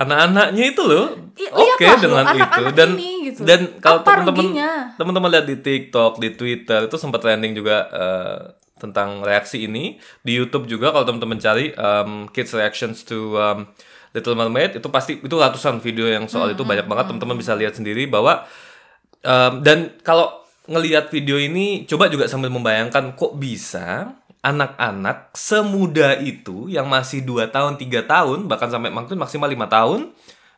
Iya. 0.02 0.08
Anak-anaknya 0.10 0.64
itu 0.74 0.82
loh. 0.82 1.06
I- 1.38 1.52
oke 1.54 1.80
lihatlah 1.80 1.94
loh, 1.94 2.02
dengan 2.02 2.26
itu. 2.26 2.42
anak-anak 2.42 2.74
dan 2.76 2.90
ini 2.98 3.12
gitu. 3.30 3.40
dan 3.46 3.60
kalau 3.80 4.00
teman-teman 4.02 4.46
teman-teman 4.98 5.30
lihat 5.32 5.46
di 5.48 5.58
TikTok, 5.62 6.12
di 6.18 6.30
Twitter 6.34 6.80
itu 6.90 6.96
sempat 6.98 7.20
trending 7.22 7.54
juga 7.54 7.78
eh, 7.90 8.40
tentang 8.78 9.22
reaksi 9.22 9.70
ini. 9.70 10.02
Di 10.26 10.34
YouTube 10.34 10.66
juga 10.66 10.90
kalau 10.90 11.06
teman-teman 11.06 11.38
cari 11.38 11.70
um, 11.78 12.26
kids 12.34 12.52
reactions 12.58 13.06
to 13.06 13.38
um, 13.38 13.70
Little 14.12 14.36
Mermaid 14.36 14.76
itu 14.76 14.88
pasti 14.92 15.22
itu 15.22 15.36
ratusan 15.38 15.80
video 15.80 16.10
yang 16.10 16.26
soal 16.28 16.50
Hmm, 16.52 16.56
itu. 16.58 16.64
Banyak 16.66 16.90
banget. 16.90 17.06
Teman-teman 17.14 17.38
bisa 17.38 17.54
lihat 17.56 17.78
sendiri 17.78 18.10
bahwa 18.10 18.44
um, 19.24 19.62
dan 19.62 19.96
kalau 20.02 20.42
ngelihat 20.68 21.10
video 21.10 21.42
ini 21.42 21.86
coba 21.90 22.06
juga 22.08 22.30
sambil 22.30 22.54
membayangkan 22.54 23.18
kok 23.18 23.34
bisa 23.38 24.18
anak-anak 24.42 25.38
semuda 25.38 26.18
itu 26.18 26.66
yang 26.66 26.90
masih 26.90 27.22
2 27.22 27.54
tahun, 27.54 27.78
3 27.78 28.02
tahun, 28.10 28.50
bahkan 28.50 28.74
sampai 28.74 28.90
mungkin 28.90 29.18
maksimal 29.22 29.46
5 29.46 29.70
tahun, 29.70 30.00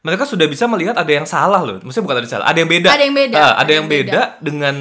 mereka 0.04 0.24
sudah 0.24 0.48
bisa 0.48 0.67
melihat 0.67 0.96
ada 0.96 1.12
yang 1.12 1.28
salah 1.28 1.60
loh. 1.63 1.80
Maksudnya 1.84 2.06
bukan 2.08 2.15
ada 2.19 2.24
yang 2.24 2.34
salah, 2.36 2.48
ada 2.48 2.60
yang 2.60 2.72
beda. 2.72 2.88
Ada 2.91 3.04
yang 3.04 3.15
beda, 3.15 3.36
Ah, 3.36 3.43
ada, 3.43 3.54
ada 3.60 3.72
yang 3.72 3.76
yang 3.76 3.88
beda, 3.91 4.22
dengan 4.39 4.76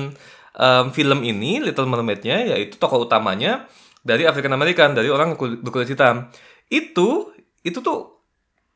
um, 0.59 0.85
film 0.95 1.19
ini 1.27 1.62
Little 1.62 1.91
Mermaid-nya 1.91 2.55
yaitu 2.55 2.79
tokoh 2.79 3.07
utamanya 3.07 3.67
dari 4.03 4.27
African 4.27 4.55
American, 4.55 4.95
dari 4.95 5.11
orang 5.11 5.35
kulit, 5.38 5.62
berkulit 5.62 5.91
hitam. 5.91 6.31
Itu 6.71 7.35
itu 7.62 7.79
tuh 7.79 8.23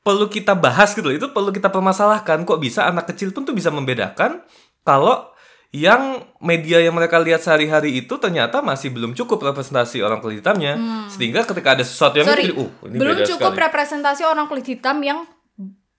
perlu 0.06 0.30
kita 0.30 0.54
bahas 0.54 0.94
gitu 0.94 1.10
loh. 1.10 1.16
Itu 1.18 1.30
perlu 1.34 1.50
kita 1.50 1.70
permasalahkan 1.70 2.46
kok 2.46 2.62
bisa 2.62 2.86
anak 2.86 3.10
kecil 3.10 3.34
pun 3.34 3.42
tuh 3.42 3.54
bisa 3.54 3.74
membedakan 3.74 4.42
kalau 4.86 5.34
yang 5.76 6.02
media 6.38 6.78
yang 6.78 6.90
mereka 6.90 7.18
lihat 7.18 7.38
sehari-hari 7.38 7.98
itu 7.98 8.14
ternyata 8.16 8.60
masih 8.60 8.88
belum 8.88 9.12
cukup 9.12 9.44
representasi 9.44 10.00
orang 10.00 10.18
kulit 10.18 10.40
hitamnya. 10.40 10.78
Sehingga 11.06 11.44
ketika 11.44 11.72
ada 11.72 11.82
sesuatu 11.82 12.16
yang 12.16 12.24
Hmm. 12.24 12.34
Sorry, 12.34 12.48
uh, 12.50 12.70
ini 12.86 12.96
belum 12.96 13.16
beda 13.16 13.28
cukup 13.28 13.52
sekali. 13.52 13.64
representasi 13.64 14.22
orang 14.24 14.46
kulit 14.46 14.66
hitam 14.66 14.96
yang 15.00 15.18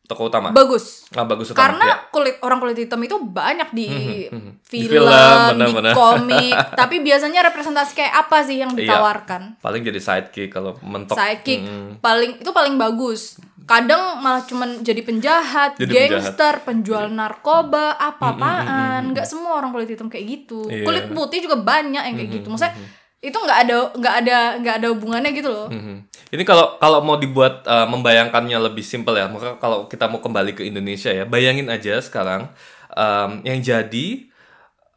tokoh 0.03 0.32
utama. 0.32 0.49
bagus. 0.51 1.03
ah, 1.11 1.23
bagus 1.23 1.51
utama. 1.51 1.61
Karena 1.61 1.86
ya. 1.86 1.95
kulit 2.07 2.39
orang 2.39 2.57
kulit 2.57 2.80
hitam 2.80 2.95
itu 2.97 3.19
banyak 3.19 3.69
di 3.69 3.88
Di 4.23 4.80
film, 4.88 5.03
film, 5.03 5.11
di 5.11 5.51
benar-benar. 5.53 5.93
komik. 5.93 6.55
Tapi 6.80 6.95
biasanya 7.01 7.43
representasi 7.43 7.91
kayak 7.93 8.13
apa 8.17 8.39
sih 8.41 8.55
yang 8.57 8.71
Iya. 8.71 8.88
ditawarkan? 8.88 9.59
paling 9.59 9.84
jadi 9.84 9.99
sidekick 9.99 10.47
kalau 10.49 10.80
mentok. 10.82 11.13
Sidekick 11.13 11.59
Mm. 11.59 11.99
paling 11.99 12.39
itu 12.39 12.51
paling 12.51 12.75
bagus. 12.75 13.36
Kadang 13.68 14.24
malah 14.24 14.47
cuman 14.47 14.80
jadi 14.80 15.03
penjahat, 15.03 15.76
Jadi 15.76 15.91
gangster, 15.91 16.63
penjual 16.63 17.11
narkoba, 17.11 17.99
apa-apaan. 17.99 19.11
Nggak 19.11 19.28
semua 19.28 19.59
orang 19.59 19.76
kulit 19.76 19.91
hitam 19.91 20.07
kayak 20.07 20.24
gitu. 20.24 20.72
Iya. 20.72 20.88
Kulit 20.88 21.05
putih 21.11 21.43
juga 21.43 21.59
banyak 21.59 21.99
yang 21.99 22.15
kayak 22.15 22.32
gitu. 22.32 22.47
Maksudnya 22.47 22.80
itu 23.18 23.34
nggak 23.34 23.59
ada 23.65 23.78
nggak 23.97 24.15
ada 24.24 24.38
nggak 24.61 24.76
ada 24.78 24.88
hubungannya 24.93 25.34
gitu 25.34 25.49
loh 25.49 25.68
Mhm. 25.74 26.05
Ini 26.28 26.43
kalau 26.43 26.78
kalau 26.78 26.99
mau 27.01 27.18
dibuat 27.18 27.63
uh, 27.63 27.88
membayangkannya 27.88 28.59
lebih 28.59 28.84
simpel 28.84 29.15
ya, 29.15 29.32
maka 29.32 29.55
kalau 29.63 29.88
kita 29.88 30.11
mau 30.11 30.20
kembali 30.20 30.59
ke 30.59 30.68
Indonesia 30.68 31.07
ya, 31.07 31.24
bayangin 31.24 31.72
aja 31.72 32.03
sekarang 32.03 32.51
um, 32.91 33.39
yang 33.47 33.63
jadi 33.63 34.28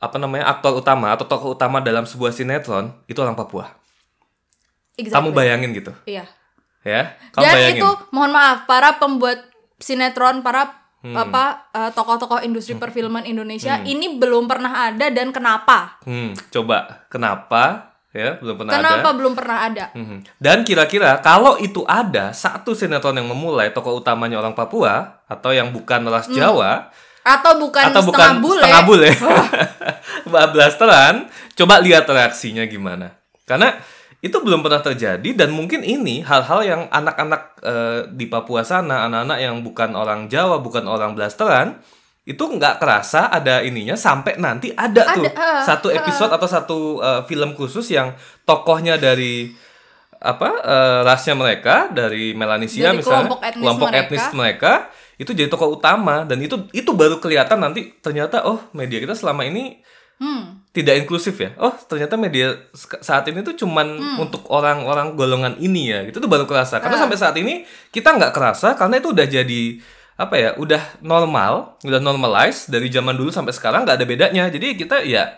apa 0.03 0.18
namanya 0.18 0.51
aktor 0.51 0.75
utama 0.75 1.14
atau 1.14 1.31
tokoh 1.31 1.55
utama 1.55 1.79
dalam 1.79 2.03
sebuah 2.03 2.35
sinetron 2.35 2.91
itu 3.07 3.14
orang 3.23 3.39
Papua. 3.39 3.79
Exactly. 4.99 5.14
Kamu 5.14 5.31
bayangin 5.31 5.71
gitu, 5.71 5.95
iya 6.03 6.27
ya? 6.83 7.12
Kamu 7.31 7.43
dan 7.43 7.55
bayangin. 7.55 7.78
itu 7.78 7.89
mohon 8.11 8.31
maaf 8.31 8.64
para 8.64 8.97
pembuat 8.97 9.39
sinetron 9.76 10.41
para 10.41 10.76
Hmm. 11.01 11.16
apa 11.16 11.72
eh, 11.72 11.91
tokoh-tokoh 11.91 12.45
industri 12.45 12.76
perfilman 12.76 13.24
Indonesia 13.24 13.81
ini 13.83 14.20
belum 14.20 14.45
pernah 14.45 14.68
ada 14.87 15.09
dan 15.09 15.33
kenapa 15.33 15.97
Hmm, 16.05 16.37
coba 16.51 17.09
kenapa 17.09 17.89
ya 18.11 18.37
belum 18.37 18.53
pernah 18.59 18.72
kenapa 18.74 19.09
ada? 19.09 19.16
belum 19.16 19.33
pernah 19.33 19.59
ada 19.64 19.85
Mhm. 19.91 20.37
Dan 20.37 20.61
kira-kira 20.61 21.16
kalau 21.18 21.57
itu 21.57 21.81
ada 21.85 22.37
satu 22.37 22.74
sinetron 22.74 23.16
yang 23.16 23.24
memulai 23.26 23.72
tokoh 23.72 23.97
utamanya 23.97 24.37
orang 24.37 24.53
Papua 24.53 25.24
atau 25.24 25.49
yang 25.51 25.72
bukan 25.72 26.05
ras 26.05 26.28
Jawa 26.28 26.93
atau 27.22 27.53
bukan 27.57 27.81
atau 27.87 27.97
Hmm. 27.97 28.07
setengah 28.07 28.28
bukan 28.28 28.33
bule 28.39 28.61
setengah 28.61 28.85
bule 28.85 29.11
bablasteran 30.28 31.14
coba 31.55 31.81
lihat 31.81 32.05
reaksinya 32.05 32.64
gimana 32.66 33.16
karena 33.45 33.72
itu 34.21 34.37
belum 34.37 34.61
pernah 34.61 34.85
terjadi 34.85 35.33
dan 35.33 35.49
mungkin 35.57 35.81
ini 35.81 36.21
hal-hal 36.21 36.61
yang 36.61 36.83
anak-anak 36.93 37.43
eh, 37.64 38.01
di 38.12 38.29
Papua 38.29 38.61
sana 38.61 39.09
anak-anak 39.09 39.39
yang 39.41 39.57
bukan 39.64 39.97
orang 39.97 40.29
Jawa 40.29 40.61
bukan 40.61 40.85
orang 40.85 41.16
blasteran 41.16 41.81
itu 42.29 42.45
nggak 42.45 42.77
kerasa 42.77 43.33
ada 43.33 43.64
ininya 43.64 43.97
sampai 43.97 44.37
nanti 44.37 44.71
ada, 44.77 45.16
tuh 45.16 45.25
Ada, 45.25 45.31
eh, 45.33 45.64
satu 45.64 45.89
episode 45.89 46.33
atau 46.37 46.49
satu 46.49 46.79
eh, 47.01 47.23
film 47.25 47.57
khusus 47.57 47.89
yang 47.89 48.12
tokohnya 48.45 49.01
dari 49.01 49.57
apa 50.21 50.49
eh, 50.61 51.01
rasnya 51.01 51.33
mereka 51.33 51.89
dari 51.89 52.37
Melanesia 52.37 52.93
Dari 52.93 53.01
misalnya 53.01 53.25
kelompok 53.25 53.41
etnis 53.41 53.64
kelompok 53.64 53.89
mereka. 53.89 54.05
etnis 54.05 54.27
mereka 54.37 54.73
itu 55.16 55.31
jadi 55.33 55.49
tokoh 55.49 55.81
utama 55.81 56.29
dan 56.29 56.37
itu 56.45 56.68
itu 56.77 56.93
baru 56.93 57.16
kelihatan 57.16 57.57
nanti 57.57 57.97
ternyata 58.05 58.45
oh 58.45 58.68
media 58.77 59.01
kita 59.01 59.16
selama 59.16 59.49
ini 59.49 59.81
hmm 60.21 60.60
tidak 60.71 60.95
inklusif 60.97 61.35
ya 61.35 61.51
oh 61.57 61.75
ternyata 61.83 62.14
media 62.14 62.55
saat 63.01 63.27
ini 63.27 63.43
tuh 63.43 63.55
cuman 63.55 63.91
Hmm. 63.91 64.18
untuk 64.23 64.47
orang-orang 64.47 65.14
golongan 65.14 65.55
ini 65.59 65.91
ya 65.91 66.03
gitu 66.05 66.18
tuh 66.18 66.27
baru 66.27 66.47
kerasa 66.47 66.79
karena 66.79 66.95
Ah. 66.95 67.03
sampai 67.03 67.18
saat 67.18 67.35
ini 67.35 67.62
kita 67.91 68.12
nggak 68.12 68.31
kerasa 68.31 68.75
karena 68.75 68.97
itu 68.97 69.11
udah 69.11 69.27
jadi 69.27 69.62
apa 70.14 70.35
ya 70.37 70.51
udah 70.55 71.01
normal 71.01 71.75
udah 71.81 71.99
normalize 71.99 72.68
dari 72.68 72.87
zaman 72.87 73.12
dulu 73.12 73.29
sampai 73.29 73.51
sekarang 73.51 73.83
nggak 73.83 73.99
ada 73.99 74.07
bedanya 74.07 74.45
jadi 74.47 74.77
kita 74.77 75.03
ya 75.03 75.35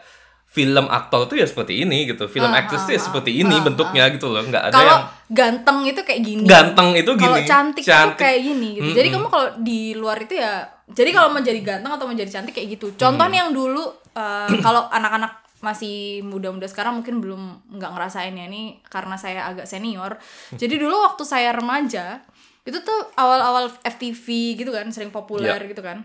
film 0.52 0.84
aktor 0.86 1.24
tuh 1.24 1.40
ya 1.40 1.48
seperti 1.48 1.80
ini 1.80 2.04
gitu. 2.04 2.28
Film 2.28 2.52
Ah, 2.52 2.60
aktris 2.60 2.84
tuh 2.84 2.92
ya 2.92 3.00
ah, 3.00 3.04
seperti 3.08 3.40
ini 3.40 3.56
ah, 3.56 3.64
bentuknya 3.64 4.04
gitu 4.12 4.28
loh. 4.28 4.44
Nggak 4.44 4.68
ada 4.68 4.74
kalau 4.74 4.92
yang 4.92 5.04
ganteng 5.32 5.78
itu 5.88 6.00
kayak 6.04 6.20
gini. 6.20 6.44
Ganteng 6.44 6.88
itu 6.92 7.10
gini. 7.16 7.24
kalau 7.24 7.38
cantik, 7.40 7.82
cantik. 7.82 8.20
itu 8.20 8.22
kayak 8.22 8.40
gini 8.44 8.68
gitu. 8.76 8.90
Jadi 8.92 9.08
kamu 9.08 9.26
kalau 9.26 9.48
di 9.58 9.80
luar 9.96 10.20
itu 10.20 10.36
ya 10.36 10.68
jadi 10.86 11.10
kalau 11.10 11.32
mau 11.32 11.40
jadi 11.40 11.56
ganteng 11.64 11.88
atau 11.88 12.04
mau 12.04 12.12
jadi 12.12 12.28
cantik 12.28 12.52
kayak 12.52 12.68
gitu. 12.76 12.92
Contoh 12.94 13.24
Hmm. 13.24 13.32
nih 13.32 13.38
yang 13.40 13.50
dulu 13.50 13.84
eh, 14.12 14.48
kalau 14.66 14.92
anak-anak 14.92 15.40
masih 15.62 16.20
muda-muda 16.20 16.68
sekarang 16.68 17.00
mungkin 17.00 17.24
belum 17.24 17.42
nggak 17.72 17.90
ngerasain 17.96 18.36
ya. 18.36 18.44
Ini 18.44 18.84
karena 18.84 19.16
saya 19.16 19.48
agak 19.48 19.64
senior. 19.64 20.20
Jadi 20.52 20.76
dulu 20.76 21.00
waktu 21.00 21.24
saya 21.24 21.56
remaja 21.56 22.20
itu 22.62 22.76
tuh 22.78 23.00
awal-awal 23.16 23.72
FTV 23.80 24.26
gitu 24.54 24.68
kan 24.68 24.84
sering 24.92 25.08
populer 25.08 25.56
Ya. 25.56 25.64
gitu 25.64 25.80
kan. 25.80 26.04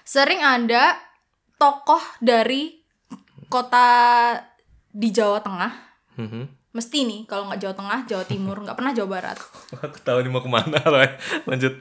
Sering 0.00 0.40
ada 0.40 0.96
tokoh 1.58 2.00
dari 2.18 2.77
kota 3.48 3.88
di 4.88 5.08
Jawa 5.08 5.40
Tengah 5.40 5.72
Mhm. 6.14 6.42
mesti 6.70 6.98
nih 7.02 7.20
kalau 7.24 7.46
nggak 7.46 7.58
Jawa 7.58 7.74
Tengah 7.74 7.98
Jawa 8.04 8.24
Timur 8.24 8.56
nggak 8.60 8.74
pernah 8.74 8.92
Jawa 8.92 9.08
Barat. 9.10 9.38
Aku 9.84 9.98
tahu 9.98 10.18
nih 10.20 10.30
mau 10.30 10.40
ke 10.40 10.48
mana 10.48 10.78
lanjut. 11.44 11.74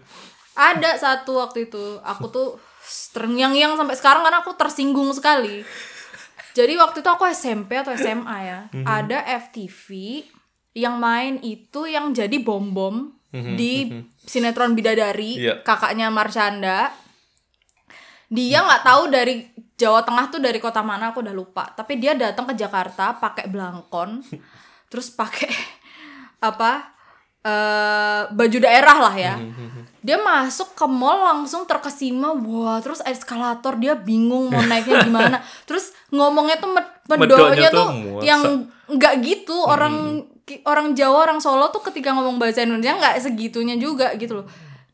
Ada 0.54 0.98
satu 0.98 1.38
waktu 1.38 1.68
itu 1.68 2.02
aku 2.02 2.26
tuh 2.28 2.50
terngiang-ngiang 3.12 3.76
sampai 3.76 3.94
sekarang 3.94 4.22
karena 4.22 4.42
aku 4.42 4.54
tersinggung 4.54 5.12
sekali. 5.12 5.62
Jadi 6.54 6.74
waktu 6.74 7.00
itu 7.00 7.10
aku 7.12 7.30
SMP 7.30 7.78
atau 7.78 7.94
SMA 7.94 8.38
ya 8.42 8.60
ada 8.82 9.22
FTV 9.46 9.86
yang 10.74 10.98
main 10.98 11.38
itu 11.40 11.86
yang 11.86 12.10
jadi 12.10 12.34
bom 12.42 12.74
bom 12.74 13.14
di 13.30 13.86
sinetron 14.20 14.74
bidadari 14.74 15.38
Iya. 15.38 15.62
kakaknya 15.62 16.10
Marshanda 16.10 16.90
dia 18.28 18.60
nggak 18.60 18.84
tahu 18.84 19.04
dari 19.08 19.48
Jawa 19.78 20.02
Tengah 20.04 20.28
tuh 20.28 20.42
dari 20.42 20.58
kota 20.58 20.82
mana 20.82 21.14
aku 21.14 21.22
udah 21.22 21.36
lupa. 21.36 21.64
Tapi 21.72 22.02
dia 22.02 22.18
datang 22.18 22.50
ke 22.50 22.58
Jakarta 22.58 23.16
pakai 23.16 23.48
belangkon 23.48 24.26
terus 24.92 25.12
pakai 25.12 25.52
apa 26.40 26.96
eh 27.48 28.22
baju 28.34 28.58
daerah 28.60 28.98
lah 29.00 29.16
ya. 29.16 29.36
Dia 30.02 30.18
masuk 30.20 30.76
ke 30.76 30.86
mall 30.88 31.20
langsung 31.24 31.68
terkesima 31.68 32.32
wah 32.34 32.80
terus 32.80 33.00
eskalator 33.04 33.76
dia 33.80 33.96
bingung 33.96 34.52
mau 34.52 34.64
naiknya 34.70 35.06
gimana. 35.06 35.38
Terus 35.64 35.94
ngomongnya 36.12 36.60
tuh 36.60 36.74
medoknya 37.08 37.70
tuh 37.72 37.78
tuh 37.80 37.88
muasa. 37.94 38.24
yang 38.26 38.42
nggak 38.92 39.14
gitu. 39.24 39.56
Orang 39.64 40.28
ki- 40.48 40.64
orang 40.64 40.96
Jawa 40.96 41.28
orang 41.28 41.40
Solo 41.44 41.68
tuh 41.70 41.84
ketika 41.92 42.16
ngomong 42.16 42.40
bahasa 42.40 42.64
Indonesia 42.64 42.96
nggak 42.96 43.20
segitunya 43.20 43.76
juga 43.76 44.16
gitu 44.16 44.42
loh 44.42 44.48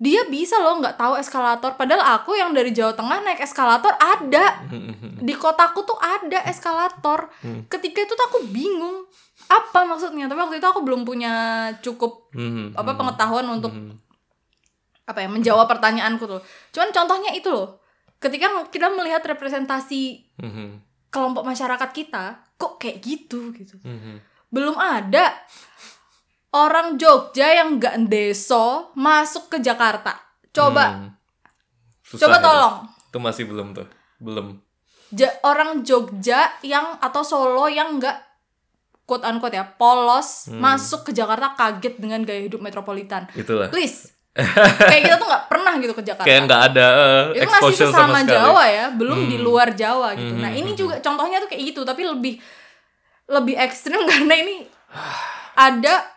dia 0.04 0.28
bisa 0.28 0.60
loh 0.60 0.84
nggak 0.84 1.00
tahu 1.00 1.16
eskalator. 1.16 1.80
Padahal 1.80 2.20
aku 2.20 2.36
yang 2.36 2.52
dari 2.52 2.76
Jawa 2.76 2.92
Tengah 2.92 3.24
naik 3.24 3.40
eskalator 3.40 3.96
ada. 3.96 4.60
Di 5.28 5.32
kotaku 5.32 5.88
tuh 5.88 5.96
ada 5.96 6.44
eskalator. 6.44 7.32
Ketika 7.72 8.04
itu 8.04 8.12
tuh 8.12 8.26
aku 8.28 8.44
bingung 8.52 9.08
apa 9.48 9.88
maksudnya? 9.88 10.28
Tapi 10.28 10.36
waktu 10.36 10.60
itu 10.60 10.68
aku 10.68 10.84
belum 10.84 11.08
punya 11.08 11.32
cukup 11.80 12.28
Mhm. 12.36 12.76
apa 12.76 12.92
pengetahuan 12.94 13.48
untuk 13.48 13.72
apa 15.04 15.20
ya 15.20 15.28
menjawab 15.28 15.68
pertanyaanku 15.70 16.28
tuh. 16.28 16.44
Cuman 16.72 16.92
contohnya 16.92 17.32
itu 17.32 17.48
loh. 17.48 17.80
Ketika 18.20 18.48
kita 18.68 18.88
melihat 18.90 19.24
representasi 19.24 20.28
kelompok 21.08 21.44
masyarakat 21.44 21.90
kita 21.92 22.24
kok 22.56 22.76
kayak 22.76 23.00
gitu 23.00 23.52
gitu. 23.54 23.80
Belum 24.50 24.76
ada 24.76 25.32
orang 26.54 26.96
Jogja 26.96 27.50
yang 27.52 27.76
nggak 27.76 28.06
deso 28.06 28.94
masuk 28.94 29.50
ke 29.50 29.58
Jakarta. 29.60 30.14
Coba. 30.50 30.86
Hmm. 30.94 31.10
Susah 32.06 32.30
coba 32.30 32.38
tolong. 32.40 32.76
Itu 33.10 33.18
masih 33.18 33.44
belum 33.46 33.74
tuh. 33.74 33.88
Belum. 34.18 34.62
Ja- 35.10 35.34
orang 35.44 35.82
Jogja 35.82 36.54
yang 36.62 36.98
atau 36.98 37.22
Solo 37.22 37.66
yang 37.66 37.98
nggak 37.98 38.18
quote 39.04 39.22
unquote 39.24 39.54
ya 39.54 39.66
polos 39.68 40.48
Hmm. 40.48 40.58
masuk 40.58 41.06
ke 41.06 41.12
Jakarta 41.12 41.54
kaget 41.54 41.98
dengan 41.98 42.22
gaya 42.22 42.46
hidup 42.46 42.62
metropolitan. 42.62 43.26
Itulah. 43.34 43.70
Please. 43.70 44.14
Kayak 44.90 45.02
kita 45.06 45.16
tuh 45.18 45.30
nggak 45.30 45.46
pernah 45.46 45.74
gitu 45.78 45.94
ke 45.94 46.02
Jakarta. 46.02 46.26
Kayak 46.26 46.42
nggak 46.50 46.62
ada 46.74 46.86
uh, 46.90 47.24
itu 47.34 47.46
masih 47.46 47.86
sama 47.86 48.22
sekali. 48.22 48.34
Jawa 48.34 48.64
ya 48.66 48.86
belum 48.90 49.20
di 49.28 49.38
Hmm. 49.38 49.46
luar 49.46 49.68
Jawa 49.74 50.14
gitu. 50.14 50.34
Hmm, 50.34 50.42
nah 50.42 50.50
hmm, 50.50 50.62
ini 50.62 50.72
hmm, 50.74 50.80
juga 50.80 50.96
contohnya 50.98 51.38
tuh 51.38 51.50
kayak 51.50 51.64
gitu 51.70 51.82
tapi 51.82 52.02
lebih 52.02 52.34
lebih 53.28 53.56
ekstrim 53.58 54.02
karena 54.10 54.34
ini 54.34 54.66
ada 55.70 56.13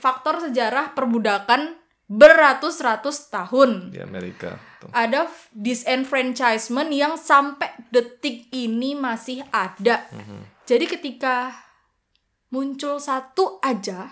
faktor 0.00 0.40
sejarah 0.40 0.92
perbudakan 0.92 1.76
beratus-ratus 2.10 3.30
tahun 3.30 3.92
di 3.92 4.00
Amerika 4.00 4.58
tuh. 4.80 4.90
ada 4.90 5.30
disenfranchisement 5.54 6.90
yang 6.90 7.14
sampai 7.14 7.70
detik 7.88 8.50
ini 8.50 8.94
masih 8.94 9.44
ada 9.48 10.08
Mhm. 10.10 10.64
jadi 10.64 10.84
ketika 10.88 11.54
muncul 12.48 12.98
satu 12.98 13.60
aja 13.60 14.10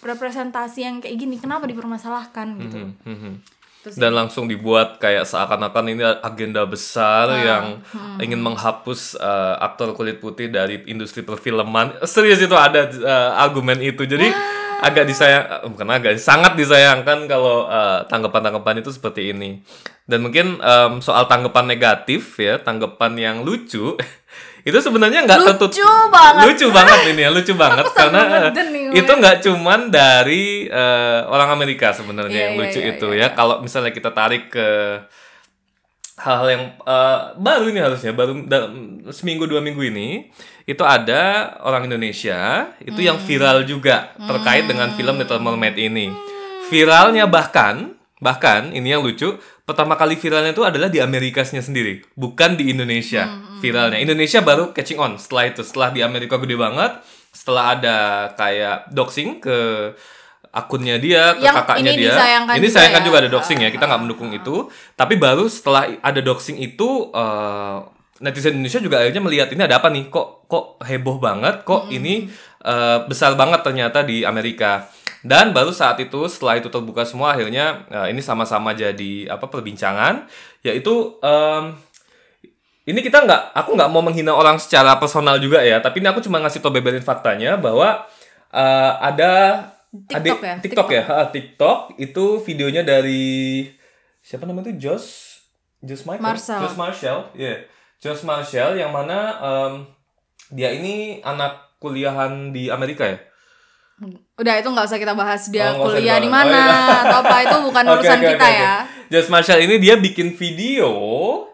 representasi 0.00 0.78
yang 0.80 0.96
kayak 0.98 1.16
gini 1.16 1.36
kenapa 1.36 1.64
dipermasalahkan 1.64 2.46
gitu 2.58 2.76
Mhm, 2.76 2.92
mhm. 3.06 3.34
Terus 3.80 3.96
dan 3.96 4.12
langsung 4.12 4.44
dibuat 4.44 5.00
kayak 5.00 5.24
seakan-akan 5.24 5.84
ini 5.88 6.04
agenda 6.04 6.68
besar 6.68 7.32
Ah, 7.32 7.40
yang 7.40 7.64
hmm. 7.80 8.20
ingin 8.20 8.36
menghapus 8.36 9.16
uh, 9.16 9.56
aktor 9.58 9.96
kulit 9.96 10.20
putih 10.20 10.52
dari 10.52 10.84
industri 10.84 11.24
perfilman 11.24 11.96
serius 12.04 12.36
itu 12.38 12.52
ada 12.52 12.92
uh, 12.92 13.40
argumen 13.40 13.80
itu 13.80 14.04
jadi 14.04 14.28
agak 14.80 15.04
disayang 15.04 15.44
uh, 15.46 15.68
bukan 15.68 15.88
agak 15.92 16.16
sangat 16.16 16.56
disayangkan 16.56 17.28
kalau 17.28 17.68
uh, 17.68 18.02
tanggapan-tanggapan 18.08 18.80
itu 18.80 18.90
seperti 18.90 19.30
ini. 19.30 19.60
Dan 20.08 20.26
mungkin 20.26 20.58
um, 20.58 20.98
soal 20.98 21.30
tanggapan 21.30 21.70
negatif 21.70 22.40
ya 22.42 22.58
tanggapan 22.58 23.14
yang 23.14 23.36
lucu 23.46 23.94
itu 24.68 24.76
sebenarnya 24.76 25.24
nggak 25.24 25.54
tertut 25.54 25.72
Lucu 25.72 25.88
banget. 26.12 26.44
lucu 26.50 26.66
banget 26.68 26.98
ini 27.14 27.20
ya 27.24 27.30
lucu 27.30 27.52
banget. 27.54 27.84
Karena 27.94 28.20
uh, 28.48 28.50
itu 28.90 29.12
nggak 29.12 29.36
cuman 29.46 29.80
dari 29.88 30.66
uh, 30.66 31.30
orang 31.30 31.54
Amerika 31.54 31.92
sebenarnya 31.94 32.32
Iya, 32.34 32.44
yang 32.50 32.54
iya, 32.56 32.60
lucu 32.64 32.80
iya, 32.82 32.90
itu 32.96 33.08
iya, 33.14 33.28
ya. 33.30 33.36
kalau 33.36 33.62
misalnya 33.62 33.92
kita 33.94 34.10
tarik 34.10 34.50
ke 34.50 34.68
hal-hal 36.20 36.48
yang 36.52 36.64
uh, 36.84 37.32
baru 37.34 37.72
ini 37.72 37.80
harusnya 37.80 38.12
baru 38.12 38.44
dalam 38.44 39.00
seminggu 39.08 39.48
dua 39.48 39.64
minggu 39.64 39.80
ini 39.80 40.28
itu 40.62 40.84
ada 40.84 41.56
orang 41.64 41.88
Indonesia 41.88 42.70
itu 42.78 43.00
yang 43.00 43.16
Hmm. 43.16 43.26
viral 43.26 43.64
juga 43.64 44.12
terkait 44.20 44.68
dengan 44.68 44.92
film 44.92 45.16
Little 45.16 45.40
Mermaid 45.40 45.80
ini. 45.80 46.12
Viralnya 46.68 47.24
bahkan 47.26 47.96
bahkan 48.20 48.68
ini 48.70 48.92
yang 48.92 49.00
lucu 49.00 49.32
pertama 49.64 49.96
kali 49.96 50.12
viralnya 50.14 50.52
itu 50.52 50.60
adalah 50.60 50.92
di 50.92 51.00
Amerikasnya 51.00 51.64
sendiri 51.64 52.04
bukan 52.12 52.52
di 52.54 52.68
Indonesia 52.68 53.24
Hmm, 53.24 53.58
viralnya. 53.64 53.96
Indonesia 53.96 54.44
baru 54.44 54.76
catching 54.76 55.00
on 55.00 55.16
setelah 55.16 55.48
itu 55.48 55.64
setelah 55.64 55.88
di 55.88 56.04
Amerika 56.04 56.36
gede 56.36 56.54
banget 56.54 57.00
setelah 57.32 57.78
ada 57.78 57.96
kayak 58.36 58.92
doxing 58.92 59.40
ke 59.40 59.58
akunnya 60.50 60.98
dia 60.98 61.38
ke 61.38 61.46
Yang 61.46 61.56
kakaknya 61.62 61.90
ini 61.94 61.98
dia. 62.02 62.10
disayangkan 62.10 62.54
ini 62.58 62.66
juga 62.66 62.74
sayangkan 62.74 63.02
ya. 63.02 63.06
juga 63.06 63.16
ada 63.22 63.30
doxing 63.30 63.58
ya 63.62 63.70
kita 63.70 63.84
nggak 63.86 64.02
mendukung 64.02 64.30
itu. 64.34 64.56
Tapi 64.98 65.14
baru 65.16 65.46
setelah 65.46 65.82
ada 66.02 66.20
doxing 66.20 66.58
itu 66.58 66.88
eh, 67.14 67.76
netizen 68.20 68.58
Indonesia 68.58 68.80
juga 68.82 68.96
akhirnya 69.00 69.22
melihat 69.22 69.48
ini 69.54 69.62
ada 69.64 69.80
apa 69.80 69.88
nih 69.88 70.10
kok 70.12 70.44
kok 70.50 70.82
heboh 70.84 71.16
banget 71.22 71.62
kok 71.62 71.88
ini 71.88 72.26
eh, 72.66 72.98
besar 73.06 73.38
banget 73.38 73.62
ternyata 73.62 74.02
di 74.02 74.26
Amerika. 74.26 74.90
Dan 75.20 75.52
baru 75.52 75.68
saat 75.68 76.00
itu 76.00 76.24
setelah 76.32 76.56
itu 76.56 76.72
terbuka 76.72 77.04
semua 77.06 77.36
akhirnya 77.36 77.86
eh, 77.86 78.06
ini 78.10 78.18
sama-sama 78.18 78.74
jadi 78.74 79.30
apa 79.30 79.46
perbincangan. 79.46 80.26
Yaitu 80.66 81.14
em, 81.22 81.78
ini 82.90 83.00
kita 83.06 83.22
nggak 83.22 83.54
aku 83.54 83.78
nggak 83.78 83.90
mau 83.92 84.02
menghina 84.02 84.34
orang 84.34 84.58
secara 84.58 84.98
personal 84.98 85.38
juga 85.38 85.62
ya 85.62 85.78
tapi 85.78 86.02
ini 86.02 86.10
aku 86.10 86.24
cuma 86.24 86.42
ngasih 86.42 86.58
tau 86.58 86.74
beberin 86.74 87.04
faktanya 87.04 87.54
bahwa 87.54 88.02
eh, 88.50 88.92
ada 88.98 89.32
TikTok 89.90 90.16
adik 90.16 90.38
ya? 90.40 90.54
TikTok 90.60 90.88
ya 90.88 91.02
Ha, 91.02 91.16
TikTok 91.28 91.78
itu 91.96 92.24
videonya 92.40 92.82
dari 92.82 93.66
siapa 94.20 94.44
namanya 94.44 94.70
itu 94.70 94.78
Josh 94.80 95.40
Josh 95.80 96.04
Michael 96.04 96.22
Marshall. 96.24 96.60
Josh 96.62 96.76
Marshall 96.76 97.20
ya 97.34 97.54
Josh 97.98 98.22
Marshall 98.22 98.72
yang 98.74 98.90
mana 98.90 99.18
em, 99.36 99.72
dia 100.50 100.70
ini 100.70 101.18
anak 101.20 101.74
kuliahan 101.76 102.50
di 102.50 102.68
Amerika 102.68 103.04
ya 103.04 103.18
Udah 104.34 104.56
itu 104.56 104.64
nggak 104.64 104.86
usah 104.86 104.96
kita 104.96 105.12
bahas 105.12 105.52
dia 105.52 105.76
Oh, 105.76 105.84
kuliah 105.84 106.16
di 106.16 106.24
mana 106.24 106.56
Oh, 106.56 106.64
iya. 106.64 106.96
atau 107.04 107.18
apa 107.20 107.36
itu 107.42 107.56
bukan 107.60 107.84
Oke, 107.84 107.92
urusan 108.00 108.16
oke, 108.16 108.28
kita 108.30 108.46
oke, 108.46 108.56
ya. 108.56 108.74
Josh 109.10 109.28
Marshall 109.28 109.60
ini 109.60 109.76
dia 109.76 109.94
bikin 109.94 110.32
video 110.32 110.88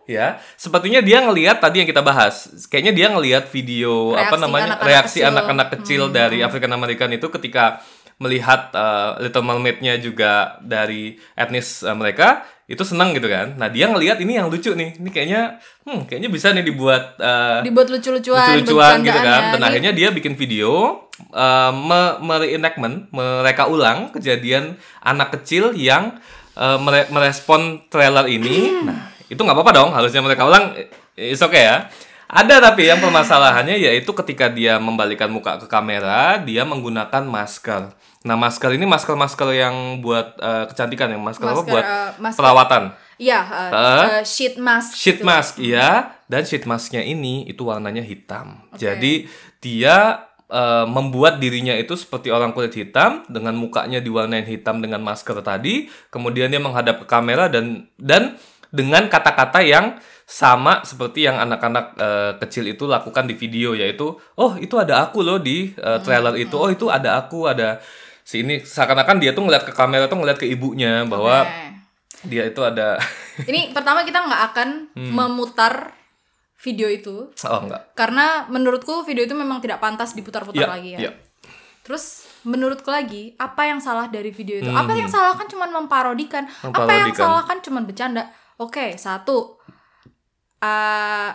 ya. 0.07 0.39
Sepertinya 0.55 1.03
dia 1.03 1.19
ngelihat 1.19 1.59
tadi 1.59 1.83
yang 1.83 1.89
kita 1.89 2.07
bahas. 2.07 2.47
Kayaknya 2.71 2.93
dia 2.95 3.07
ngelihat 3.11 3.51
video 3.51 4.15
apa 4.15 4.31
Reaksi 4.31 4.39
namanya 4.39 4.65
anak-anak 4.69 4.87
reaksi 4.87 5.19
kecil. 5.19 5.27
anak-anak 5.27 5.69
kecil 5.73 6.03
dari 6.13 6.39
African 6.39 6.71
American 6.71 7.11
itu 7.11 7.27
ketika 7.27 7.83
melihat 8.17 8.73
uh, 8.73 9.21
Little 9.21 9.45
Mermaid-nya 9.45 10.01
juga 10.01 10.57
dari 10.65 11.21
etnis 11.37 11.85
uh, 11.85 11.93
mereka 11.93 12.49
itu 12.67 12.83
senang 12.83 13.15
gitu 13.15 13.31
kan. 13.31 13.55
Nah, 13.55 13.71
dia 13.71 13.87
ngelihat 13.87 14.19
ini 14.19 14.43
yang 14.43 14.51
lucu 14.51 14.75
nih. 14.75 14.99
Ini 14.99 15.11
kayaknya 15.13 15.63
hmm 15.87 16.09
kayaknya 16.09 16.31
bisa 16.33 16.51
nih 16.51 16.67
dibuat 16.67 17.15
uh, 17.23 17.63
Dibuat 17.63 17.93
lucu-lucuan, 17.93 18.59
lucu-lucuan 18.59 19.05
gitu 19.05 19.21
kan. 19.21 19.23
bercandaan 19.23 19.53
Dan 19.55 19.61
ya. 19.61 19.67
akhirnya 19.71 19.93
dia 19.95 20.09
bikin 20.11 20.35
video 20.35 21.05
uh, 21.31 21.71
me 21.71 22.19
mereenactment, 22.25 23.13
mereka 23.15 23.71
ulang 23.71 24.11
kejadian 24.11 24.75
anak 25.05 25.37
kecil 25.39 25.77
yang 25.79 26.19
uh, 26.59 26.81
mere- 26.81 27.07
merespon 27.13 27.87
trailer 27.87 28.27
ini. 28.27 28.83
Nah, 28.83 29.15
itu 29.31 29.39
nggak 29.39 29.55
apa-apa 29.55 29.73
dong, 29.77 29.91
harusnya 29.95 30.25
mereka 30.25 30.49
ulang. 30.49 30.75
It's 31.15 31.45
okay 31.45 31.69
ya. 31.69 31.77
Ada 32.27 32.59
tapi 32.59 32.91
yang 32.91 32.99
permasalahannya 32.99 33.79
yaitu 33.79 34.11
ketika 34.11 34.51
dia 34.51 34.83
membalikan 34.83 35.31
muka 35.31 35.63
ke 35.63 35.71
kamera, 35.71 36.43
dia 36.43 36.67
menggunakan 36.67 37.23
masker. 37.23 37.95
Nah, 38.27 38.35
masker 38.35 38.75
ini 38.75 38.83
masker-masker 38.83 39.55
yang 39.55 40.03
buat 40.03 40.35
uh, 40.43 40.67
kecantikan 40.67 41.15
yang 41.15 41.23
masker, 41.23 41.47
apa 41.47 41.63
Masker, 41.63 41.71
buat 41.71 41.85
uh, 41.87 42.11
masker- 42.19 42.41
perawatan. 42.43 42.83
Iya, 43.17 43.41
uh, 43.47 43.71
uh, 43.73 44.21
sheet 44.27 44.59
mask. 44.59 44.99
Sheet 44.99 45.23
gitu. 45.23 45.29
mask, 45.31 45.53
iya. 45.63 46.19
Dan 46.27 46.43
sheet 46.43 46.67
masknya 46.67 47.07
ini 47.07 47.47
itu 47.47 47.63
warnanya 47.63 48.03
hitam. 48.03 48.67
Jadi 48.75 49.31
dia 49.63 50.27
eh, 50.51 50.87
membuat 50.91 51.39
dirinya 51.39 51.71
itu 51.79 51.95
seperti 51.95 52.35
orang 52.35 52.51
kulit 52.51 52.75
hitam 52.75 53.23
dengan 53.31 53.55
mukanya 53.55 54.03
diwarnain 54.03 54.43
hitam 54.43 54.83
dengan 54.83 55.07
masker 55.07 55.39
tadi. 55.47 55.87
Kemudian 56.11 56.51
dia 56.51 56.59
menghadap 56.59 57.03
ke 57.03 57.07
kamera 57.07 57.47
dan 57.47 57.87
dan 57.95 58.35
dengan 58.75 59.07
kata-kata 59.07 59.63
yang 59.63 60.03
sama 60.27 60.83
seperti 60.83 61.23
yang 61.23 61.39
anak-anak 61.39 61.95
eh, 61.97 62.33
kecil 62.41 62.67
itu 62.67 62.85
lakukan 62.85 63.25
di 63.25 63.33
video 63.33 63.73
yaitu 63.73 64.11
oh 64.35 64.53
itu 64.57 64.75
ada 64.75 65.07
aku 65.07 65.23
loh 65.23 65.39
di 65.39 65.71
eh, 65.73 65.99
trailer 66.03 66.35
itu 66.35 66.53
oh 66.53 66.67
itu 66.67 66.87
ada 66.89 67.15
aku 67.17 67.47
ada 67.47 67.79
si 68.21 68.43
ini 68.43 68.59
seakan-akan 68.59 69.17
dia 69.17 69.31
tuh 69.31 69.47
ngeliat 69.47 69.63
ke 69.63 69.71
kamera 69.71 70.05
tuh 70.05 70.19
ngeliat 70.19 70.35
ke 70.35 70.45
ibunya 70.45 71.07
bahwa 71.07 71.47
Oke. 71.47 72.27
dia 72.27 72.43
itu 72.45 72.59
ada 72.61 72.99
Ini 73.51 73.71
pertama 73.71 74.03
kita 74.03 74.19
nggak 74.21 74.43
akan 74.51 74.69
Hmm. 74.93 75.13
memutar 75.13 75.95
video 76.57 76.89
itu 76.89 77.31
oh 77.31 77.61
enggak 77.61 77.95
karena 77.95 78.49
menurutku 78.49 79.05
video 79.05 79.23
itu 79.23 79.33
memang 79.33 79.61
tidak 79.61 79.79
pantas 79.79 80.11
diputar-putar 80.11 80.59
Iya, 80.59 80.73
lagi 80.73 80.91
ya. 80.91 80.99
iya. 80.99 81.13
Terus 81.81 82.27
menurutku 82.43 82.91
lagi 82.91 83.31
apa 83.37 83.63
yang 83.65 83.79
salah 83.79 84.09
dari 84.09 84.31
video 84.31 84.59
itu? 84.59 84.67
Apa 84.69 84.91
yang 84.91 85.07
salah 85.07 85.39
kan 85.39 85.47
cuma 85.47 85.69
memparodikan. 85.69 86.43
Apa 86.43 86.59
yang 86.59 86.67
Hmm. 86.67 86.83
Memparodikan. 87.07 87.15
salah 87.15 87.43
kan 87.45 87.59
cuma 87.61 87.79
bercanda. 87.81 88.23
Oke, 88.57 88.97
satu. 88.97 89.56
Uh, 90.57 91.31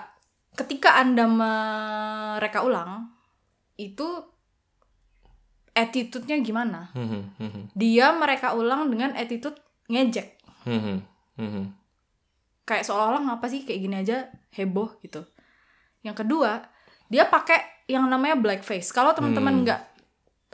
ketika 0.58 0.98
Anda 0.98 1.30
mereka 1.30 2.66
ulang 2.66 3.14
itu 3.78 4.06
attitude-nya 5.72 6.38
gimana? 6.44 6.92
Hmm, 6.92 7.08
hmm, 7.08 7.24
hmm, 7.40 7.52
hmm. 7.52 7.66
Dia 7.78 8.12
mereka 8.12 8.54
ulang 8.54 8.92
dengan 8.92 9.16
attitude 9.16 9.58
ngejek. 9.88 10.38
Hmm, 10.68 10.82
hmm, 10.82 11.00
hmm, 11.42 11.52
hmm. 11.52 11.66
kayak 12.68 12.86
seolah-olah 12.86 13.26
ngapa 13.28 13.46
sih 13.50 13.66
kayak 13.66 13.80
gini 13.82 13.96
aja 14.00 14.30
heboh 14.56 14.96
gitu. 15.02 15.26
Yang 16.06 16.24
kedua, 16.24 16.62
dia 17.12 17.28
pakai 17.28 17.86
yang 17.90 18.08
namanya 18.08 18.38
blackface. 18.40 18.94
Kalau 18.94 19.12
teman-teman 19.12 19.66
nggak 19.66 19.82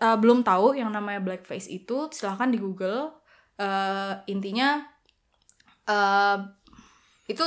uh, 0.02 0.18
belum 0.18 0.42
tahu 0.42 0.80
yang 0.80 0.90
namanya 0.90 1.22
blackface 1.22 1.70
itu, 1.70 2.10
silahkan 2.10 2.50
di 2.50 2.58
Google. 2.58 3.14
Uh, 3.58 4.22
intinya 4.30 4.86
uh, 5.90 6.38
itu 7.26 7.46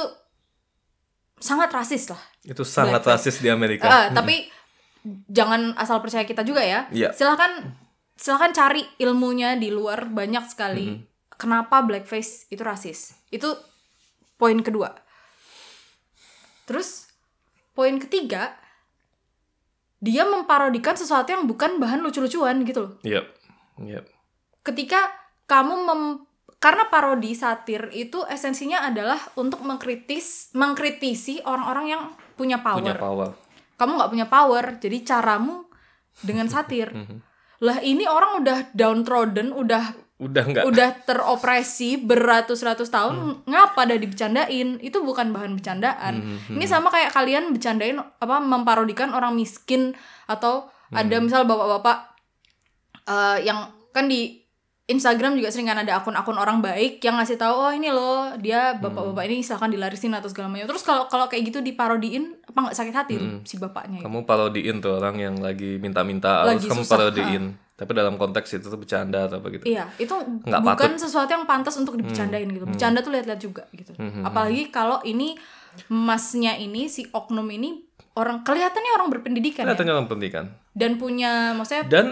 sangat 1.41 1.72
rasis 1.72 2.12
lah. 2.12 2.20
Itu 2.45 2.62
sangat 2.62 3.01
Blackface. 3.03 3.32
rasis 3.32 3.36
di 3.41 3.49
Amerika. 3.49 3.88
Uh, 3.88 4.07
Tapi 4.12 4.47
jangan 5.32 5.72
asal 5.80 5.99
percaya 6.05 6.28
kita 6.28 6.45
juga 6.45 6.61
ya. 6.61 6.86
Iya. 6.93 7.11
Silahkan 7.16 7.72
silahkan 8.20 8.53
cari 8.53 8.84
ilmunya 9.01 9.57
di 9.57 9.72
luar 9.72 10.12
banyak 10.12 10.45
sekali. 10.47 11.01
Kenapa 11.41 11.80
blackface 11.80 12.53
itu 12.53 12.61
rasis? 12.61 13.16
Itu 13.32 13.57
poin 14.36 14.61
kedua. 14.61 14.93
Terus 16.68 17.09
poin 17.72 17.97
ketiga 17.97 18.61
dia 20.05 20.28
memparodikan 20.28 20.97
sesuatu 20.97 21.32
yang 21.32 21.49
bukan 21.49 21.80
bahan 21.80 22.05
lucu-lucuan 22.05 22.61
gitu 22.68 22.84
loh. 22.84 22.93
Iya. 23.01 23.24
Iya. 23.80 24.05
Ketika 24.61 25.01
kamu 25.49 25.74
mem 25.88 26.03
karena 26.61 26.93
parodi 26.93 27.33
satir 27.33 27.89
itu 27.97 28.21
esensinya 28.29 28.85
adalah 28.85 29.17
untuk 29.41 29.65
mengkritis 29.65 30.53
mengkritisi 30.53 31.41
orang-orang 31.49 31.87
yang 31.89 32.03
punya 32.37 32.61
power. 32.61 32.85
Punya 32.85 32.97
power. 33.01 33.29
kamu 33.81 33.91
nggak 33.97 34.13
punya 34.13 34.27
power 34.29 34.65
jadi 34.77 34.99
caramu 35.09 35.65
dengan 36.21 36.47
satir. 36.53 36.93
Lah 37.65 37.81
ini 37.81 38.05
orang 38.05 38.45
udah 38.45 38.59
downtrodden 38.77 39.57
udah 39.57 40.13
Udah 40.21 40.45
enggak. 40.45 40.69
udah 40.69 40.89
teropresi 41.09 41.97
beratus-ratus 41.97 42.93
tahun 42.93 43.41
ngapa 43.49 43.89
ada 43.89 43.97
dibicarain 43.97 44.77
itu 44.85 45.01
bukan 45.01 45.33
bahan 45.33 45.57
bercandaan. 45.57 46.45
Ini 46.53 46.65
sama 46.69 46.93
kayak 46.93 47.17
kalian 47.17 47.57
bercandain 47.57 47.97
apa 47.97 48.37
memparodikan 48.37 49.17
orang 49.17 49.33
miskin 49.33 49.97
atau 50.29 50.69
ada 50.93 51.17
misal 51.25 51.49
bapak-bapak 51.49 52.21
eh, 53.09 53.49
yang 53.49 53.73
kan 53.97 54.13
di 54.13 54.39
Instagram 54.91 55.38
juga 55.38 55.55
sering 55.55 55.70
kan 55.70 55.78
ada 55.78 56.03
akun-akun 56.03 56.34
orang 56.34 56.59
baik 56.59 56.99
yang 57.01 57.14
ngasih 57.16 57.38
tahu 57.38 57.55
oh 57.55 57.72
ini 57.72 57.88
loh 57.88 58.34
dia 58.36 58.74
bapak-bapak 58.74 59.30
ini 59.30 59.41
silahkan 59.41 59.70
dilarisin 59.70 60.11
atau 60.11 60.26
segala 60.26 60.51
macam 60.51 60.66
terus 60.66 60.82
kalau 60.82 61.07
kalau 61.07 61.30
kayak 61.30 61.55
gitu 61.55 61.62
diparodiin 61.62 62.34
apa 62.43 62.59
nggak 62.66 62.76
sakit 62.76 62.95
hati 62.95 63.12
tuh 63.14 63.30
si 63.47 63.55
bapaknya 63.57 64.03
Kamu 64.03 64.26
parodiin 64.26 64.82
tuh 64.82 64.99
orang 64.99 65.16
yang 65.16 65.38
lagi 65.38 65.78
minta-minta 65.78 66.43
harus 66.43 66.66
kamu 66.66 66.82
susah, 66.82 66.99
parodiin. 66.99 67.45
Tapi 67.80 67.97
dalam 67.97 68.20
konteks 68.20 68.61
itu 68.61 68.68
tuh 68.68 68.76
bercanda 68.76 69.24
atau 69.24 69.41
apa 69.41 69.49
gitu. 69.57 69.64
Iya, 69.64 69.88
itu 69.97 70.12
Nggak 70.45 70.61
bukan 70.61 70.76
patut. 70.76 70.93
Hmm. 70.93 71.01
sesuatu 71.01 71.30
yang 71.32 71.49
pantas 71.49 71.80
untuk 71.80 71.97
dibicarain 71.97 72.45
gitu. 72.45 72.68
Bercanda 72.68 73.01
tuh 73.01 73.09
lihat-lihat 73.16 73.41
juga 73.41 73.64
gitu. 73.72 73.97
Apalagi 74.20 74.68
kalau 74.68 75.01
ini 75.01 75.32
masnya 75.88 76.61
ini 76.61 76.93
si 76.93 77.09
oknum 77.09 77.49
ini 77.49 77.80
orang 78.18 78.45
kelihatannya 78.45 78.91
orang 79.01 79.09
berpendidikan 79.09 79.64
ya. 79.64 79.72
Kelihatannya 79.72 79.95
orang 79.97 80.09
pendidikan. 80.11 80.45
dan 80.70 81.01
punya 81.01 81.57
maksudnya 81.57 81.82
Dan 81.88 82.07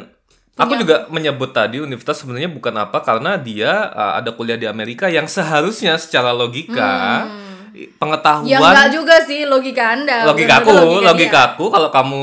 aku 0.58 0.74
juga 0.76 1.06
menyebut 1.08 1.50
tadi 1.50 1.78
universitas 1.78 2.18
sebenarnya 2.18 2.50
bukan 2.50 2.74
apa 2.76 2.98
karena 3.00 3.38
dia 3.38 3.70
uh, 3.88 4.18
ada 4.18 4.30
kuliah 4.30 4.54
di 4.54 4.66
Amerika 4.66 5.06
yang 5.06 5.24
seharusnya 5.24 5.94
secara 5.96 6.30
logika 6.30 7.24
i- 7.72 7.86
pengetahuan 7.94 8.44
ya 8.44 8.58
enggak 8.58 8.90
juga 8.90 9.16
sih 9.20 9.46
logika 9.46 9.94
Anda. 9.94 10.26
logika 10.26 10.60
aku, 10.60 10.74
logika 11.00 11.14
dia. 11.14 11.48
aku 11.48 11.64
kalau 11.68 11.88
kamu 11.88 12.18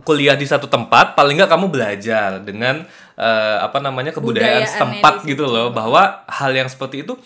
kuliah 0.00 0.34
di 0.34 0.46
satu 0.46 0.64
tempat, 0.66 1.12
paling 1.12 1.34
nggak 1.36 1.50
kamu 1.50 1.66
belajar 1.66 2.38
dengan 2.38 2.86
eh, 3.16 3.56
apa 3.58 3.78
namanya 3.78 4.14
kebudayaan 4.14 4.62
setempat 4.64 5.26
gitu 5.26 5.44
loh, 5.44 5.68
bahwa 5.70 6.22
hal 6.24 6.54
yang 6.54 6.66
seperti 6.66 7.02
itu 7.02 7.18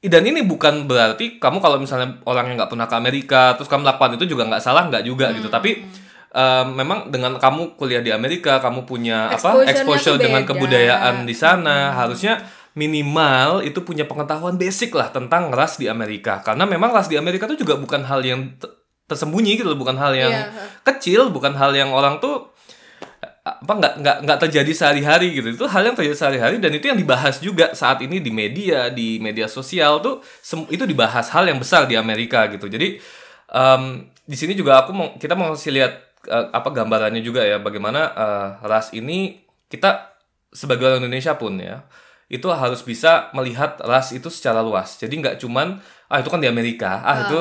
dan 0.00 0.22
ini 0.22 0.42
bukan 0.42 0.86
berarti 0.86 1.38
kamu 1.38 1.58
kalau 1.58 1.74
misalnya 1.76 2.18
orang 2.22 2.46
yang 2.46 2.56
nggak 2.56 2.70
pernah 2.70 2.86
ke 2.86 2.94
Amerika 2.94 3.42
terus 3.54 3.66
kamu 3.66 3.82
lakukan 3.84 4.14
itu 4.14 4.26
juga 4.28 4.46
nggak 4.46 4.62
salah 4.62 4.86
nggak 4.86 5.02
juga 5.02 5.26
Hmm. 5.26 5.36
gitu 5.36 5.48
tapi 5.48 5.82
eh, 6.38 6.64
memang 6.70 7.10
dengan 7.10 7.34
kamu 7.36 7.74
kuliah 7.74 7.98
di 7.98 8.14
Amerika 8.14 8.62
kamu 8.62 8.86
punya 8.86 9.26
apa 9.28 9.66
exposure 9.66 10.14
dengan 10.16 10.46
kebudayaan 10.46 11.26
di 11.26 11.34
sana 11.34 11.98
harusnya 11.98 12.38
minimal 12.78 13.66
itu 13.66 13.82
punya 13.82 14.06
pengetahuan 14.06 14.54
basic 14.54 14.94
lah 14.94 15.10
tentang 15.10 15.50
ras 15.50 15.82
di 15.82 15.90
Amerika. 15.90 16.38
Karena 16.46 16.62
memang 16.62 16.94
ras 16.94 17.10
di 17.10 17.18
Amerika 17.18 17.50
itu 17.50 17.66
juga 17.66 17.74
bukan 17.74 18.06
hal 18.06 18.22
yang 18.22 18.54
te- 18.54 18.70
tersembunyi 19.10 19.58
gitu 19.58 19.66
loh 19.72 19.80
bukan 19.80 19.98
hal 19.98 20.14
yang 20.14 20.30
Iya. 20.30 20.46
kecil 20.86 21.32
bukan 21.34 21.58
hal 21.58 21.74
yang 21.74 21.90
orang 21.90 22.22
tuh 22.22 22.54
apa 23.42 23.72
nggak 23.80 23.94
nggak 24.04 24.16
nggak 24.28 24.38
terjadi 24.46 24.72
sehari-hari 24.76 25.32
gitu. 25.34 25.48
Itu 25.56 25.66
hal 25.66 25.82
yang 25.90 25.96
terjadi 25.96 26.14
sehari-hari 26.14 26.62
dan 26.62 26.70
itu 26.70 26.86
yang 26.86 27.00
dibahas 27.00 27.40
juga 27.40 27.72
saat 27.72 27.98
ini 28.04 28.20
di 28.20 28.28
media 28.30 28.92
di 28.92 29.16
media 29.18 29.48
sosial 29.48 29.98
tuh 29.98 30.20
itu 30.68 30.84
dibahas 30.84 31.32
hal 31.32 31.48
yang 31.48 31.58
besar 31.58 31.88
di 31.88 31.96
Amerika 31.96 32.46
gitu. 32.52 32.68
Jadi 32.68 33.00
em, 33.48 33.82
di 34.28 34.36
sini 34.36 34.52
juga 34.52 34.84
aku 34.84 34.92
mau 34.92 35.08
kita 35.16 35.32
mau 35.32 35.56
kasih 35.56 35.72
lihat 35.72 35.92
eh, 36.24 36.46
apa 36.50 36.68
gambarannya 36.68 37.20
juga 37.20 37.40
ya 37.40 37.56
bagaimana 37.56 38.00
eh, 38.08 38.48
ras 38.62 38.90
ini 38.90 39.38
kita 39.66 40.10
sebagai 40.48 40.86
orang 40.86 41.02
Indonesia 41.02 41.34
pun 41.34 41.54
ya 41.56 41.84
itu 42.26 42.44
harus 42.46 42.80
bisa 42.82 43.28
melihat 43.32 43.80
ras 43.80 44.10
itu 44.10 44.28
secara 44.28 44.60
luas 44.60 44.96
jadi 44.96 45.12
nggak 45.12 45.36
cuman 45.38 45.80
ah 46.06 46.18
itu 46.18 46.28
kan 46.28 46.40
di 46.40 46.46
Amerika 46.46 47.00
ah 47.00 47.16
itu 47.22 47.38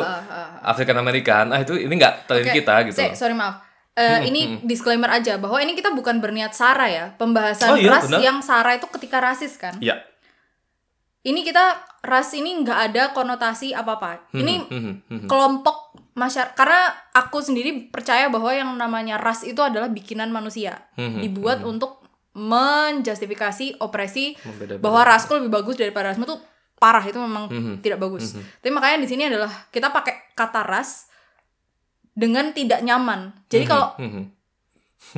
African 0.62 0.98
American 0.98 1.52
ah 1.52 1.60
itu 1.60 1.76
ini 1.76 1.92
nggak 1.92 2.24
terjadi 2.26 2.48
Oke, 2.48 2.58
kita 2.58 2.74
gitu 2.86 2.98
Say, 2.98 3.12
sorry 3.14 3.34
maaf. 3.34 3.64
Eh, 3.94 4.30
ini 4.30 4.62
disclaimer 4.62 5.10
aja 5.10 5.36
bahwa 5.36 5.58
ini 5.58 5.74
kita 5.74 5.90
bukan 5.90 6.22
berniat 6.22 6.54
sara 6.54 6.86
ya. 6.86 7.06
Pembahasan 7.18 7.74
Oh, 7.74 7.76
iya, 7.76 7.90
ras 7.90 8.06
benar. 8.06 8.22
yang 8.22 8.38
sara 8.40 8.78
itu 8.78 8.86
ketika 8.94 9.18
rasis 9.18 9.58
kan. 9.58 9.74
ya 9.82 9.98
Ini 11.24 11.42
kita 11.42 11.66
ras 12.04 12.32
ini 12.32 12.62
nggak 12.62 12.80
ada 12.88 13.04
konotasi 13.12 13.74
apa-apa. 13.74 14.32
Ini 14.32 14.54
Mhm, 14.64 14.94
mhm. 15.04 15.28
kelompok 15.28 15.87
masyarakat 16.18 16.58
karena 16.58 16.82
aku 17.14 17.38
sendiri 17.40 17.88
percaya 17.88 18.26
bahwa 18.28 18.50
yang 18.50 18.74
namanya 18.74 19.22
ras 19.22 19.46
itu 19.46 19.62
adalah 19.62 19.88
bikinan 19.88 20.28
manusia. 20.28 20.90
Mhm, 20.98 21.22
Dibuat 21.22 21.62
untuk 21.62 22.02
menjustifikasi 22.34 23.78
opresi 23.80 24.34
bahwa 24.78 25.02
rasku 25.04 25.38
lebih 25.38 25.50
bagus 25.50 25.78
daripada 25.78 26.12
rasmu 26.12 26.26
tuh 26.26 26.42
parah 26.78 27.02
itu 27.02 27.18
memang 27.18 27.50
Mhm. 27.50 27.74
tidak 27.82 27.98
bagus. 27.98 28.34
Tapi 28.34 28.70
makanya 28.70 29.02
di 29.02 29.10
sini 29.10 29.26
adalah 29.26 29.50
kita 29.70 29.90
pakai 29.90 30.34
kata 30.34 30.62
ras 30.62 31.10
dengan 32.14 32.50
tidak 32.52 32.82
nyaman. 32.82 33.34
Jadi 33.48 33.66
kalau 33.66 33.94
Mhm. 33.98 34.24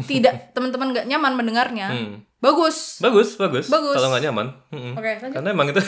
tidak 0.06 0.52
teman-teman 0.52 0.92
nggak 0.92 1.08
nyaman 1.08 1.34
mendengarnya, 1.34 1.88
Hmm. 1.90 2.16
Bagus. 2.40 3.04
Bagus, 3.04 3.36
bagus. 3.36 3.68
Bagus. 3.68 3.96
Kalau 3.96 4.10
nggak 4.12 4.24
nyaman. 4.32 4.48
Oke, 4.96 5.12
lanjut. 5.20 5.36
Karena 5.36 5.50
emang 5.52 5.68
itu 5.72 5.84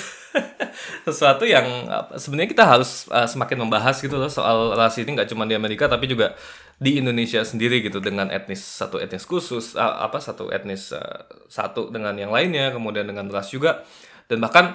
sesuatu 1.07 1.43
yang 1.47 1.65
apa, 1.87 2.19
sebenarnya 2.19 2.49
kita 2.51 2.63
harus 2.67 3.07
uh, 3.11 3.27
semakin 3.27 3.63
membahas 3.67 3.99
gitu 3.99 4.15
loh 4.15 4.31
soal 4.31 4.75
ras 4.75 4.95
ini 4.99 5.15
nggak 5.15 5.31
cuma 5.31 5.47
di 5.47 5.55
Amerika 5.55 5.87
tapi 5.87 6.07
juga 6.11 6.35
di 6.81 6.97
Indonesia 6.97 7.45
sendiri 7.45 7.85
gitu 7.85 8.01
dengan 8.01 8.33
etnis 8.33 8.63
satu 8.63 8.97
etnis 8.97 9.23
khusus 9.27 9.77
uh, 9.77 10.01
apa 10.01 10.17
satu 10.17 10.49
etnis 10.49 10.91
uh, 10.91 11.23
satu 11.45 11.93
dengan 11.93 12.15
yang 12.17 12.33
lainnya 12.33 12.73
kemudian 12.73 13.05
dengan 13.05 13.29
ras 13.29 13.53
juga 13.53 13.85
dan 14.25 14.41
bahkan 14.41 14.73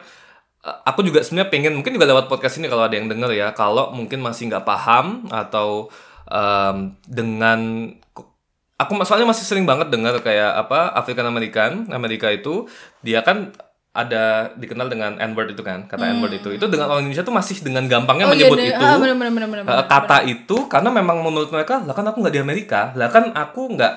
uh, 0.63 0.79
aku 0.87 1.03
juga 1.03 1.25
sebenarnya 1.25 1.51
pengen 1.51 1.73
mungkin 1.75 1.97
juga 1.97 2.07
lewat 2.07 2.31
podcast 2.31 2.63
ini 2.63 2.71
kalau 2.71 2.87
ada 2.87 2.95
yang 2.95 3.11
denger 3.11 3.31
ya 3.35 3.49
kalau 3.57 3.91
mungkin 3.91 4.23
masih 4.23 4.49
nggak 4.53 4.65
paham 4.65 5.27
atau 5.35 5.91
um, 6.31 6.95
dengan 7.05 7.91
aku 8.77 8.93
soalnya 9.03 9.25
masih 9.27 9.43
sering 9.43 9.65
banget 9.65 9.89
dengar 9.89 10.17
kayak 10.21 10.53
apa 10.59 10.93
African 10.93 11.27
American 11.27 11.89
Amerika 11.91 12.29
itu 12.29 12.69
dia 13.01 13.21
kan 13.21 13.53
ada 13.91 14.53
dikenal 14.53 14.93
dengan 14.93 15.17
N-word 15.17 15.57
itu 15.57 15.65
kan 15.65 15.89
kata 15.89 16.13
N-word 16.13 16.37
itu 16.37 16.49
itu 16.53 16.69
dengan 16.69 16.93
orang 16.93 17.09
Indonesia 17.09 17.25
tuh 17.25 17.33
masih 17.33 17.65
dengan 17.65 17.89
gampangnya 17.89 18.29
Oh 18.29 18.37
iya, 18.37 18.45
menyebut 18.45 18.59
bener. 18.61 18.69
itu 18.71 18.85
Ah, 18.85 19.01
bener, 19.01 19.17
bener, 19.17 19.33
bener, 19.33 19.49
bener, 19.49 19.63
bener. 19.65 19.89
kata 19.89 20.19
itu 20.29 20.57
karena 20.69 20.93
memang 20.93 21.25
menurut 21.25 21.49
mereka 21.49 21.81
lah 21.81 21.97
kan 21.97 22.05
aku 22.05 22.21
nggak 22.21 22.35
di 22.37 22.43
Amerika 22.45 22.93
lah 22.93 23.09
kan 23.09 23.33
aku 23.33 23.73
nggak 23.73 23.95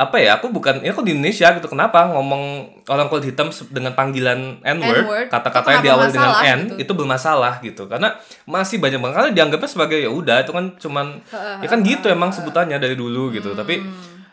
apa 0.00 0.16
ya 0.16 0.40
aku 0.40 0.48
bukan 0.48 0.80
ya 0.80 0.96
aku 0.96 1.04
di 1.04 1.12
Indonesia 1.12 1.52
gitu 1.52 1.68
kenapa 1.68 2.08
ngomong 2.08 2.42
orang 2.88 3.06
kulit 3.06 3.28
hitam 3.28 3.52
dengan 3.68 3.92
panggilan 3.92 4.56
N-word, 4.64 5.04
N-word? 5.04 5.26
Kata-kata 5.28 5.60
itu 5.60 5.68
yang 5.68 5.76
kenapa 5.76 5.86
diawali 5.86 6.10
dengan 6.10 6.32
N 6.48 6.60
gitu? 6.64 6.74
itu 6.80 6.92
bermasalah 6.96 7.54
gitu. 7.60 7.82
Karena 7.84 8.08
masih 8.44 8.80
banyak 8.80 8.96
banget 8.96 9.14
karena 9.14 9.30
dianggapnya 9.30 9.68
sebagai 9.68 9.98
ya 9.98 10.08
udah 10.08 10.40
itu 10.40 10.50
kan 10.50 10.64
cuman 10.74 11.06
ya 11.60 11.68
kan 11.68 11.80
gitu 11.82 12.06
emang 12.08 12.32
sebutannya 12.32 12.76
dari 12.76 12.96
dulu 12.96 13.28
gitu. 13.30 13.52
Tapi 13.52 13.84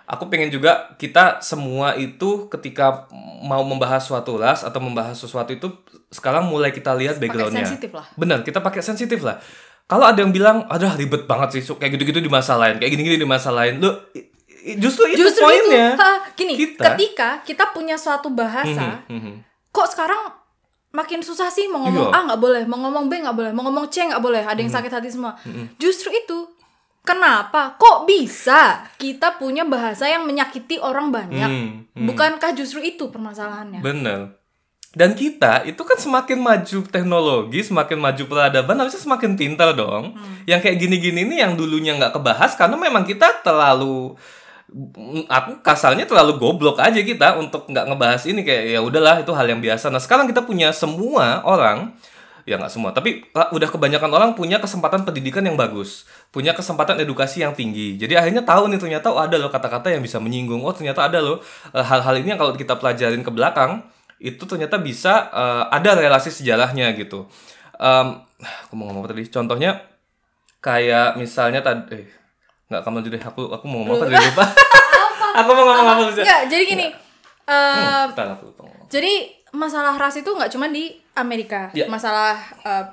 aku 0.05 0.23
pengen 0.27 0.47
juga 0.47 0.71
kita 0.95 1.43
semua 1.43 1.91
itu 1.93 2.47
ketika 2.47 3.11
mau 3.37 3.59
membahas 3.61 3.99
suatu 4.01 4.35
ras 4.35 4.63
atau 4.63 4.79
membahas 4.79 5.13
sesuatu 5.13 5.51
itu 5.51 5.67
sekarang 6.07 6.47
mulai 6.47 6.71
kita 6.71 6.95
lihat 6.95 7.19
backgroundnya. 7.19 7.67
benar 8.15 8.39
kita 8.41 8.59
pakai 8.61 8.79
sensitif 8.79 9.19
lah. 9.19 9.35
Kalau 9.83 10.03
ada 10.03 10.19
yang 10.19 10.31
bilang 10.31 10.63
aduh 10.67 10.91
ribet 10.93 11.23
banget 11.25 11.59
sih 11.59 11.75
kayak 11.75 11.91
gitu-gitu 11.93 12.19
dimasalahin 12.21 12.75
kayak 12.75 12.91
gini-gini 12.93 13.15
dimasalahin 13.17 13.79
lu 13.79 13.91
i- 14.13 14.19
i- 14.19 14.27
justru 14.75 15.07
itu 15.07 15.23
Justru 15.23 15.41
poinnya 15.41 15.95
itu. 15.95 16.01
Ha, 16.01 16.09
gini, 16.33 16.53
Kita. 16.55 16.83
ketika 16.91 17.29
kita 17.41 17.71
punya 17.71 17.95
suatu 17.95 18.27
bahasa, 18.27 18.99
Mhm. 19.07 19.39
kok 19.69 19.87
sekarang 19.87 20.19
makin 20.89 21.21
susah 21.21 21.47
sih 21.47 21.67
mau 21.67 21.79
ngomong 21.81 22.09
Iya. 22.09 22.15
A 22.15 22.25
nggak 22.25 22.41
boleh, 22.41 22.63
mau 22.65 22.79
ngomong 22.79 23.07
B 23.07 23.21
nggak 23.21 23.33
boleh, 23.33 23.51
mau 23.51 23.63
ngomong 23.63 23.87
C 23.87 24.03
nggak 24.03 24.19
boleh, 24.19 24.43
ada 24.43 24.57
yang 24.57 24.67
sakit 24.67 24.91
hati 24.91 25.07
semua. 25.07 25.39
Justru 25.77 26.11
itu. 26.11 26.51
Kenapa? 27.01 27.79
Kok 27.79 28.03
bisa 28.03 28.83
kita 28.99 29.39
punya 29.39 29.63
bahasa 29.63 30.03
yang 30.03 30.27
menyakiti 30.27 30.75
orang 30.75 31.07
banyak? 31.07 31.47
Hmm, 31.47 31.87
Bukankah 32.03 32.51
justru 32.51 32.83
itu 32.83 33.07
permasalahannya? 33.07 33.79
Bener. 33.79 34.35
Dan 34.91 35.13
kita 35.13 35.63
itu 35.63 35.79
kan 35.83 35.95
semakin 35.95 36.35
maju 36.35 36.79
teknologi, 36.83 37.59
semakin 37.61 37.95
maju 37.95 38.23
peradaban, 38.25 38.75
harusnya 38.75 38.99
semakin 38.99 39.37
pintar 39.37 39.71
dong. 39.71 40.19
Yang 40.43 40.59
kayak 40.63 40.77
gini-gini 40.79 41.23
ini 41.23 41.35
yang 41.37 41.53
dulunya 41.53 41.95
nggak 41.95 42.17
kebahas 42.17 42.57
karena 42.57 42.75
memang 42.75 43.05
kita 43.05 43.39
terlalu 43.39 44.11
mm, 44.11 44.19
aku 45.31 45.63
kasarnya 45.63 46.03
terlalu 46.03 46.35
goblok 46.35 46.83
aja 46.83 46.99
kita 46.99 47.39
untuk 47.39 47.71
nggak 47.71 47.87
ngebahas 47.87 48.23
ini 48.27 48.43
kayak 48.43 48.63
ya 48.75 48.79
udahlah 48.83 49.23
itu 49.23 49.31
hal 49.31 49.47
yang 49.47 49.63
biasa. 49.63 49.87
Nah 49.87 50.03
sekarang 50.03 50.27
kita 50.27 50.43
punya 50.43 50.75
semua 50.75 51.39
orang 51.47 51.95
ya 52.47 52.55
nggak 52.55 52.71
semua 52.71 52.95
tapi 52.95 53.27
uh, 53.35 53.51
udah 53.51 53.67
kebanyakan 53.67 54.07
orang 54.07 54.31
punya 54.31 54.55
kesempatan 54.63 55.03
pendidikan 55.03 55.43
yang 55.43 55.59
bagus 55.59 56.07
punya 56.31 56.55
kesempatan 56.55 56.99
edukasi 56.99 57.43
yang 57.43 57.51
tinggi. 57.51 57.99
Jadi 57.99 58.15
akhirnya 58.15 58.43
tahu 58.43 58.71
nih 58.71 58.79
ternyata 58.79 59.11
oh 59.11 59.19
ada 59.19 59.35
loh 59.35 59.51
kata-kata 59.51 59.91
yang 59.91 59.99
bisa 60.03 60.19
menyinggung. 60.19 60.63
Oh 60.63 60.71
ternyata 60.71 61.07
ada 61.07 61.19
loh 61.19 61.39
uh, 61.71 61.83
hal-hal 61.83 62.15
ini 62.19 62.35
yang 62.35 62.39
kalau 62.39 62.55
kita 62.55 62.75
pelajarin 62.79 63.23
ke 63.23 63.31
belakang 63.31 63.87
itu 64.19 64.43
ternyata 64.49 64.81
bisa 64.81 65.29
uh, 65.31 65.63
ada 65.71 65.95
relasi 65.95 66.33
sejarahnya 66.33 66.91
gitu. 66.97 67.29
Em, 67.77 68.25
aku 68.65 68.73
mau 68.73 68.89
ngomong 68.89 69.05
tadi? 69.05 69.29
Contohnya 69.29 69.77
kayak 70.57 71.15
misalnya 71.21 71.61
tadi 71.61 71.93
eh 71.93 72.16
nggak 72.67 72.81
kamu 72.83 72.97
jadi 73.07 73.17
aku 73.23 73.41
aku 73.47 73.65
mau 73.65 73.83
ngomong 73.83 73.95
apa 73.95 74.05
tadi 74.11 74.15
lupa 74.19 74.45
aku 75.39 75.49
mau 75.55 75.63
ngomong 75.63 75.87
apa 75.87 76.03
sih 76.11 76.23
Enggak, 76.23 76.41
jadi 76.51 76.63
gini. 76.67 76.87
eh, 77.47 78.03
aku 78.11 78.43
lupa 78.51 78.61
ngomong. 78.67 78.85
Jadi 78.87 79.13
masalah 79.55 79.93
ras 79.95 80.15
itu 80.19 80.27
nggak 80.27 80.51
cuma 80.51 80.67
di 80.67 80.95
Amerika. 81.15 81.71
Ya. 81.71 81.87
Masalah 81.87 82.35
uh, 82.67 82.85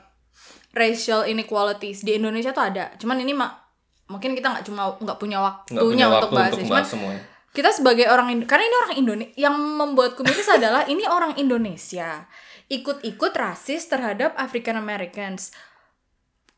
racial 0.75 1.27
inequalities 1.27 2.07
di 2.07 2.19
Indonesia 2.19 2.55
tuh 2.55 2.71
ada. 2.71 2.95
Cuman 2.99 3.19
ini 3.23 3.35
mak 3.35 3.51
mungkin 4.07 4.37
kita 4.37 4.53
nggak 4.53 4.65
cuma 4.69 4.95
nggak 4.95 5.19
punya 5.19 5.39
nggak 5.41 5.49
waktunya 5.49 5.81
punya 5.81 6.07
untuk 6.07 6.31
waktu 6.31 6.35
bahas. 6.35 6.53
untuk 6.55 6.59
ya. 6.59 6.67
Cuman 6.67 6.83
bahas 6.83 6.91
semuanya 6.91 7.23
kita 7.55 7.71
sebagai 7.71 8.11
orang 8.11 8.35
Indo 8.35 8.45
karena 8.51 8.67
ini 8.67 8.77
orang 8.83 8.95
Indonesia 8.99 9.35
yang 9.39 9.55
membuatku 9.55 10.27
miris 10.27 10.51
adalah 10.51 10.91
ini 10.91 11.07
orang 11.07 11.39
Indonesia 11.39 12.27
ikut-ikut 12.67 13.31
rasis 13.31 13.87
terhadap 13.87 14.35
African 14.35 14.75
Americans. 14.75 15.55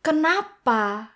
Kenapa? 0.01 1.12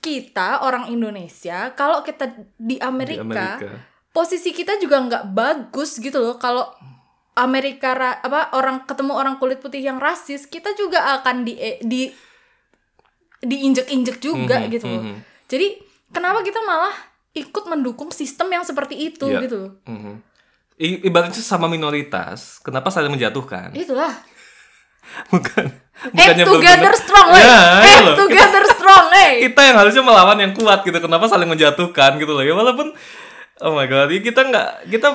Kita 0.00 0.64
orang 0.64 0.88
Indonesia 0.88 1.72
kalau 1.72 2.00
kita 2.00 2.32
di 2.56 2.76
Di 2.76 2.76
Amerika, 2.80 3.60
posisi 4.10 4.50
kita 4.50 4.80
juga 4.80 4.96
nggak 4.98 5.24
bagus 5.30 6.00
gitu 6.00 6.18
loh 6.18 6.34
kalau 6.34 6.66
Amerika 7.36 7.94
apa 7.94 8.52
orang 8.52 8.84
ketemu 8.84 9.12
orang 9.12 9.36
kulit 9.36 9.60
putih 9.60 9.80
yang 9.80 9.96
rasis 9.96 10.44
kita 10.44 10.74
juga 10.74 11.20
akan 11.20 11.44
di 11.44 11.54
di 11.80 12.10
diinjek-injek 13.40 14.20
juga 14.20 14.60
Mhm, 14.60 14.68
gitu 14.68 14.86
loh. 14.86 15.02
mhm. 15.04 15.16
Jadi 15.48 15.68
kenapa 16.12 16.44
kita 16.44 16.60
malah 16.60 16.92
ikut 17.32 17.64
mendukung 17.66 18.10
sistem 18.10 18.50
yang 18.50 18.64
seperti 18.66 18.98
itu 18.98 19.30
Iya. 19.30 19.40
gitu 19.46 19.56
loh. 19.56 19.72
Mhm. 19.86 20.14
I- 20.80 21.00
ibaratnya 21.04 21.36
sama 21.36 21.68
minoritas, 21.68 22.56
kenapa 22.58 22.88
saling 22.88 23.12
menjatuhkan? 23.12 23.72
Itulah. 23.72 24.16
Bukan. 25.32 25.64
Eh 26.00 26.08
bukannya 26.10 26.44
together 26.48 26.80
berguna- 26.88 26.96
strong. 26.96 27.28
Ya, 27.30 27.56
eh 27.84 27.92
itu 27.92 28.02
loh. 28.08 28.16
together 28.16 28.64
strong, 28.72 29.06
eh. 29.20 29.30
Kita 29.44 29.60
yang 29.60 29.76
harusnya 29.76 30.02
melawan 30.02 30.38
yang 30.40 30.52
kuat 30.56 30.80
gitu. 30.80 30.96
Kenapa 30.96 31.28
saling 31.28 31.44
menjatuhkan 31.44 32.16
gitu 32.16 32.32
loh. 32.32 32.40
Ya 32.40 32.56
walaupun 32.56 32.96
oh 33.60 33.72
my 33.76 33.84
god, 33.84 34.08
ya 34.08 34.20
kita 34.20 34.40
nggak 34.48 34.68
kita 34.88 35.08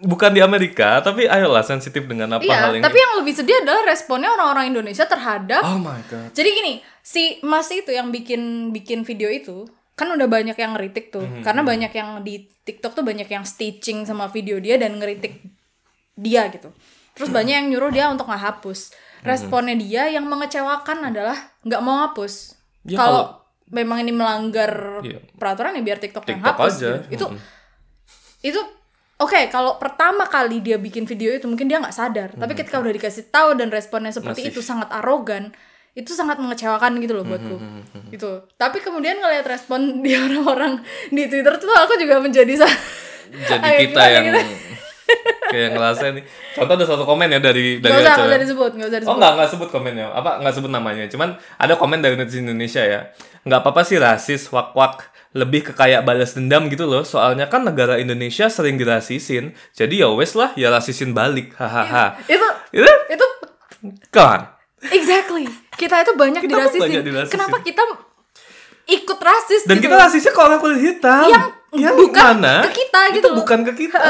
bukan 0.00 0.32
di 0.32 0.40
Amerika, 0.40 1.00
tapi 1.00 1.24
ayolah 1.24 1.64
sensitif 1.64 2.04
dengan 2.04 2.36
apa 2.36 2.44
hal 2.44 2.72
Iya, 2.72 2.80
yang 2.80 2.84
tapi 2.84 2.98
yang 2.98 3.12
lebih 3.20 3.32
sedih 3.32 3.56
adalah 3.60 3.84
responnya 3.84 4.28
orang-orang 4.30 4.72
Indonesia 4.72 5.04
terhadap 5.04 5.64
Oh 5.64 5.80
my 5.80 6.00
god. 6.08 6.32
Jadi 6.32 6.48
gini, 6.52 6.72
si 7.00 7.40
Mas 7.40 7.68
itu 7.68 7.88
yang 7.88 8.12
bikin 8.12 8.72
bikin 8.72 9.04
video 9.04 9.28
itu 9.28 9.64
kan 9.96 10.08
udah 10.08 10.28
banyak 10.28 10.56
yang 10.56 10.72
ngeritik 10.72 11.12
tuh. 11.12 11.24
Mhm, 11.24 11.44
Karena 11.44 11.60
banyak 11.60 11.92
yang 11.92 12.24
di 12.24 12.48
TikTok 12.64 12.92
tuh 12.92 13.04
banyak 13.04 13.28
yang 13.28 13.44
stitching 13.44 14.04
sama 14.04 14.28
video 14.28 14.56
dia 14.56 14.76
dan 14.76 14.96
ngeritik 14.96 15.40
dia 16.12 16.48
gitu. 16.48 16.72
Terus 17.12 17.28
banyak 17.36 17.54
yang 17.56 17.68
nyuruh 17.68 17.92
dia 17.92 18.08
untuk 18.08 18.24
nggak 18.24 18.40
Responnya 19.22 19.74
dia 19.74 20.08
yang 20.08 20.24
mengecewakan 20.24 21.06
adalah 21.06 21.36
nggak 21.60 21.80
mau 21.80 22.04
hapus. 22.04 22.56
Ya, 22.82 22.96
kalau 22.96 23.36
memang 23.68 24.00
ini 24.00 24.10
melanggar 24.10 24.98
Iya. 25.00 25.20
peraturan 25.34 25.74
ya 25.74 25.82
biar 25.82 25.98
TikTok, 25.98 26.24
yang 26.24 26.40
TikTok 26.40 26.56
hapus. 26.56 26.72
aja. 26.74 26.92
gitu. 27.04 27.10
Itu 27.10 27.24
Mhm. 27.28 27.38
itu 28.40 28.60
oke 29.16 29.40
kalau 29.46 29.76
pertama 29.76 30.24
kali 30.24 30.58
dia 30.58 30.76
bikin 30.76 31.04
video 31.04 31.28
itu 31.30 31.44
mungkin 31.44 31.68
dia 31.68 31.76
nggak 31.76 31.92
sadar 31.92 32.32
tapi 32.32 32.56
ketika 32.56 32.80
udah 32.80 32.88
dikasih 32.88 33.28
tahu 33.28 33.52
dan 33.52 33.68
responnya 33.68 34.08
seperti 34.08 34.48
Masih. 34.48 34.50
itu 34.50 34.60
sangat 34.60 34.88
arogan 34.90 35.52
itu 35.92 36.08
sangat 36.10 36.40
mengecewakan 36.40 36.96
gitu 36.98 37.12
loh 37.12 37.22
buatku 37.22 37.52
Hmm, 37.52 37.84
gitu 38.08 38.48
tapi 38.56 38.80
kemudian 38.80 39.20
ngeliat 39.20 39.44
respon 39.44 39.80
di 40.00 40.16
orang-orang 40.16 40.80
di 41.10 41.28
Twitter 41.28 41.52
tuh 41.54 41.68
aku 41.68 42.00
juga 42.00 42.16
menjadi 42.16 42.64
Jadi 43.28 43.68
kita 43.84 44.02
yang 44.08 44.24
gimana? 44.24 44.48
Kayak 45.50 45.74
ngerasain 45.74 46.12
nih. 46.16 46.24
Contoh 46.54 46.74
ada 46.74 46.86
satu 46.86 47.02
komen 47.02 47.26
ya 47.26 47.38
dari 47.38 47.78
dari 47.78 47.90
Gak 47.90 48.02
usah, 48.02 48.14
gak 48.16 48.28
usah 48.30 48.40
disebut, 48.40 48.70
gak 48.74 48.86
usah 48.86 48.98
Oh 48.98 49.02
disebut. 49.02 49.18
nggak 49.18 49.32
nggak 49.36 49.48
sebut 49.50 49.68
komennya, 49.68 50.06
apa 50.10 50.30
nggak 50.40 50.54
sebut 50.54 50.70
namanya. 50.70 51.04
Cuman 51.10 51.28
ada 51.56 51.74
komen 51.74 51.98
dari 51.98 52.14
netizen 52.14 52.46
Indonesia 52.46 52.82
ya. 52.82 53.00
Nggak 53.42 53.60
apa-apa 53.60 53.82
sih 53.82 53.98
rasis, 53.98 54.46
wak 54.50 54.72
wak 54.72 55.06
lebih 55.30 55.62
ke 55.62 55.72
kayak 55.74 56.02
balas 56.02 56.34
dendam 56.34 56.66
gitu 56.66 56.86
loh. 56.86 57.02
Soalnya 57.02 57.46
kan 57.46 57.62
negara 57.62 57.98
Indonesia 57.98 58.46
sering 58.46 58.74
dirasisin, 58.74 59.54
jadi 59.72 60.06
ya 60.06 60.08
wes 60.10 60.34
lah 60.34 60.50
ya 60.54 60.70
rasisin 60.70 61.10
balik, 61.10 61.54
hahaha. 61.54 62.18
Itu, 62.26 62.46
Itu 62.70 62.92
itu 63.10 63.26
kan? 64.10 64.58
exactly. 64.86 65.46
Kita 65.74 66.04
itu 66.04 66.12
banyak 66.14 66.44
Kita 66.44 66.52
dirasisin. 66.52 66.80
banyak 66.82 67.02
dirasisin. 67.02 67.34
Kenapa 67.34 67.56
kita 67.60 67.82
ikut 68.90 69.18
rasis 69.18 69.62
Dan 69.64 69.78
gitu 69.78 69.86
kita 69.86 69.96
rasisnya 69.96 70.32
orang 70.34 70.58
kulit 70.58 70.80
hitam. 70.82 71.30
Yang 71.30 71.46
bukan 71.72 72.34
mana? 72.36 72.66
ke 72.66 72.70
kita 72.76 73.00
Itu 73.08 73.14
gitu 73.16 73.28
loh. 73.30 73.36
bukan 73.40 73.58
ke 73.62 73.72
kita. 73.78 74.00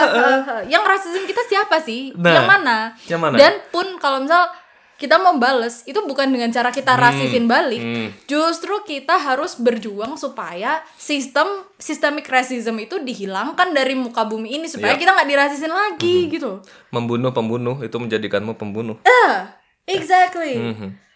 yang 0.67 0.81
rasisin 0.83 1.25
kita 1.25 1.43
siapa 1.45 1.77
sih? 1.79 2.13
Nah, 2.17 2.33
yang 2.33 2.47
mana? 2.47 2.79
yang 3.07 3.21
mana? 3.21 3.37
Dan 3.37 3.53
pun 3.69 3.85
kalau 3.97 4.21
misal 4.21 4.49
kita 4.97 5.17
mau 5.17 5.33
bales 5.35 5.81
itu 5.85 5.97
bukan 6.05 6.29
dengan 6.29 6.49
cara 6.49 6.69
kita 6.69 6.93
rasisin 6.93 7.49
balik. 7.49 7.81
hmm. 7.81 8.09
Justru 8.27 8.85
kita 8.85 9.17
harus 9.17 9.57
berjuang 9.57 10.17
supaya 10.17 10.85
sistem 10.95 11.49
systemic 11.77 12.29
racism 12.29 12.77
itu 12.77 13.01
dihilangkan 13.01 13.73
dari 13.73 13.97
muka 13.97 14.25
bumi 14.25 14.57
ini 14.57 14.69
supaya 14.69 14.93
Iya. 14.93 15.01
kita 15.01 15.11
nggak 15.15 15.29
dirasisin 15.29 15.73
lagi 15.73 16.29
gitu. 16.29 16.61
Membunuh 16.91 17.33
pembunuh 17.33 17.81
itu 17.81 17.97
menjadikanmu 17.97 18.53
pembunuh. 18.55 19.01
Ah, 19.03 19.57
exactly. 19.85 20.57
Mhm. 20.57 21.10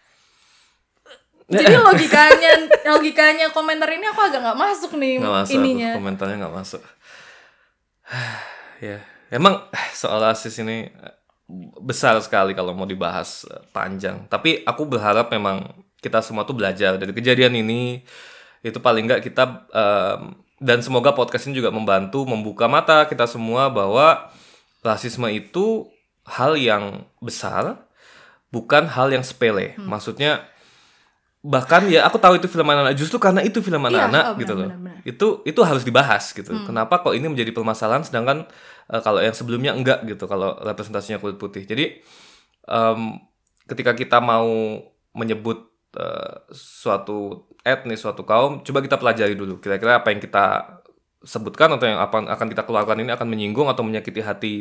Jadi 1.45 1.77
logikanya 1.93 2.51
logikanya 2.89 3.47
komentar 3.53 3.89
ini 3.93 4.09
aku 4.09 4.21
agak 4.21 4.41
nggak 4.41 4.59
masuk 4.59 4.97
nih 4.97 5.21
nggak 5.21 5.35
masuk 5.45 5.55
ininya. 5.61 5.91
aku, 5.93 5.99
komentarnya 6.01 6.37
nggak 6.41 6.57
masuk 6.57 6.83
ya 8.85 8.99
emang 9.29 9.61
soal 9.93 10.21
rasis 10.25 10.57
ini 10.61 10.89
eh, 10.89 11.15
besar 11.81 12.17
sekali 12.25 12.57
kalau 12.57 12.73
mau 12.73 12.89
dibahas 12.89 13.45
eh, 13.49 13.61
panjang 13.73 14.25
tapi 14.29 14.65
aku 14.65 14.89
berharap 14.89 15.29
memang 15.29 15.69
kita 16.01 16.21
semua 16.21 16.45
tuh 16.45 16.57
belajar 16.57 16.97
dari 16.97 17.13
kejadian 17.13 17.57
ini 17.57 18.05
itu 18.65 18.79
paling 18.81 19.05
nggak 19.05 19.21
kita 19.25 19.69
em, 19.73 20.33
dan 20.61 20.81
semoga 20.81 21.13
podcast 21.13 21.49
ini 21.49 21.61
juga 21.61 21.69
membantu 21.69 22.25
membuka 22.25 22.65
mata 22.65 23.05
kita 23.05 23.29
semua 23.29 23.69
bahwa 23.69 24.33
rasisme 24.81 25.29
itu 25.29 25.89
hal 26.25 26.57
yang 26.57 27.05
besar 27.21 27.85
bukan 28.49 28.89
hal 28.89 29.13
yang 29.13 29.21
sepele 29.25 29.77
Hmm. 29.77 29.93
maksudnya 29.93 30.45
bahkan 31.45 31.85
ya 31.93 32.09
aku 32.09 32.17
tahu 32.17 32.41
itu 32.41 32.49
film 32.49 32.65
anak-anak 32.65 32.97
justru 32.97 33.21
karena 33.21 33.45
itu 33.45 33.61
film 33.61 33.85
Iya, 33.85 34.09
anak-anak 34.09 34.25
oh, 34.25 34.35
gitu 34.41 34.53
loh. 34.57 34.69
itu 35.05 35.27
itu 35.45 35.61
harus 35.61 35.85
dibahas 35.85 36.33
gitu. 36.33 36.49
Hmm. 36.49 36.65
kenapa 36.65 37.05
kok 37.05 37.13
ini 37.13 37.29
menjadi 37.29 37.53
permasalahan 37.53 38.01
sedangkan 38.01 38.49
eh, 38.89 39.01
kalau 39.05 39.21
yang 39.21 39.37
sebelumnya 39.37 39.77
enggak 39.77 40.09
gitu 40.09 40.25
kalau 40.25 40.57
representasinya 40.65 41.21
kulit 41.21 41.37
putih. 41.37 41.69
Jadi 41.69 42.01
em, 42.65 43.01
ketika 43.69 43.93
kita 43.93 44.25
mau 44.25 44.49
menyebut 45.13 45.69
eh, 46.01 46.49
suatu 46.49 47.45
etnis 47.61 48.01
suatu 48.01 48.25
kaum 48.25 48.65
coba 48.65 48.81
kita 48.81 48.97
pelajari 48.97 49.37
dulu. 49.37 49.61
Kira-kira 49.61 50.01
apa 50.01 50.17
yang 50.17 50.25
kita 50.25 50.81
sebutkan 51.25 51.77
atau 51.77 51.89
yang 51.89 52.01
apa 52.01 52.25
akan 52.25 52.47
kita 52.49 52.65
keluarkan 52.65 53.05
ini 53.05 53.13
akan 53.13 53.29
menyinggung 53.29 53.69
atau 53.69 53.85
menyakiti 53.85 54.21
hati 54.25 54.55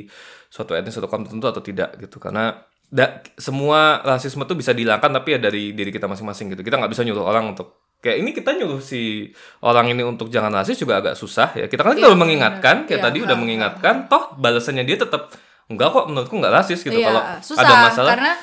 suatu 0.51 0.75
etnis 0.75 0.99
atau 0.99 1.07
kaum 1.07 1.23
tertentu 1.23 1.47
atau 1.47 1.63
tidak 1.63 1.95
gitu. 1.95 2.19
Karena 2.19 2.59
da- 2.93 3.17
semua 3.35 3.79
rasisme 3.99 4.45
tuh 4.45 4.53
bisa 4.53 4.69
dihilangkan 4.69 5.09
tapi 5.11 5.33
ya 5.33 5.39
dari 5.41 5.73
diri 5.73 5.89
kita 5.89 6.05
masing-masing 6.05 6.53
gitu 6.53 6.61
kita 6.61 6.77
nggak 6.77 6.93
bisa 6.93 7.01
nyuruh 7.01 7.25
orang 7.25 7.49
untuk 7.49 7.89
kayak 7.97 8.21
ini 8.21 8.29
kita 8.31 8.53
nyuruh 8.53 8.77
si 8.77 9.33
orang 9.59 9.89
ini 9.89 10.03
untuk 10.03 10.29
jangan 10.29 10.53
rasis 10.53 10.77
juga 10.77 11.01
agak 11.01 11.15
susah 11.15 11.55
ya 11.55 11.65
kita 11.65 11.81
kan 11.81 11.95
kita 11.95 12.05
udah 12.05 12.19
mengingatkan 12.19 12.85
kayak 12.85 12.99
Iya, 12.99 13.05
tadi 13.09 13.17
udah 13.19 13.33
mengingatkan 13.33 13.95
toh 14.05 14.37
balasannya 14.37 14.83
dia 14.83 14.95
tetap 14.95 15.33
enggak 15.65 15.89
kok 15.89 16.05
menurutku 16.05 16.35
nggak 16.35 16.53
rasis 16.53 16.79
gitu 16.79 16.93
Iya, 16.93 17.07
kalau 17.09 17.21
susah 17.41 17.63
ada 17.63 17.75
masalah 17.81 18.11
karena 18.13 18.33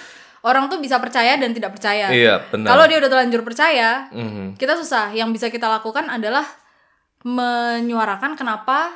orang 0.41 0.65
tuh 0.67 0.81
bisa 0.81 0.97
percaya 0.97 1.37
dan 1.37 1.53
tidak 1.53 1.71
percaya. 1.71 2.09
iya 2.09 2.41
benar 2.43 2.73
Kalau 2.73 2.85
dia 2.89 2.97
udah 2.97 3.11
terlanjur 3.13 3.45
percaya, 3.45 4.09
Mhm. 4.09 4.57
kita 4.57 4.73
susah. 4.75 5.13
Yang 5.13 5.37
bisa 5.37 5.47
kita 5.47 5.69
lakukan 5.69 6.09
adalah 6.09 6.49
menyuarakan 7.21 8.35
kenapa 8.35 8.89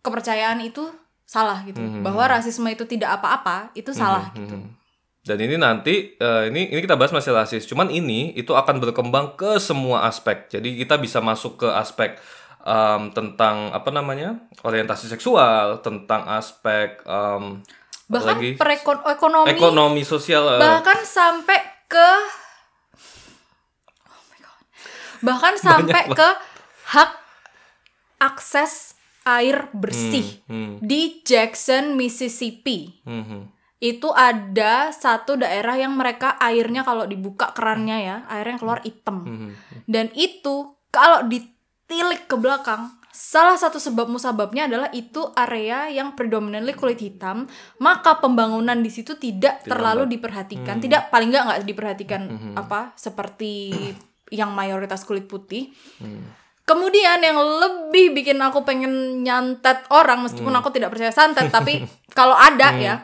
kepercayaan 0.00 0.62
itu 0.62 0.86
salah 1.30 1.62
gitu. 1.62 1.78
Mhm. 1.78 2.02
Bahwa 2.02 2.26
rasisme 2.26 2.66
itu 2.66 2.82
tidak 2.90 3.22
apa-apa, 3.22 3.70
itu 3.78 3.94
salah 3.94 4.34
gitu. 4.34 4.58
Mhm. 4.58 4.82
Dan 5.22 5.36
ini 5.38 5.54
nanti 5.60 6.18
eh, 6.18 6.50
ini 6.50 6.74
ini 6.74 6.80
kita 6.82 6.98
bahas 6.98 7.14
masih 7.14 7.30
rasis. 7.30 7.70
Cuman 7.70 7.86
ini 7.92 8.34
itu 8.34 8.50
akan 8.50 8.82
berkembang 8.82 9.38
ke 9.38 9.62
semua 9.62 10.10
aspek. 10.10 10.50
Jadi 10.50 10.74
kita 10.82 10.98
bisa 10.98 11.22
masuk 11.22 11.60
ke 11.62 11.68
aspek 11.70 12.18
em, 12.66 13.12
tentang 13.14 13.70
apa 13.70 13.94
namanya 13.94 14.42
orientasi 14.66 15.06
seksual, 15.06 15.78
tentang 15.86 16.26
aspek 16.26 16.98
apa 17.06 17.62
Bahkan 18.10 18.26
lagi 18.26 18.50
perekonomi 18.58 19.54
ekonomi 19.54 20.02
sosial. 20.02 20.56
eh, 20.56 20.58
bahkan 20.58 20.98
sampai 21.06 21.62
ke 21.86 22.10
Oh 24.08 24.22
my 24.34 24.38
God. 24.42 24.64
Bahkan 25.22 25.54
sampai 25.62 26.02
ke 26.10 26.28
hak 26.90 27.10
akses 28.18 28.98
air 29.24 29.68
bersih 29.76 30.40
hmm, 30.48 30.80
di 30.80 31.20
Jackson, 31.24 31.96
Mississippi. 31.96 33.04
mhm. 33.04 33.60
Itu 33.80 34.12
ada 34.12 34.92
satu 34.92 35.40
daerah 35.40 35.72
yang 35.72 35.96
mereka 35.96 36.36
airnya 36.36 36.84
kalau 36.84 37.08
dibuka 37.08 37.56
kerannya 37.56 37.98
ya, 38.04 38.16
airnya 38.28 38.60
keluar 38.60 38.84
hitam. 38.84 39.24
Mhm. 39.24 39.50
Dan 39.88 40.12
itu 40.12 40.76
kalau 40.92 41.24
ditilik 41.24 42.28
ke 42.28 42.36
belakang, 42.36 42.92
salah 43.08 43.56
satu 43.56 43.80
sebab 43.80 44.06
musababnya 44.06 44.68
adalah 44.68 44.92
itu 44.94 45.32
area 45.32 45.88
yang 45.88 46.12
predominantly 46.12 46.76
kulit 46.76 47.00
hitam, 47.00 47.48
maka 47.80 48.20
pembangunan 48.20 48.78
di 48.78 48.92
situ 48.92 49.16
tidak 49.16 49.64
terlalu 49.64 50.06
diperhatikan, 50.06 50.76
tidak 50.78 51.08
paling 51.08 51.32
nggak 51.32 51.44
nggak 51.48 51.60
diperhatikan 51.64 52.22
apa 52.60 52.94
seperti 53.00 53.74
yang 54.30 54.54
mayoritas 54.54 55.02
kulit 55.02 55.26
putih. 55.26 55.74
Kemudian 56.70 57.18
yang 57.18 57.34
lebih 57.34 58.14
bikin 58.14 58.38
aku 58.38 58.62
pengen 58.62 59.26
nyantet 59.26 59.82
orang 59.90 60.22
meskipun 60.22 60.54
aku 60.54 60.70
tidak 60.70 60.94
percaya 60.94 61.10
santet, 61.10 61.50
tapi 61.50 61.82
kalau 62.18 62.38
ada 62.38 62.70
ya, 62.78 62.94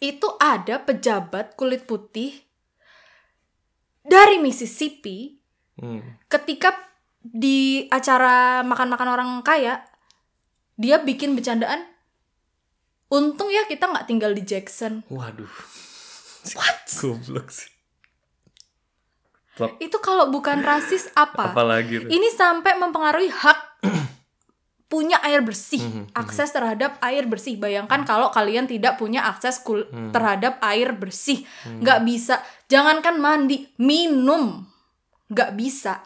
itu 0.00 0.24
ada 0.40 0.80
pejabat 0.80 1.52
kulit 1.52 1.84
putih 1.84 2.32
dari 4.00 4.40
Mississippi 4.40 5.36
Hmm. 5.72 6.04
ketika 6.28 6.68
di 7.24 7.88
acara 7.88 8.60
makan-makan 8.60 9.08
orang 9.08 9.30
kaya 9.40 9.80
dia 10.76 11.00
bikin 11.00 11.32
bercandaan 11.32 11.88
untung 13.08 13.48
ya 13.48 13.64
kita 13.64 13.88
nggak 13.88 14.04
tinggal 14.04 14.36
di 14.36 14.44
Jackson 14.44 15.00
Waduh. 15.08 15.48
What? 16.52 16.84
Goblok 16.92 17.48
sih. 17.48 17.71
Itu 19.78 19.98
kalau 19.98 20.28
bukan 20.28 20.60
rasis 20.60 21.12
apa? 21.12 21.52
Apalagi 21.52 22.00
ini 22.02 22.28
sampai 22.30 22.72
mempengaruhi 22.74 23.28
hak 23.28 23.58
punya 24.86 25.16
air 25.20 25.40
bersih 25.40 25.80
Mhm, 25.80 26.04
akses 26.12 26.52
terhadap 26.52 27.00
air 27.00 27.24
bersih. 27.24 27.56
Bayangkan 27.56 28.04
kalau 28.04 28.28
kalian 28.28 28.64
tidak 28.64 28.96
punya 28.96 29.24
akses 29.24 29.56
kul- 29.58 29.88
Hmm. 29.88 30.12
terhadap 30.12 30.60
air 30.60 30.92
bersih. 30.92 31.44
Nggak 31.64 32.00
bisa. 32.02 32.34
Jangankan 32.66 33.16
mandi 33.16 33.72
minum. 33.78 34.68
Nggak 35.28 35.50
bisa. 35.52 36.04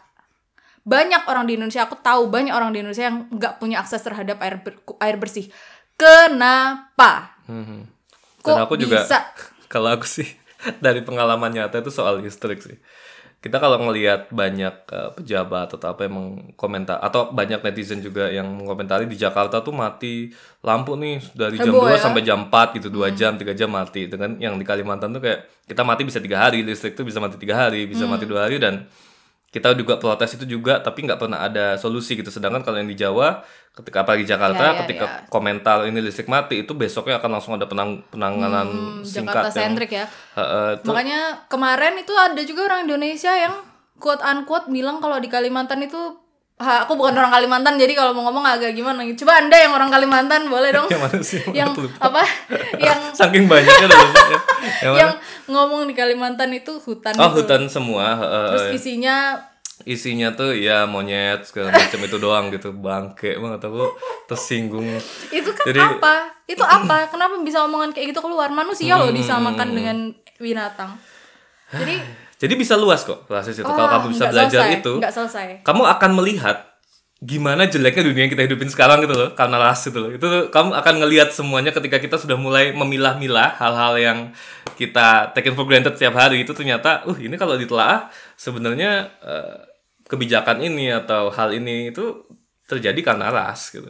Banyak 0.81 1.27
orang 1.27 1.43
di 1.45 1.59
Indonesia 1.59 1.83
aku 1.83 1.99
tahu 1.99 2.31
banyak 2.31 2.51
orang 2.51 2.71
di 2.71 2.79
Indonesia 2.79 3.03
yang 3.05 3.27
nggak 3.27 3.59
punya 3.59 3.79
akses 3.79 3.99
terhadap 3.99 4.39
air 4.39 4.55
ber- 4.57 4.79
air 4.97 5.15
bersih. 5.15 5.51
Kenapa? 5.99 7.35
Mhm. 7.45 7.91
kok 8.39 8.55
Dan 8.55 8.63
aku 8.63 8.75
juga 8.77 9.03
bisa? 9.03 9.19
kalau 9.73 9.91
aku 9.91 10.07
sih 10.07 10.27
dari 10.79 11.03
pengalaman 11.03 11.51
nyata 11.51 11.79
itu 11.79 11.91
soal 11.91 12.19
listrik 12.19 12.63
sih. 12.63 12.79
Kita 13.37 13.61
kalau 13.61 13.77
ngelihat 13.77 14.33
banyak 14.33 14.75
eh, 14.89 15.09
pejabat 15.13 15.69
atau 15.77 15.87
apa 15.93 16.09
yang 16.09 16.13
mengkomentar 16.17 16.97
atau 16.97 17.29
banyak 17.29 17.61
netizen 17.61 18.01
juga 18.01 18.27
yang 18.33 18.49
mengomentari 18.49 19.05
di 19.05 19.13
Jakarta 19.13 19.61
tuh 19.61 19.71
mati 19.71 20.33
lampu 20.65 20.97
nih 20.97 21.21
dari 21.37 21.61
jam 21.61 21.69
Heboh 21.69 21.85
2 21.85 21.93
ya? 21.93 21.99
sampai 22.01 22.21
jam 22.25 22.49
4 22.49 22.77
gitu, 22.81 22.89
2 22.89 23.13
jam, 23.13 23.37
3 23.37 23.53
jam 23.53 23.69
mati. 23.69 24.09
Dengan 24.09 24.35
yang 24.41 24.57
di 24.57 24.65
Kalimantan 24.65 25.13
tuh 25.13 25.21
kayak 25.21 25.69
kita 25.69 25.85
mati 25.85 26.01
bisa 26.01 26.17
tiga 26.17 26.49
hari, 26.49 26.65
listrik 26.65 26.97
tuh 26.97 27.05
bisa 27.05 27.21
mati 27.21 27.37
tiga 27.37 27.67
hari, 27.67 27.85
bisa 27.85 28.09
mati 28.09 28.25
dua 28.25 28.49
hari 28.49 28.57
dan 28.57 28.89
kita 29.47 29.71
juga 29.79 29.95
protes 29.95 30.35
itu 30.35 30.45
juga 30.45 30.83
tapi 30.83 31.07
nggak 31.07 31.19
pernah 31.23 31.39
ada 31.39 31.79
solusi 31.79 32.19
gitu 32.19 32.27
sedangkan 32.27 32.67
kalau 32.67 32.83
yang 32.83 32.89
di 32.91 32.99
Jawa 32.99 33.47
ketika 33.77 34.01
apalagi 34.01 34.23
Jakarta 34.23 34.57
Ya, 34.59 34.69
ya, 34.69 34.79
ketika 34.81 35.05
ya. 35.05 35.17
komentar 35.27 35.85
ini 35.85 35.99
listrik 35.99 36.25
mati 36.25 36.59
itu 36.59 36.73
besoknya 36.73 37.15
akan 37.15 37.29
langsung 37.31 37.53
ada 37.53 37.63
penang 37.63 38.01
penanganan 38.07 38.65
Hmm, 38.65 39.01
singkat 39.01 39.45
Jakarta 39.45 39.53
sentrik 39.53 39.91
ya 39.91 40.05
Heeh, 40.33 40.81
tuh- 40.81 40.89
Makanya 40.89 41.45
kemarin 41.45 41.93
itu 41.95 42.11
ada 42.11 42.41
juga 42.41 42.65
orang 42.65 42.83
Indonesia 42.83 43.29
yang 43.31 43.53
quote 43.95 44.19
unquote 44.19 44.67
bilang 44.67 44.97
kalau 44.97 45.17
di 45.17 45.27
Kalimantan 45.27 45.81
itu 45.81 46.17
Ha, 46.57 46.81
aku 46.81 46.97
bukan 46.97 47.13
orang 47.13 47.29
Kalimantan 47.29 47.77
jadi 47.77 47.93
kalau 47.93 48.17
mau 48.17 48.25
ngomong 48.25 48.41
agak 48.41 48.73
gimana 48.73 49.05
gitu. 49.05 49.21
Coba 49.21 49.37
Anda 49.37 49.61
yang 49.61 49.77
orang 49.77 49.93
Kalimantan 49.93 50.49
boleh 50.49 50.73
dong. 50.73 50.89
Yang 50.89 51.01
mana 51.05 51.19
sih? 51.21 51.41
yang 51.53 51.69
apa? 52.01 52.25
yang 52.81 52.97
Saking 53.13 53.45
banyaknya 53.45 53.85
udah 53.85 53.99
lupa 54.01 54.21
ya. 54.25 54.39
Yang 54.81 54.95
yang 54.97 55.11
ngomong 55.45 55.85
di 55.85 55.93
Kalimantan 55.93 56.49
itu 56.49 56.81
hutan 56.81 57.13
Oh, 57.13 57.29
gitu. 57.29 57.45
hutan 57.45 57.69
semua. 57.69 58.17
heeh. 58.17 58.45
Terus 58.49 58.65
isinya 58.73 59.37
Isinya 59.87 60.35
tuh 60.35 60.51
ya 60.51 60.83
monyet 60.83 61.47
segala 61.47 61.71
macam 61.71 61.99
itu 62.03 62.17
doang 62.19 62.51
gitu. 62.51 62.75
Bangke 62.75 63.39
banget 63.39 63.63
aku 63.63 63.87
tersinggung. 64.27 64.83
itu 65.31 65.49
kan 65.55 65.63
Jadi- 65.63 65.79
apa? 65.79 66.15
Itu 66.43 66.63
apa? 66.63 67.07
Kenapa 67.07 67.39
bisa 67.39 67.63
omongan 67.63 67.95
kayak 67.95 68.11
gitu 68.11 68.19
keluar? 68.19 68.51
Manusia 68.51 68.99
loh 68.99 69.07
Hmm. 69.07 69.15
disamakan 69.15 69.67
dengan 69.71 69.97
binatang. 70.37 70.99
Jadi 71.71 72.27
Jadi 72.37 72.53
bisa 72.53 72.77
luas 72.77 73.01
kok 73.01 73.25
rasis 73.25 73.57
itu. 73.57 73.65
Kalau 73.65 73.87
oh, 73.87 73.89
kamu 73.89 74.05
bisa 74.13 74.29
belajar 74.29 74.69
selesai, 74.69 74.77
itu, 74.77 74.93
selesai. 75.01 75.47
kamu 75.65 75.83
akan 75.89 76.11
melihat 76.21 76.57
gimana 77.17 77.65
jeleknya 77.65 78.05
dunia 78.05 78.29
yang 78.29 78.33
kita 78.37 78.45
hidupin 78.45 78.69
sekarang 78.69 79.01
gitu 79.01 79.17
loh 79.17 79.33
karena 79.33 79.57
ras 79.57 79.81
itu 79.89 79.97
loh 79.97 80.13
itu 80.13 80.21
tuh 80.21 80.53
kamu 80.53 80.69
akan 80.77 80.95
ngelihat 81.01 81.33
semuanya 81.33 81.73
ketika 81.73 81.97
kita 81.97 82.13
sudah 82.13 82.37
mulai 82.37 82.77
memilah-milah 82.77 83.57
hal-hal 83.57 83.97
yang 83.97 84.19
kita 84.77 85.33
taken 85.33 85.57
for 85.57 85.65
granted 85.65 85.97
setiap 85.97 86.13
hari 86.13 86.45
itu 86.45 86.53
ternyata 86.53 87.01
uh 87.09 87.17
ini 87.17 87.33
kalau 87.33 87.57
ditelaah 87.57 88.13
sebenarnya 88.37 89.09
eh, 89.25 89.55
kebijakan 90.07 90.63
ini 90.63 90.91
atau 90.91 91.29
hal 91.29 91.51
ini 91.53 91.91
itu 91.91 92.25
terjadi 92.67 92.99
karena 92.99 93.31
ras 93.31 93.71
gitu 93.71 93.87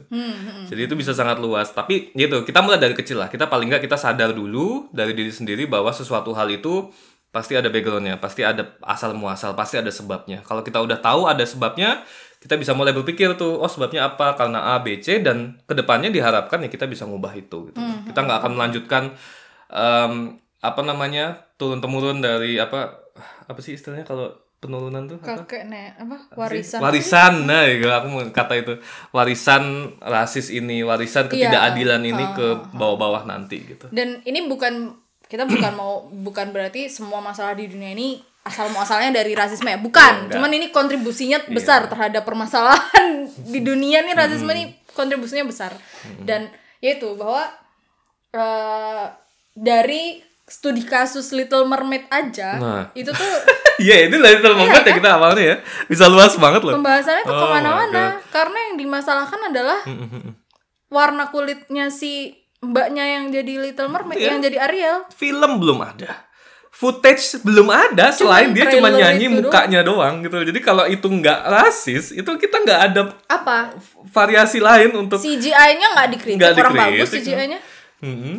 jadi 0.69 0.85
itu 0.85 0.93
bisa 0.93 1.09
sangat 1.13 1.41
luas 1.41 1.73
tapi 1.73 2.13
gitu 2.13 2.45
kita 2.45 2.61
mulai 2.61 2.77
dari 2.77 2.93
kecil 2.93 3.17
lah 3.17 3.29
kita 3.29 3.49
paling 3.49 3.73
nggak 3.73 3.89
kita 3.89 3.97
sadar 3.97 4.37
dulu 4.37 4.89
dari 4.93 5.17
diri 5.17 5.33
sendiri 5.33 5.65
bahwa 5.65 5.89
sesuatu 5.89 6.33
hal 6.37 6.45
itu 6.53 6.93
pasti 7.27 7.53
ada 7.53 7.69
backgroundnya, 7.69 8.17
pasti 8.17 8.41
ada 8.41 8.79
asal 8.81 9.13
muasal, 9.13 9.53
pasti 9.53 9.77
ada 9.77 9.91
sebabnya. 9.91 10.41
Kalau 10.41 10.63
kita 10.63 10.79
udah 10.81 10.97
tahu 10.97 11.27
ada 11.27 11.43
sebabnya, 11.43 12.01
kita 12.41 12.57
bisa 12.57 12.73
mulai 12.73 12.95
berpikir 12.95 13.35
tuh, 13.37 13.59
oh 13.59 13.69
sebabnya 13.69 14.09
apa? 14.09 14.33
Karena 14.33 14.73
A, 14.73 14.81
B, 14.81 14.97
C 15.03 15.21
dan 15.21 15.59
ke 15.67 15.77
depannya 15.77 16.09
diharapkan 16.09 16.63
ya 16.65 16.69
kita 16.71 16.89
bisa 16.89 17.05
ngubah 17.05 17.33
itu. 17.37 17.69
Gitu. 17.69 17.77
Kita 18.09 18.19
nggak 18.25 18.37
akan 18.41 18.51
melanjutkan 18.57 19.03
em, 19.69 20.41
apa 20.63 20.81
namanya 20.81 21.53
turun 21.59 21.83
temurun 21.83 22.23
dari 22.23 22.57
apa 22.57 23.05
apa 23.45 23.59
sih 23.61 23.77
istilahnya 23.77 24.07
kalau 24.07 24.33
penurunan 24.67 25.07
tuh 25.07 25.17
apa? 25.23 25.47
Kakek 25.47 25.63
nek 25.71 25.95
apa? 25.95 26.17
Warisan. 26.35 26.79
warisan 26.83 27.33
nah 27.47 27.63
ya, 27.63 28.03
aku 28.03 28.07
mau 28.11 28.21
kata 28.27 28.53
itu 28.59 28.73
warisan 29.15 29.95
rasis 30.03 30.51
ini 30.51 30.83
warisan 30.83 31.31
ketidakadilan 31.31 32.03
ini 32.03 32.25
ke 32.35 32.47
bawah-bawah 32.75 33.23
nanti 33.23 33.63
gitu 33.63 33.87
Dan 33.89 34.19
ini 34.27 34.43
bukan 34.45 34.91
kita 35.27 35.47
bukan 35.47 35.73
mau 35.75 36.07
bukan 36.11 36.51
berarti 36.51 36.87
semua 36.91 37.23
masalah 37.23 37.55
di 37.55 37.67
dunia 37.67 37.95
ini 37.95 38.19
asal 38.47 38.71
muasalnya 38.71 39.11
dari 39.11 39.35
rasisme 39.35 39.67
ya. 39.67 39.79
Bukan. 39.79 40.31
Iya, 40.31 40.39
Cuman 40.39 40.51
ini 40.55 40.71
kontribusinya 40.71 41.43
besar 41.51 41.91
terhadap 41.91 42.23
permasalahan 42.23 43.27
di 43.53 43.59
dunia 43.59 44.03
nih 44.07 44.15
rasisme 44.15 44.47
ini 44.55 44.71
kontribusinya 44.95 45.43
besar. 45.43 45.75
Dan 46.23 46.47
yaitu 46.79 47.11
bahwa 47.19 47.43
eh, 48.31 49.05
dari 49.57 50.26
studi 50.47 50.81
kasus 50.81 51.29
Little 51.29 51.63
Mermaid 51.63 52.07
aja 52.07 52.55
Nah. 52.55 52.83
itu 52.93 53.11
tuh 53.11 53.31
Iya, 53.77 54.07
ini 54.07 54.15
Little 54.15 54.55
Mermaid 54.55 54.81
ya 54.81 54.93
kita 54.95 55.09
awalnya 55.13 55.43
ya. 55.43 55.55
Bisa 55.85 56.07
luas 56.07 56.33
banget 56.35 56.63
loh. 56.63 56.73
pembahasannya 56.73 57.23
tuh 57.23 57.29
Oh 57.31 57.45
ke 57.45 57.53
mana-mana 57.53 58.17
karena 58.27 58.57
yang 58.63 58.75
dimasalahkan 58.75 59.41
adalah 59.45 59.79
warna 60.87 61.27
kulitnya 61.27 61.87
si 61.87 62.33
mbaknya 62.57 63.05
yang 63.05 63.29
jadi 63.29 63.53
Little 63.61 63.85
Mermaid 63.87 64.17
Iya. 64.17 64.27
yang 64.29 64.41
jadi 64.41 64.57
Ariel 64.59 64.97
Film 65.11 65.59
belum 65.59 65.77
ada. 65.79 66.25
Footage 66.69 67.41
belum 67.41 67.67
ada 67.67 68.09
selain 68.11 68.49
dia 68.51 68.65
cuma 68.67 68.89
nyanyi 68.89 69.25
itu 69.27 69.41
mukanya 69.43 69.81
doang 69.81 70.21
gitu. 70.21 70.37
Jadi 70.39 70.59
kalau 70.59 70.85
itu 70.85 71.05
nggak 71.05 71.39
rasis, 71.43 72.13
itu 72.13 72.31
kita 72.33 72.57
nggak 72.59 72.79
ada 72.83 73.01
apa 73.25 73.73
variasi 74.07 74.57
lain 74.57 74.93
untuk 74.95 75.17
CGI-nya 75.17 75.87
nggak 75.91 76.07
dikritik 76.13 76.37
Nggak 76.37 76.53
orang 76.55 76.73
bagus 76.79 77.09
dikritik. 77.11 77.33
CGI-nya 77.33 77.59
Mm-mm. 77.99 78.35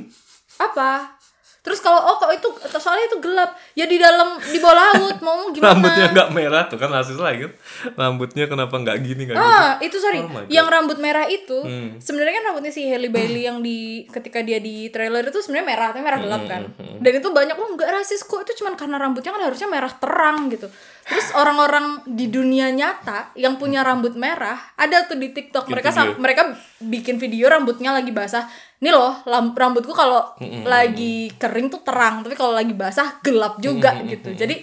apa 0.57 1.18
terus 1.59 1.79
kalau 1.79 2.01
oh 2.01 2.17
kok 2.17 2.31
itu 2.31 2.49
soalnya 2.75 3.07
itu 3.07 3.19
gelap 3.19 3.51
ya 3.75 3.85
di 3.85 3.99
dalam 3.99 4.39
di 4.39 4.57
bawah 4.57 4.77
laut 4.79 5.17
mau 5.27 5.51
gimana 5.51 5.75
rambutnya 5.75 6.07
nggak 6.11 6.29
merah 6.31 6.63
tuh 6.65 6.79
kan 6.79 6.89
rasis 6.89 7.19
lagi 7.19 7.45
kan. 7.45 7.53
Rambutnya 7.95 8.45
kenapa 8.47 8.73
nggak 8.73 8.97
gini 9.01 9.23
nggak 9.27 9.37
gitu? 9.37 9.51
Ah, 9.53 9.73
itu 9.79 9.97
sorry. 9.99 10.23
Oh 10.23 10.31
yang 10.49 10.67
rambut 10.67 10.97
merah 10.97 11.27
itu 11.27 11.59
Hmm. 11.59 11.99
sebenarnya 11.99 12.41
kan 12.41 12.45
rambutnya 12.53 12.71
si 12.71 12.87
Halle 12.87 13.11
Bailey 13.11 13.45
yang 13.45 13.61
di 13.61 14.07
ketika 14.09 14.41
dia 14.41 14.57
di 14.59 14.89
trailer 14.89 15.21
itu 15.23 15.39
sebenarnya 15.39 15.67
merah, 15.67 15.89
tapi 15.91 16.03
merah 16.03 16.19
gelap 16.19 16.43
kan. 16.47 16.63
Hmm, 16.79 17.03
Dan 17.03 17.13
itu 17.19 17.29
banyak 17.29 17.57
loh 17.57 17.69
nggak 17.75 17.91
rasis 17.91 18.23
kok 18.23 18.41
itu 18.43 18.63
cuman 18.63 18.75
karena 18.75 18.97
rambutnya 18.97 19.31
kan 19.31 19.43
harusnya 19.43 19.69
merah 19.69 19.91
terang 19.91 20.49
gitu. 20.49 20.71
Terus 21.09 21.33
orang-orang 21.33 22.05
di 22.05 22.29
dunia 22.29 22.69
nyata 22.69 23.33
yang 23.35 23.57
punya 23.57 23.81
rambut 23.81 24.13
merah 24.13 24.61
ada 24.75 25.03
tuh 25.03 25.17
di 25.17 25.33
TikTok 25.33 25.67
mereka 25.67 25.89
sam- 25.89 26.13
video. 26.13 26.21
mereka 26.21 26.43
bikin 26.79 27.17
video 27.17 27.49
rambutnya 27.49 27.91
lagi 27.91 28.13
basah. 28.13 28.45
Nih 28.79 28.93
loh, 28.93 29.17
rambutku 29.27 29.91
kalau 29.91 30.23
Hmm, 30.37 30.63
lagi 30.63 31.33
kering 31.35 31.67
tuh 31.69 31.81
terang, 31.81 32.21
tapi 32.21 32.33
kalau 32.33 32.53
lagi 32.53 32.71
basah 32.71 33.19
gelap 33.21 33.57
juga 33.59 33.91
Hmm, 33.91 34.07
gitu. 34.07 34.37
Jadi 34.37 34.63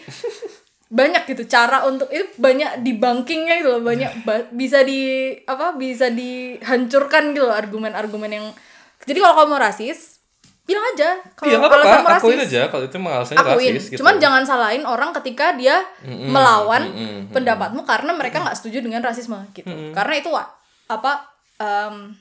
banyak 0.86 1.26
gitu 1.26 1.43
cara 1.46 1.82
untuk 1.84 2.08
itu 2.08 2.30
banyak 2.38 2.80
debunkingnya 2.80 3.58
gitu 3.58 3.70
loh 3.72 3.82
banyak 3.82 4.22
ba- 4.22 4.48
bisa 4.48 4.80
di 4.80 5.02
apa 5.43 5.74
bisa 5.74 6.08
dihancurkan 6.08 7.34
gitu 7.34 7.43
loh 7.43 7.58
argumen-argumen 7.58 8.30
yang 8.30 8.46
jadi 9.04 9.18
kalau 9.20 9.43
kamu 9.43 9.58
rasis 9.58 10.14
bilang 10.66 10.86
aja 10.97 11.13
kalau 11.38 11.45
Iya 11.45 11.57
apa-apa, 11.61 11.78
kamu 11.78 12.07
akuin 12.18 12.38
rasis 12.41 12.49
aja. 12.49 12.61
Kalau 12.74 12.84
itu 12.89 12.97
alasannya 12.97 13.38
akuin. 13.38 13.74
rasis 13.78 13.86
gitu. 13.93 13.99
cuman 14.01 14.16
jangan 14.18 14.41
salahin 14.41 14.82
orang 14.82 15.13
ketika 15.13 15.53
dia 15.53 15.86
melawan 16.05 16.89
pendapatmu 17.30 17.86
karena 17.86 18.11
mereka 18.18 18.41
nggak 18.41 18.57
setuju 18.57 18.82
dengan 18.82 19.05
rasisme 19.05 19.38
gitu. 19.53 19.70
Karena 19.93 20.13
itu 20.18 20.30
apa 20.89 21.11
em, 21.61 22.18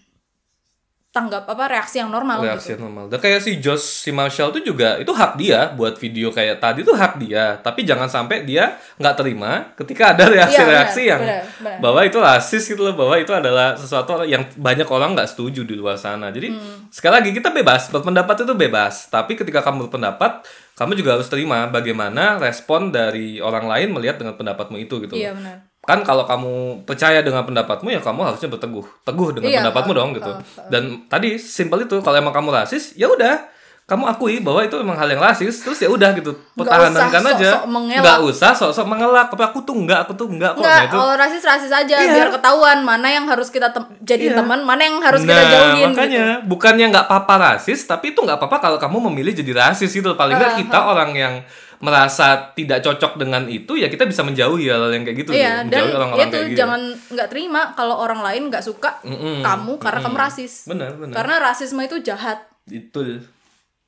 tanggap 1.14 1.46
apa 1.46 1.70
reaksi 1.70 2.02
yang 2.02 2.10
normal 2.10 2.42
reaksi 2.42 2.74
gitu 2.74 2.82
yang 2.82 2.90
normal. 2.90 3.06
Dan 3.06 3.22
kayak 3.22 3.38
si 3.38 3.62
Josh 3.62 4.02
si 4.02 4.10
Marshall 4.10 4.50
tuh 4.50 4.58
juga 4.58 4.98
itu 4.98 5.14
hak 5.14 5.38
dia 5.38 5.70
buat 5.70 5.94
video 5.94 6.34
kayak 6.34 6.58
tadi 6.58 6.82
tuh 6.82 6.98
hak 6.98 7.22
dia. 7.22 7.54
Tapi 7.62 7.86
jangan 7.86 8.10
sampai 8.10 8.42
dia 8.42 8.74
nggak 8.98 9.14
terima 9.14 9.70
ketika 9.78 10.10
ada 10.10 10.26
reaksi-reaksi 10.26 11.06
Iya, 11.06 11.10
yang 11.14 11.22
benar, 11.22 11.42
benar. 11.62 11.78
bahwa 11.78 12.00
itu 12.02 12.18
rasis 12.18 12.66
gitu 12.66 12.82
loh, 12.82 12.98
bahwa 12.98 13.14
itu 13.14 13.30
adalah 13.30 13.78
sesuatu 13.78 14.26
yang 14.26 14.42
banyak 14.58 14.90
orang 14.90 15.14
nggak 15.14 15.30
setuju 15.30 15.62
di 15.62 15.78
luar 15.78 15.94
sana. 15.94 16.34
Jadi 16.34 16.50
Hmm. 16.50 16.90
sekali 16.90 17.22
lagi 17.22 17.30
kita 17.30 17.54
bebas 17.54 17.94
berpendapat 17.94 18.42
itu 18.42 18.54
bebas. 18.58 19.06
Tapi 19.06 19.38
ketika 19.38 19.62
kamu 19.62 19.86
berpendapat, 19.86 20.42
kamu 20.74 20.98
juga 20.98 21.14
harus 21.14 21.30
terima 21.30 21.70
bagaimana 21.70 22.42
respon 22.42 22.90
dari 22.90 23.38
orang 23.38 23.70
lain 23.70 23.94
melihat 23.94 24.18
dengan 24.18 24.34
pendapatmu 24.34 24.82
itu 24.82 24.98
gitu. 24.98 25.14
iya 25.14 25.30
loh. 25.30 25.38
benar 25.38 25.58
kan 25.84 26.00
kalau 26.00 26.24
kamu 26.24 26.52
percaya 26.82 27.20
dengan 27.20 27.44
pendapatmu 27.44 27.88
ya 27.88 28.00
kamu 28.00 28.20
harusnya 28.24 28.48
berteguh. 28.48 28.84
Teguh 29.04 29.28
dengan 29.32 29.48
Iya, 29.48 29.58
pendapatmu 29.62 29.92
uh, 29.92 29.96
dong 29.96 30.10
gitu. 30.16 30.32
uh, 30.32 30.40
dan 30.66 30.82
tadi 31.06 31.36
simpel 31.36 31.84
itu 31.84 32.00
kalau 32.00 32.16
emang 32.16 32.32
kamu 32.32 32.50
rasis 32.50 32.92
ya 32.94 33.06
udah. 33.06 33.52
Kamu 33.84 34.08
akui 34.08 34.40
bahwa 34.40 34.64
itu 34.64 34.80
emang 34.80 34.96
hal 34.96 35.04
yang 35.04 35.20
rasis 35.20 35.60
terus 35.60 35.76
ya 35.76 35.92
udah 35.92 36.16
gitu. 36.16 36.32
Pertahankan 36.56 37.04
usah 37.20 37.36
aja. 37.36 37.68
nggak 37.68 38.18
usah 38.24 38.56
sok-sok 38.56 38.88
mengelak. 38.88 39.28
Tapi 39.28 39.44
aku 39.44 39.60
tuh 39.60 39.76
enggak 39.76 40.08
aku 40.08 40.16
tuh 40.16 40.24
enggak 40.24 40.56
kok 40.56 40.64
Enggak, 40.64 40.72
Nah, 40.72 40.84
itu 40.88 40.96
kalau 40.96 41.14
rasis 41.20 41.42
rasis 41.44 41.68
aja 41.68 41.92
Iya. 42.00 42.16
biar 42.16 42.28
ketahuan 42.32 42.80
mana 42.80 43.12
yang 43.12 43.28
harus 43.28 43.52
kita 43.52 43.76
tem- 43.76 43.84
jadiin 44.00 44.32
Iya. 44.32 44.40
teman, 44.40 44.64
mana 44.64 44.88
yang 44.88 44.96
harus 45.04 45.20
kita 45.20 45.36
nah 45.36 45.52
jauhin 45.52 45.92
makanya 45.92 46.24
gitu. 46.40 46.48
bukannya 46.48 46.86
nggak 46.96 47.04
apa-apa 47.12 47.34
rasis 47.36 47.84
tapi 47.84 48.16
itu 48.16 48.24
nggak 48.24 48.40
apa-apa 48.40 48.56
kalau 48.56 48.78
kamu 48.80 49.12
memilih 49.12 49.36
jadi 49.36 49.52
rasis 49.52 49.92
gitu. 49.92 50.16
Paling 50.16 50.32
nggak 50.32 50.52
Uh, 50.56 50.58
kita 50.64 50.78
orang 50.80 51.10
yang 51.12 51.34
merasa 51.78 52.26
tidak 52.50 52.78
cocok 52.80 53.16
dengan 53.16 53.44
itu 53.44 53.74
ya 53.74 53.86
kita 53.86 54.04
bisa 54.04 54.20
menjauhi 54.20 54.66
hal 54.66 54.88
yang 54.88 55.02
kayak 55.02 55.18
gitu 55.18 55.30
Iya, 55.30 55.40
gitu. 55.60 55.70
dan 55.70 55.80
menjauhi 55.80 55.92
orang-orang 55.92 56.18
itu 56.20 56.30
kayak 56.32 56.46
gitu 56.46 56.58
jangan 56.58 56.80
nggak 57.08 57.28
terima 57.28 57.60
kalau 57.72 57.96
orang 57.96 58.20
lain 58.20 58.42
nggak 58.46 58.60
suka 58.60 58.90
Mm-mm. 59.02 59.40
kamu 59.40 59.72
karena 59.76 60.00
kamu 60.00 60.16
rasis. 60.16 60.52
benar 60.64 60.94
benar 60.94 61.14
Karena 61.14 61.34
rasisme 61.42 61.80
itu 61.80 61.96
jahat. 62.00 62.38
itu 62.66 63.20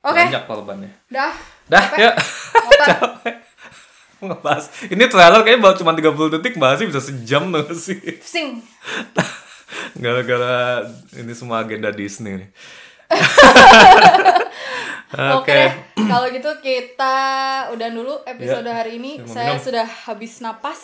Oke. 0.01 0.23
banyak 0.23 0.45
korbannya 0.45 0.91
Dah. 1.09 1.33
dah 1.67 1.85
ya 1.95 2.11
Apa? 2.13 2.85
capek 2.87 3.37
ngebahas 4.23 4.65
ini 4.87 5.05
trailer 5.07 5.41
kayaknya 5.41 5.63
baru 5.63 5.75
cuma 5.77 5.93
30 5.93 6.35
detik 6.37 6.55
bahasnya 6.57 6.87
bisa 6.87 7.01
sejam 7.01 7.49
tuh 7.49 7.73
sih 7.73 7.99
Sing. 8.19 8.61
gara-gara 9.97 10.85
ini 11.13 11.33
semua 11.33 11.61
agenda 11.61 11.89
Disney 11.89 12.39
nih 12.39 12.49
Oke. 15.17 15.61
Kalau 15.97 16.27
gitu 16.29 16.51
kita 16.61 17.17
udah 17.71 17.89
dulu 17.89 18.21
episode 18.23 18.63
Ya. 18.63 18.75
hari 18.77 18.97
ini. 18.97 19.19
Saya 19.19 19.25
mau 19.25 19.33
Saya 19.33 19.51
minum. 19.51 19.65
sudah 19.65 19.87
habis 20.05 20.33
napas. 20.39 20.81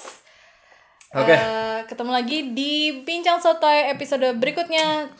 Oke. 1.12 1.28
Eh, 1.30 1.78
ketemu 1.84 2.10
lagi 2.10 2.38
di 2.50 2.72
Bincang 3.00 3.36
Sotoy 3.36 3.86
episode 3.86 4.24
berikutnya 4.34 5.12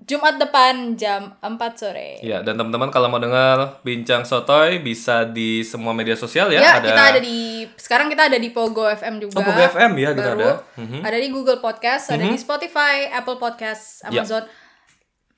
Jumat 0.00 0.36
depan 0.36 0.96
jam 0.96 1.38
4 1.38 1.54
sore. 1.72 2.18
ya 2.18 2.40
dan 2.40 2.56
teman-teman 2.56 2.88
kalau 2.88 3.06
mau 3.06 3.16
dengar 3.16 3.78
bincang 3.80 4.24
sotoy 4.24 4.80
bisa 4.80 5.22
di 5.22 5.62
semua 5.62 5.92
media 5.92 6.12
sosial 6.14 6.50
ya, 6.50 6.58
Ya, 6.58 6.72
ada 6.74 6.82
kita 6.82 7.02
ada 7.06 7.20
di 7.20 7.38
sekarang 7.78 8.08
kita 8.08 8.26
ada 8.26 8.34
di 8.34 8.50
Pogo 8.50 8.84
FM 8.84 9.20
juga. 9.20 9.38
Oh, 9.38 9.44
Pogo 9.44 9.60
FM 9.62 9.92
ya, 9.94 10.10
kita 10.10 10.34
baru. 10.34 10.40
ada. 10.50 10.52
Mhm. 10.74 11.00
Ada 11.00 11.16
di 11.16 11.28
Google 11.30 11.60
Podcast, 11.60 12.10
ada 12.10 12.26
di 12.26 12.34
Spotify, 12.34 13.06
Apple 13.08 13.38
Podcast, 13.38 14.02
Ya. 14.02 14.18
Amazon. 14.18 14.50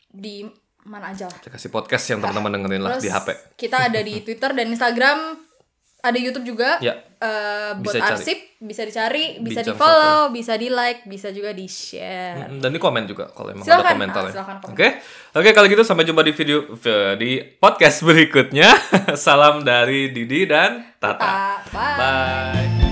Di 0.08 0.46
mana 0.87 1.14
aja 1.14 1.30
lah. 1.30 1.39
Saya 1.43 1.53
kasih 1.55 1.70
podcast 1.70 2.05
yang 2.11 2.18
teman-teman 2.18 2.59
dengerin 2.59 2.83
lah 2.83 2.99
Terus 2.99 3.05
di 3.07 3.11
HP 3.11 3.28
kita 3.55 3.76
ada 3.91 4.01
di 4.03 4.14
Twitter 4.26 4.51
dan 4.51 4.66
Instagram, 4.70 5.18
ada 6.03 6.18
YouTube 6.18 6.47
juga. 6.47 6.83
Ya. 6.83 6.99
Eh, 7.22 7.70
buat 7.78 7.95
Bisa 7.95 8.03
cari. 8.03 8.12
arsip 8.18 8.39
bisa 8.62 8.87
dicari, 8.87 9.43
bisa 9.43 9.61
di 9.66 9.74
follow, 9.74 10.30
bisa 10.30 10.55
di 10.55 10.70
like, 10.70 11.03
bisa 11.11 11.35
juga 11.35 11.51
di 11.51 11.66
share. 11.66 12.47
Dan 12.62 12.70
di 12.70 12.78
komen 12.78 13.11
juga 13.11 13.26
kalau 13.35 13.51
emang 13.51 13.66
Silakan, 13.66 13.83
ada 13.83 13.95
komentar 13.99 14.22
ah, 14.22 14.30
ya. 14.30 14.43
Oke, 14.70 14.89
oke 15.35 15.51
kalau 15.51 15.66
gitu 15.66 15.83
sampai 15.83 16.07
jumpa 16.07 16.22
di 16.22 16.33
video 16.33 16.70
di 17.18 17.43
podcast 17.59 18.07
berikutnya. 18.07 18.70
Salam 19.18 19.66
dari 19.66 20.14
Didi 20.14 20.47
dan 20.47 20.95
Tata. 21.03 21.59
Bye. 21.74 21.99
Bye. 21.99 22.91